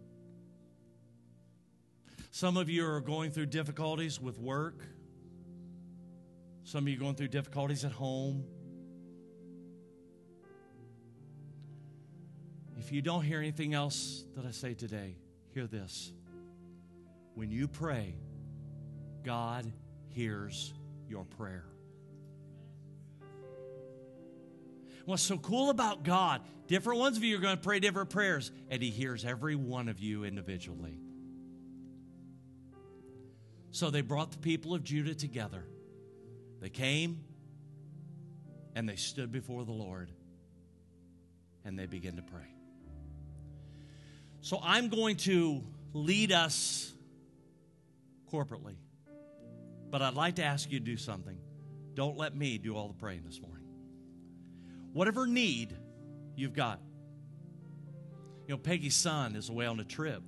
Some 2.31 2.57
of 2.57 2.71
you 2.71 2.87
are 2.87 3.01
going 3.01 3.31
through 3.31 3.47
difficulties 3.47 4.21
with 4.21 4.39
work. 4.39 4.85
Some 6.65 6.85
of 6.85 6.89
you 6.89 6.97
going 6.97 7.15
through 7.15 7.29
difficulties 7.29 7.85
at 7.85 7.93
home. 7.93 8.45
If 12.79 12.93
you 12.93 13.03
don't 13.03 13.23
hear 13.23 13.39
anything 13.39 13.75
else 13.75 14.25
that 14.37 14.45
I 14.45 14.51
say 14.51 14.75
today, 14.75 15.17
hear 15.55 15.67
this. 15.67 16.13
When 17.35 17.51
you 17.51 17.69
pray, 17.69 18.15
God 19.23 19.71
hears 20.09 20.73
your 21.09 21.25
prayer. 21.25 21.65
What's 25.05 25.23
so 25.23 25.37
cool 25.39 25.71
about 25.71 26.05
God, 26.05 26.43
different 26.69 27.01
ones 27.01 27.17
of 27.17 27.25
you 27.25 27.37
are 27.37 27.41
going 27.41 27.57
to 27.57 27.63
pray 27.63 27.81
different 27.81 28.11
prayers, 28.11 28.53
and 28.71 28.83
He 28.83 28.91
hears 28.91 29.25
every 29.25 29.57
one 29.57 29.89
of 29.89 29.99
you 29.99 30.25
individually. 30.25 30.99
So 33.73 33.91
they 33.91 34.03
brought 34.03 34.31
the 34.31 34.39
people 34.39 34.75
of 34.75 34.85
Judah 34.85 35.15
together. 35.15 35.65
They 36.61 36.69
came 36.69 37.25
and 38.75 38.89
they 38.89 38.97
stood 38.97 39.33
before 39.33 39.65
the 39.65 39.73
Lord 39.73 40.11
and 41.65 41.79
they 41.79 41.87
began 41.87 42.17
to 42.17 42.23
pray. 42.23 42.55
So 44.43 44.59
I'm 44.61 44.89
going 44.89 45.17
to 45.19 45.63
lead 45.93 46.33
us 46.33 46.93
corporately, 48.31 48.75
but 49.89 50.03
I'd 50.03 50.15
like 50.15 50.35
to 50.37 50.45
ask 50.45 50.71
you 50.73 50.81
to 50.81 50.85
do 50.85 50.97
something. 50.97 51.39
Don't 51.95 52.17
let 52.17 52.35
me 52.35 52.59
do 52.59 52.77
all 52.77 52.89
the 52.89 52.95
praying 52.95 53.23
this 53.25 53.41
morning. 53.41 53.65
Whatever 54.93 55.29
need 55.29 55.77
you've 56.35 56.55
got. 56.55 56.81
You 58.49 58.55
know, 58.55 58.59
Peggy's 58.59 58.97
son 58.97 59.37
is 59.37 59.49
away 59.49 59.67
on 59.67 59.79
a 59.79 59.85
trip. 59.85 60.23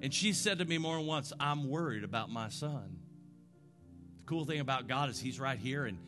And 0.00 0.14
she 0.14 0.32
said 0.32 0.60
to 0.60 0.64
me 0.64 0.78
more 0.78 0.96
than 0.96 1.06
once, 1.06 1.32
I'm 1.40 1.68
worried 1.68 2.04
about 2.04 2.30
my 2.30 2.48
son. 2.48 2.96
The 4.18 4.26
cool 4.26 4.44
thing 4.44 4.60
about 4.60 4.86
God 4.86 5.10
is 5.10 5.18
he's 5.18 5.40
right 5.40 5.58
here 5.58 5.84
and 5.84 5.98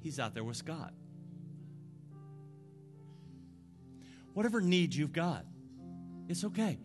he's 0.00 0.18
out 0.18 0.32
there 0.32 0.42
with 0.42 0.56
Scott. 0.56 0.94
Whatever 4.32 4.62
need 4.62 4.94
you've 4.94 5.12
got, 5.12 5.44
it's 6.28 6.44
okay. 6.44 6.78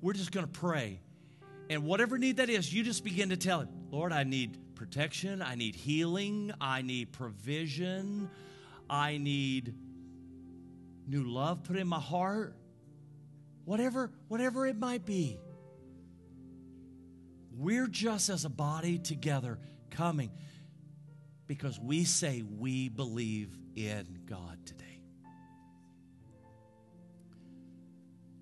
We're 0.00 0.12
just 0.12 0.32
going 0.32 0.46
to 0.46 0.52
pray. 0.52 1.00
And 1.70 1.84
whatever 1.84 2.18
need 2.18 2.38
that 2.38 2.48
is, 2.50 2.72
you 2.72 2.82
just 2.82 3.04
begin 3.04 3.30
to 3.30 3.36
tell 3.36 3.60
him, 3.60 3.68
Lord, 3.90 4.12
I 4.12 4.24
need 4.24 4.74
protection. 4.74 5.42
I 5.42 5.54
need 5.54 5.74
healing. 5.74 6.52
I 6.60 6.82
need 6.82 7.12
provision. 7.12 8.30
I 8.88 9.18
need 9.18 9.74
new 11.06 11.24
love 11.24 11.64
put 11.64 11.76
in 11.76 11.86
my 11.86 12.00
heart 12.00 12.54
whatever, 13.68 14.10
whatever 14.28 14.66
it 14.66 14.78
might 14.78 15.04
be. 15.04 15.38
We're 17.54 17.86
just 17.86 18.30
as 18.30 18.46
a 18.46 18.48
body 18.48 18.98
together 18.98 19.58
coming 19.90 20.30
because 21.46 21.78
we 21.78 22.04
say 22.04 22.42
we 22.42 22.88
believe 22.88 23.54
in 23.76 24.20
God 24.24 24.58
today. 24.64 24.87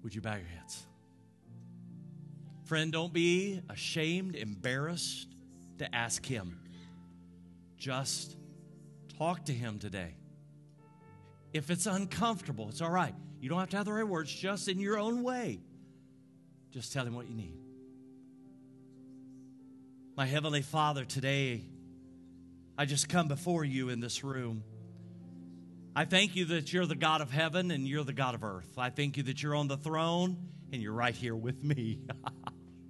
Would 0.07 0.14
you 0.14 0.20
bow 0.20 0.36
your 0.36 0.46
heads? 0.46 0.86
Friend, 2.66 2.92
don't 2.92 3.12
be 3.12 3.61
ashamed, 3.68 4.36
embarrassed 4.36 5.26
to 5.78 5.92
ask 5.92 6.24
Him. 6.24 6.61
Just 7.76 8.36
talk 9.18 9.46
to 9.46 9.52
Him 9.52 9.80
today. 9.80 10.14
If 11.52 11.72
it's 11.72 11.86
uncomfortable, 11.86 12.68
it's 12.68 12.80
all 12.80 12.90
right. 12.92 13.16
You 13.40 13.48
don't 13.48 13.59
have 13.59 13.70
to 13.70 13.78
have 13.78 13.86
the 13.86 13.94
right 13.94 14.07
words, 14.07 14.32
just 14.32 14.68
in 14.68 14.78
your 14.78 14.96
own 14.96 15.24
way. 15.24 15.59
Just 16.70 16.92
tell 16.92 17.04
him 17.04 17.16
what 17.16 17.26
you 17.26 17.34
need. 17.34 17.59
My 20.16 20.26
Heavenly 20.26 20.62
Father, 20.62 21.04
today, 21.04 21.64
I 22.78 22.84
just 22.84 23.09
come 23.09 23.26
before 23.26 23.64
you 23.64 23.88
in 23.88 23.98
this 23.98 24.22
room. 24.22 24.62
I 25.99 26.05
thank 26.05 26.36
you 26.36 26.44
that 26.44 26.74
you're 26.74 26.84
the 26.84 26.94
God 26.94 27.22
of 27.22 27.30
heaven 27.30 27.70
and 27.70 27.88
you're 27.88 28.05
the 28.05 28.12
God 28.12 28.34
of 28.34 28.44
earth. 28.44 28.68
I 28.76 28.90
thank 28.90 29.16
you 29.16 29.22
that 29.24 29.42
you're 29.42 29.55
on 29.55 29.66
the 29.66 29.78
throne 29.78 30.36
and 30.70 30.82
you're 30.82 30.92
right 30.92 31.14
here 31.14 31.34
with 31.34 31.64
me. 31.64 32.01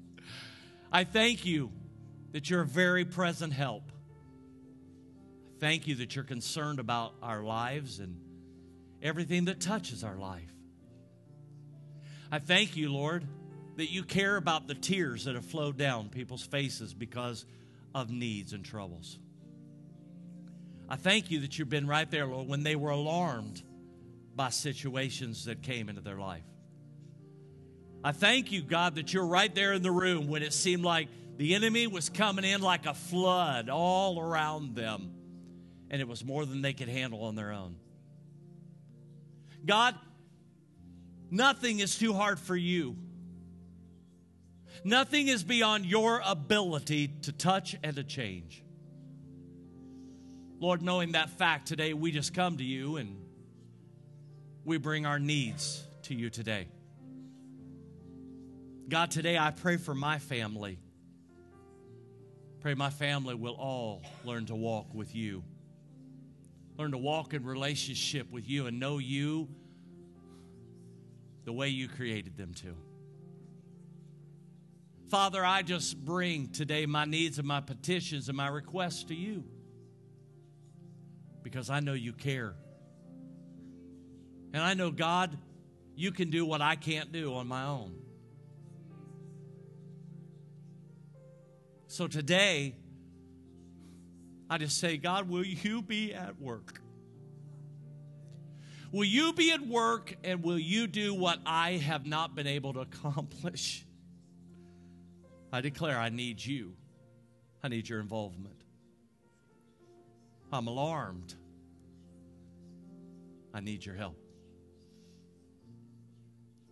I 0.93 1.05
thank 1.05 1.47
you 1.47 1.71
that 2.33 2.51
you're 2.51 2.63
a 2.63 2.67
very 2.67 3.05
present 3.05 3.53
help. 3.53 3.93
Thank 5.61 5.87
you 5.87 5.95
that 5.97 6.17
you're 6.17 6.25
concerned 6.25 6.81
about 6.81 7.15
our 7.23 7.45
lives 7.45 8.01
and 8.01 8.21
everything 9.01 9.45
that 9.45 9.61
touches 9.61 10.03
our 10.03 10.17
life. 10.17 10.53
I 12.33 12.41
thank 12.41 12.77
you, 12.77 12.93
Lord, 12.93 13.25
that 13.77 13.89
you 13.89 14.03
care 14.03 14.37
about 14.37 14.67
the 14.67 14.75
tears 14.75 15.27
that 15.27 15.37
have 15.37 15.45
flowed 15.45 15.77
down 15.77 16.09
people's 16.09 16.45
faces 16.45 16.93
because 16.93 17.47
of 17.95 18.11
needs 18.11 18.53
and 18.53 18.65
troubles. 18.65 19.21
I 20.89 20.97
thank 20.97 21.31
you 21.31 21.41
that 21.41 21.59
you've 21.59 21.69
been 21.69 21.87
right 21.87 22.09
there, 22.11 22.27
Lord, 22.27 22.49
when 22.49 22.63
they 22.63 22.77
were 22.77 22.91
alarmed 22.91 23.63
by 24.35 24.51
situations 24.51 25.47
that 25.47 25.63
came 25.63 25.89
into 25.89 26.01
their 26.01 26.19
life. 26.19 26.45
I 28.05 28.13
thank 28.13 28.53
you, 28.53 28.63
God, 28.63 28.95
that 28.97 29.13
you're 29.13 29.27
right 29.27 29.53
there 29.53 29.73
in 29.73 29.83
the 29.83 29.91
room 29.91 30.29
when 30.29 30.43
it 30.43 30.53
seemed 30.53 30.85
like 30.85 31.09
the 31.39 31.55
enemy 31.55 31.87
was 31.87 32.09
coming 32.09 32.45
in 32.45 32.61
like 32.61 32.87
a 32.87 32.95
flood 32.95 33.69
all 33.69 34.21
around 34.21 34.77
them, 34.77 35.13
and 35.91 36.01
it 36.01 36.07
was 36.07 36.25
more 36.25 36.47
than 36.47 36.63
they 36.63 36.73
could 36.73 36.89
handle 36.89 37.25
on 37.25 37.35
their 37.35 37.53
own. 37.53 37.77
God, 39.65 39.97
nothing 41.31 41.81
is 41.81 41.99
too 41.99 42.13
hard 42.13 42.39
for 42.39 42.55
you. 42.55 42.97
Nothing 44.85 45.27
is 45.27 45.43
beyond 45.43 45.85
your 45.85 46.23
ability 46.25 47.09
to 47.23 47.33
touch 47.33 47.75
and 47.83 47.97
to 47.97 48.05
change. 48.05 48.63
Lord, 50.59 50.83
knowing 50.83 51.13
that 51.13 51.31
fact 51.31 51.69
today, 51.69 51.93
we 51.93 52.13
just 52.13 52.35
come 52.35 52.57
to 52.57 52.65
you 52.65 52.97
and 52.97 53.17
we 54.65 54.79
bring 54.79 55.07
our 55.07 55.19
needs 55.19 55.83
to 56.05 56.15
you 56.15 56.31
today. 56.31 56.69
God, 58.89 59.11
today 59.11 59.37
I 59.37 59.51
pray 59.51 59.77
for 59.77 59.95
my 59.95 60.19
family. 60.19 60.79
Pray 62.61 62.75
my 62.75 62.91
family 62.91 63.35
will 63.35 63.55
all 63.55 64.03
learn 64.25 64.47
to 64.47 64.55
walk 64.55 64.95
with 64.95 65.15
you 65.15 65.43
learn 66.79 66.91
to 66.91 66.99
walk 66.99 67.33
in 67.33 67.45
relationship 67.45 68.31
with 68.31 68.49
you 68.49 68.67
and 68.67 68.79
know 68.79 68.99
you 68.99 69.49
the 71.45 71.53
way 71.53 71.69
you 71.69 71.89
created 71.89 72.37
them 72.37 72.53
to. 72.55 72.77
Father, 75.09 75.45
I 75.45 75.63
just 75.63 76.05
bring 76.05 76.49
today 76.49 76.85
my 76.85 77.05
needs 77.05 77.39
and 77.39 77.47
my 77.47 77.61
petitions 77.61 78.29
and 78.29 78.37
my 78.37 78.49
requests 78.49 79.05
to 79.05 79.15
you 79.15 79.45
because 81.47 81.71
I 81.71 81.79
know 81.79 81.93
you 81.93 82.13
care. 82.13 82.57
And 84.53 84.61
I 84.61 84.75
know, 84.75 84.91
God, 84.91 85.39
you 85.95 86.11
can 86.11 86.29
do 86.29 86.45
what 86.45 86.61
I 86.61 86.75
can't 86.75 87.13
do 87.13 87.35
on 87.35 87.47
my 87.47 87.63
own. 87.63 87.95
So 91.87 92.09
today, 92.09 92.75
I 94.51 94.59
just 94.59 94.79
say, 94.81 94.97
God, 94.97 95.29
will 95.29 95.47
you 95.47 95.83
be 95.83 96.13
at 96.13 96.41
work? 96.41 96.81
Will 98.91 99.05
you 99.05 99.33
be 99.33 99.53
at 99.53 99.65
work 99.65 100.17
and 100.25 100.43
will 100.43 100.59
you 100.59 100.89
do 100.89 101.15
what 101.15 101.39
I 101.47 101.75
have 101.75 102.07
not 102.07 102.35
been 102.35 102.49
able 102.49 102.73
to 102.73 102.81
accomplish? 102.81 103.87
I 105.53 105.61
declare 105.61 105.97
I 105.97 106.09
need 106.09 106.45
you. 106.45 106.73
I 107.63 107.69
need 107.69 107.89
your 107.89 108.01
involvement. 108.01 108.66
I'm 110.53 110.67
alarmed. 110.67 111.35
I 113.53 113.61
need 113.61 113.85
your 113.85 113.95
help. 113.95 114.17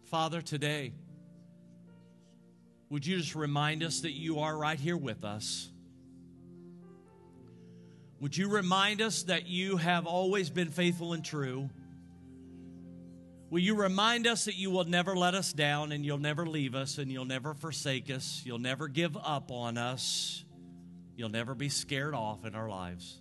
Father, 0.05 0.41
today, 0.43 0.93
would 2.91 3.07
you 3.07 3.16
just 3.18 3.35
remind 3.35 3.83
us 3.83 4.01
that 4.03 4.12
you 4.12 4.41
are 4.41 4.57
right 4.57 4.79
here 4.79 4.97
with 4.97 5.25
us? 5.25 5.70
Would 8.20 8.37
you 8.37 8.49
remind 8.49 9.03
us 9.03 9.25
that 9.25 9.47
you 9.47 9.77
have 9.77 10.07
always 10.07 10.51
been 10.51 10.70
faithful 10.70 11.12
and 11.12 11.25
true? 11.25 11.68
Will 13.51 13.61
you 13.61 13.75
remind 13.75 14.27
us 14.27 14.47
that 14.47 14.57
you 14.57 14.70
will 14.70 14.85
never 14.85 15.16
let 15.16 15.35
us 15.35 15.53
down 15.53 15.93
and 15.93 16.05
you'll 16.05 16.18
never 16.18 16.47
leave 16.47 16.75
us 16.75 16.99
and 16.99 17.11
you'll 17.11 17.25
never 17.25 17.55
forsake 17.55 18.11
us? 18.11 18.43
You'll 18.45 18.59
never 18.59 18.89
give 18.89 19.16
up 19.16 19.51
on 19.51 19.77
us. 19.79 20.45
You'll 21.16 21.29
never 21.29 21.55
be 21.55 21.68
scared 21.68 22.14
off 22.14 22.45
in 22.45 22.55
our 22.55 22.68
lives. 22.68 23.20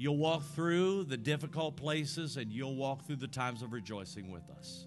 You'll 0.00 0.16
walk 0.16 0.44
through 0.54 1.04
the 1.04 1.16
difficult 1.16 1.76
places 1.76 2.36
and 2.36 2.52
you'll 2.52 2.76
walk 2.76 3.04
through 3.04 3.16
the 3.16 3.26
times 3.26 3.62
of 3.62 3.72
rejoicing 3.72 4.30
with 4.30 4.48
us. 4.48 4.86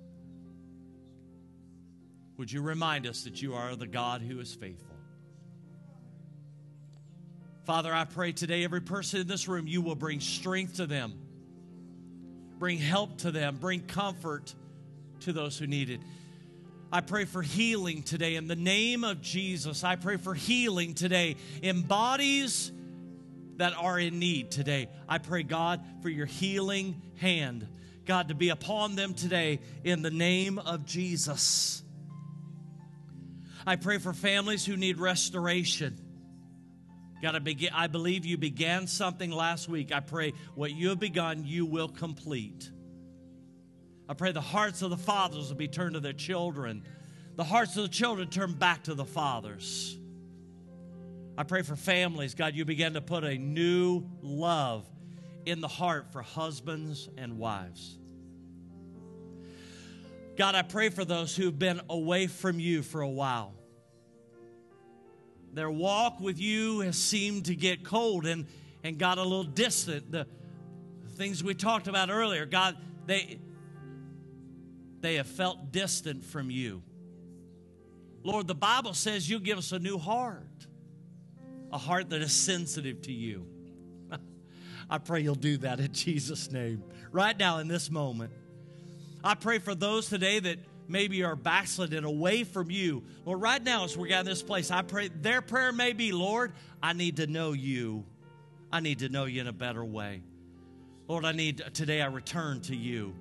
Would 2.38 2.50
you 2.50 2.62
remind 2.62 3.06
us 3.06 3.26
that 3.26 3.42
you 3.42 3.54
are 3.54 3.76
the 3.76 3.88
God 3.88 4.22
who 4.22 4.40
is 4.40 4.56
faithful? 4.56 4.96
Father, 7.66 7.94
I 7.94 8.06
pray 8.06 8.32
today, 8.32 8.64
every 8.64 8.80
person 8.80 9.20
in 9.20 9.28
this 9.28 9.50
room, 9.50 9.68
you 9.68 9.82
will 9.82 9.96
bring 9.96 10.22
strength 10.22 10.78
to 10.78 10.88
them, 10.88 11.14
bring 12.58 12.78
help 12.78 13.18
to 13.20 13.32
them, 13.32 13.58
bring 13.58 13.82
comfort 13.82 14.56
to 15.20 15.34
those 15.34 15.60
who 15.60 15.68
need 15.68 15.90
it. 15.90 16.00
I 16.90 17.02
pray 17.02 17.26
for 17.26 17.42
healing 17.42 18.04
today 18.04 18.36
in 18.36 18.48
the 18.48 18.56
name 18.56 19.04
of 19.04 19.22
Jesus. 19.22 19.84
I 19.84 19.98
pray 19.98 20.16
for 20.16 20.34
healing 20.34 20.94
today 20.94 21.36
in 21.62 21.82
bodies 21.82 22.72
that 23.62 23.74
are 23.78 24.00
in 24.00 24.20
need 24.20 24.52
today. 24.52 24.90
I 25.08 25.20
pray, 25.20 25.44
God, 25.44 25.82
for 26.02 26.10
your 26.10 26.26
healing 26.26 27.02
hand 27.18 27.68
God, 28.06 28.30
to 28.30 28.36
be 28.36 28.50
upon 28.50 28.96
them 28.96 29.14
today 29.14 29.60
in 29.84 30.02
the 30.02 30.12
name 30.12 30.58
of 30.60 30.86
Jesus. 30.86 31.84
I 33.66 33.76
pray 33.76 34.00
for 34.00 34.12
families 34.12 34.66
who 34.66 34.76
need 34.76 34.98
restoration. 34.98 35.98
God, 37.22 37.48
I, 37.74 37.88
believe 37.88 38.26
you 38.26 38.38
began 38.38 38.88
something 38.88 39.32
last 39.32 39.70
week. 39.70 39.92
I 39.94 40.00
pray 40.00 40.34
what 40.56 40.72
you 40.72 40.90
have 40.90 41.00
begun, 41.00 41.46
you 41.46 41.66
will 41.66 41.90
complete. 41.90 42.72
I 44.10 44.16
pray 44.16 44.32
the 44.32 44.42
hearts 44.42 44.82
of 44.82 44.90
the 44.90 44.98
fathers 44.98 45.50
will 45.50 45.56
be 45.56 45.68
turned 45.68 45.94
to 45.94 46.00
their 46.00 46.12
children, 46.12 46.84
the 47.36 47.44
hearts 47.44 47.78
of 47.78 47.84
the 47.84 47.90
children 47.90 48.30
turn 48.30 48.54
back 48.54 48.84
to 48.86 48.96
the 48.96 49.06
fathers. 49.06 49.96
I 51.38 51.44
pray 51.44 51.62
for 51.62 51.76
families, 51.76 52.36
God, 52.36 52.56
you 52.56 52.66
begin 52.66 52.94
to 52.94 53.02
put 53.02 53.24
a 53.24 53.38
new 53.38 54.04
love 54.22 54.88
in 55.46 55.62
the 55.62 55.68
heart 55.68 56.12
for 56.12 56.22
husbands 56.22 57.10
and 57.18 57.38
wives. 57.38 57.98
God, 60.38 60.56
I 60.56 60.62
pray 60.62 60.90
for 60.90 61.06
those 61.06 61.36
who've 61.36 61.58
been 61.58 61.82
away 61.90 62.28
from 62.28 62.60
you 62.60 62.84
for 62.84 63.02
a 63.02 63.10
while. 63.10 63.54
Their 65.54 65.70
walk 65.70 66.20
with 66.20 66.40
you 66.40 66.80
has 66.82 66.98
seemed 66.98 67.46
to 67.46 67.56
get 67.56 67.84
cold 67.84 68.26
and, 68.26 68.46
and 68.84 68.98
got 68.98 69.18
a 69.18 69.24
little 69.24 69.44
distant. 69.44 70.12
The 70.12 70.26
things 71.16 71.44
we 71.44 71.54
talked 71.54 71.88
about 71.88 72.10
earlier, 72.10 72.46
God, 72.46 72.78
they, 73.06 73.40
they 75.02 75.16
have 75.16 75.28
felt 75.28 75.72
distant 75.72 76.24
from 76.24 76.50
you. 76.50 76.82
Lord, 78.24 78.48
the 78.48 78.56
Bible 78.56 78.94
says 78.94 79.30
you 79.30 79.40
give 79.40 79.58
us 79.58 79.72
a 79.72 79.80
new 79.80 79.98
heart, 79.98 80.68
a 81.72 81.78
heart 81.78 82.10
that 82.10 82.22
is 82.22 82.34
sensitive 82.34 83.02
to 83.04 83.12
you. 83.12 83.46
I 84.90 84.98
pray 84.98 85.22
you'll 85.22 85.36
do 85.36 85.58
that 85.58 85.80
in 85.80 85.94
Jesus' 85.94 86.52
name, 86.52 86.84
right 87.12 87.38
now 87.38 87.60
in 87.60 87.68
this 87.68 87.90
moment. 87.90 88.32
I 89.24 89.36
pray 89.36 89.60
for 89.60 89.76
those 89.76 90.10
today 90.10 90.40
that 90.40 90.60
maybe 90.88 91.24
are 91.24 91.36
backslidden 91.36 92.04
away 92.04 92.44
from 92.44 92.70
you. 92.70 93.04
Lord, 93.26 93.42
right 93.42 93.64
now 93.64 93.86
as 93.86 93.98
we're 93.98 94.08
in 94.08 94.26
this 94.26 94.44
place, 94.44 94.72
I 94.72 94.82
pray 94.82 95.10
their 95.10 95.42
prayer 95.42 95.72
may 95.72 95.94
be, 95.94 96.12
Lord, 96.12 96.54
I 96.82 96.94
need 96.94 97.18
to 97.18 97.28
know 97.28 97.54
you. 97.54 98.04
I 98.72 98.80
need 98.80 99.00
to 99.00 99.10
know 99.10 99.26
you 99.26 99.42
in 99.42 99.48
a 99.48 99.54
better 99.54 99.84
way. 99.84 100.22
Lord, 101.08 101.26
I 101.26 101.34
need 101.34 101.62
today 101.74 102.02
I 102.02 102.08
return 102.08 102.62
to 102.62 102.76
you. 102.76 103.14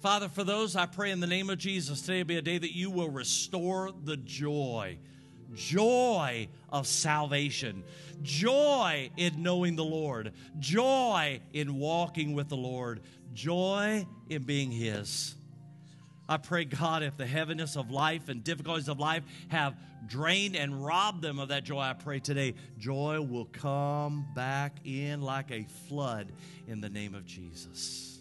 Father, 0.00 0.28
for 0.28 0.44
those 0.44 0.76
I 0.76 0.86
pray 0.86 1.10
in 1.10 1.20
the 1.20 1.26
name 1.26 1.50
of 1.50 1.58
Jesus, 1.58 2.02
today 2.02 2.22
be 2.22 2.36
a 2.36 2.42
day 2.42 2.58
that 2.58 2.74
you 2.74 2.90
will 2.90 3.10
restore 3.10 3.92
the 4.04 4.16
joy 4.16 4.98
joy 5.54 6.48
of 6.70 6.86
salvation, 6.86 7.82
joy 8.22 9.10
in 9.16 9.42
knowing 9.42 9.76
the 9.76 9.84
Lord, 9.84 10.32
joy 10.58 11.40
in 11.52 11.78
walking 11.78 12.34
with 12.34 12.48
the 12.48 12.56
Lord, 12.56 13.00
joy 13.34 14.06
in 14.28 14.42
being 14.42 14.70
His. 14.70 15.34
I 16.28 16.38
pray, 16.38 16.64
God, 16.64 17.02
if 17.02 17.16
the 17.16 17.26
heaviness 17.26 17.76
of 17.76 17.90
life 17.90 18.28
and 18.28 18.42
difficulties 18.42 18.88
of 18.88 18.98
life 18.98 19.22
have 19.48 19.76
drained 20.06 20.56
and 20.56 20.84
robbed 20.84 21.22
them 21.22 21.38
of 21.38 21.48
that 21.48 21.64
joy, 21.64 21.80
I 21.80 21.92
pray 21.92 22.18
today 22.18 22.54
joy 22.78 23.20
will 23.20 23.44
come 23.46 24.26
back 24.34 24.78
in 24.84 25.22
like 25.22 25.50
a 25.52 25.64
flood 25.88 26.32
in 26.66 26.80
the 26.80 26.88
name 26.88 27.14
of 27.14 27.24
Jesus. 27.24 28.15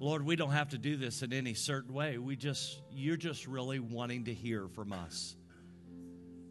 Lord, 0.00 0.24
we 0.24 0.36
don't 0.36 0.52
have 0.52 0.70
to 0.70 0.78
do 0.78 0.96
this 0.96 1.22
in 1.22 1.32
any 1.32 1.54
certain 1.54 1.92
way. 1.92 2.18
We 2.18 2.36
just, 2.36 2.80
you're 2.92 3.16
just 3.16 3.46
really 3.46 3.80
wanting 3.80 4.26
to 4.26 4.34
hear 4.34 4.68
from 4.68 4.92
us. 4.92 5.34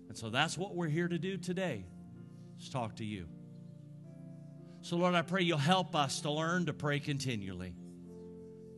And 0.09 0.17
so 0.17 0.29
that's 0.29 0.57
what 0.57 0.75
we're 0.75 0.89
here 0.89 1.07
to 1.07 1.17
do 1.17 1.37
today, 1.37 1.85
is 2.59 2.69
talk 2.69 2.97
to 2.97 3.05
you. 3.05 3.27
So, 4.81 4.97
Lord, 4.97 5.15
I 5.15 5.21
pray 5.21 5.43
you'll 5.43 5.57
help 5.57 5.95
us 5.95 6.21
to 6.21 6.31
learn 6.31 6.65
to 6.65 6.73
pray 6.73 6.99
continually. 6.99 7.73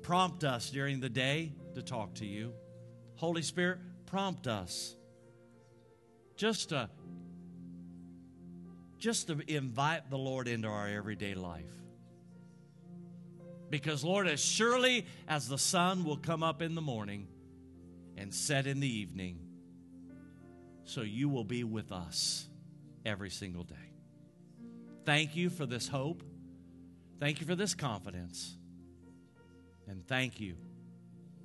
Prompt 0.02 0.44
us 0.44 0.70
during 0.70 1.00
the 1.00 1.10
day 1.10 1.54
to 1.76 1.82
talk 1.82 2.16
to 2.16 2.26
you. 2.26 2.54
Holy 3.16 3.42
Spirit, 3.42 3.80
prompt 4.06 4.48
us 4.48 4.96
just 6.36 6.70
to, 6.70 6.90
just 8.98 9.28
to 9.28 9.40
invite 9.48 10.10
the 10.10 10.18
Lord 10.18 10.48
into 10.48 10.68
our 10.68 10.88
everyday 10.88 11.34
life. 11.34 11.79
Because, 13.70 14.04
Lord, 14.04 14.28
as 14.28 14.40
surely 14.40 15.06
as 15.28 15.48
the 15.48 15.58
sun 15.58 16.04
will 16.04 16.18
come 16.18 16.42
up 16.44 16.62
in 16.62 16.76
the 16.76 16.82
morning 16.82 17.28
and 18.18 18.34
set 18.34 18.68
in 18.68 18.80
the 18.80 18.88
evening, 18.88 19.40
so 20.84 21.02
you 21.02 21.30
will 21.30 21.44
be 21.44 21.64
with 21.64 21.92
us 21.92 22.48
every 23.06 23.30
single 23.30 23.64
day. 23.64 23.76
Thank 25.06 25.36
you 25.36 25.50
for 25.50 25.66
this 25.66 25.88
hope. 25.88 26.24
Thank 27.20 27.42
you 27.42 27.48
for 27.48 27.56
this 27.56 27.76
confidence. 27.76 28.58
And 29.88 30.06
thank 30.08 30.40
you 30.40 30.56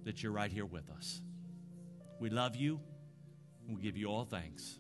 that 0.05 0.23
you're 0.23 0.33
right 0.33 0.51
here 0.51 0.67
with 0.67 0.91
us. 0.91 1.21
We 2.21 2.31
love 2.31 2.57
you. 2.57 2.81
We 3.69 3.81
give 3.81 3.97
you 3.97 4.09
all 4.09 4.25
thanks. 4.25 4.79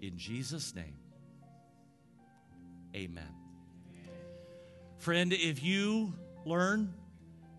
In 0.00 0.16
Jesus' 0.16 0.74
name, 0.74 0.96
amen. 2.94 3.34
Friend, 4.98 5.32
if 5.32 5.62
you 5.62 6.14
learn 6.46 6.92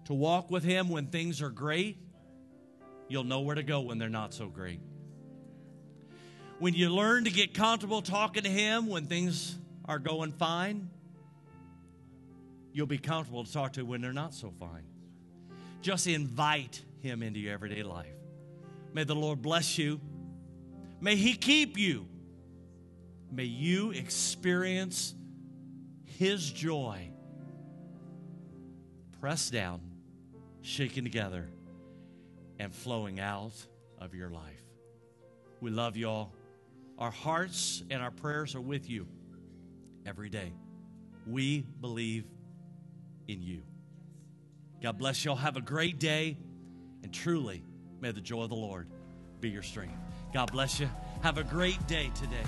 to 0.06 0.14
walk 0.14 0.52
with 0.52 0.64
Him 0.64 0.90
when 0.90 1.08
things 1.08 1.42
are 1.42 1.50
great, 1.50 1.98
you'll 3.08 3.24
know 3.24 3.42
where 3.42 3.56
to 3.56 3.64
go 3.64 3.82
when 3.82 3.98
they're 3.98 4.10
not 4.10 4.34
so 4.34 4.48
great. 4.48 4.80
When 6.60 6.74
you 6.74 6.90
learn 6.90 7.26
to 7.26 7.32
get 7.32 7.54
comfortable 7.54 8.02
talking 8.02 8.44
to 8.44 8.50
Him 8.50 8.88
when 8.88 9.08
things 9.08 9.58
are 9.86 10.00
going 10.00 10.32
fine, 10.32 10.90
you'll 12.72 12.88
be 12.88 12.98
comfortable 12.98 13.44
to 13.44 13.52
talk 13.52 13.74
to 13.74 13.84
when 13.84 14.02
they're 14.02 14.14
not 14.14 14.34
so 14.34 14.54
fine. 14.60 14.84
Just 15.82 16.08
invite 16.08 16.82
Him 17.02 17.22
into 17.22 17.40
your 17.40 17.54
everyday 17.54 17.84
life. 17.84 18.08
May 18.94 19.04
the 19.04 19.16
Lord 19.16 19.42
bless 19.42 19.78
you. 19.78 20.00
May 21.02 21.16
He 21.16 21.34
keep 21.36 21.78
you. 21.78 22.08
May 23.32 23.44
you 23.44 23.92
experience 23.92 25.14
His 26.06 26.50
joy 26.52 27.10
pressed 29.26 29.52
down, 29.52 29.82
shaken 30.62 31.04
together, 31.04 31.50
and 32.60 32.72
flowing 32.72 33.20
out 33.20 33.54
of 33.98 34.14
your 34.14 34.30
life. 34.30 34.62
We 35.62 35.72
love 35.72 35.98
you 35.98 36.08
all. 36.08 36.32
Our 37.00 37.10
hearts 37.10 37.82
and 37.90 38.04
our 38.04 38.12
prayers 38.12 38.54
are 38.54 38.62
with 38.62 38.88
you 38.88 39.08
every 40.06 40.30
day. 40.30 40.54
We 41.26 41.62
believe 41.82 42.26
in 43.28 43.42
you. 43.42 43.64
God 44.84 45.00
bless 45.00 45.26
you 45.26 45.32
all. 45.32 45.38
Have 45.38 45.58
a 45.58 45.62
great 45.62 45.98
day. 45.98 46.38
And 47.02 47.12
truly, 47.12 47.64
may 48.02 48.12
the 48.12 48.22
joy 48.22 48.44
of 48.44 48.50
the 48.50 48.56
Lord 48.56 48.88
be 49.42 49.50
your 49.50 49.64
strength. 49.64 49.98
God 50.36 50.52
bless 50.52 50.80
you. 50.80 50.88
Have 51.24 51.40
a 51.40 51.44
great 51.44 51.88
day 51.88 52.12
today. 52.14 52.46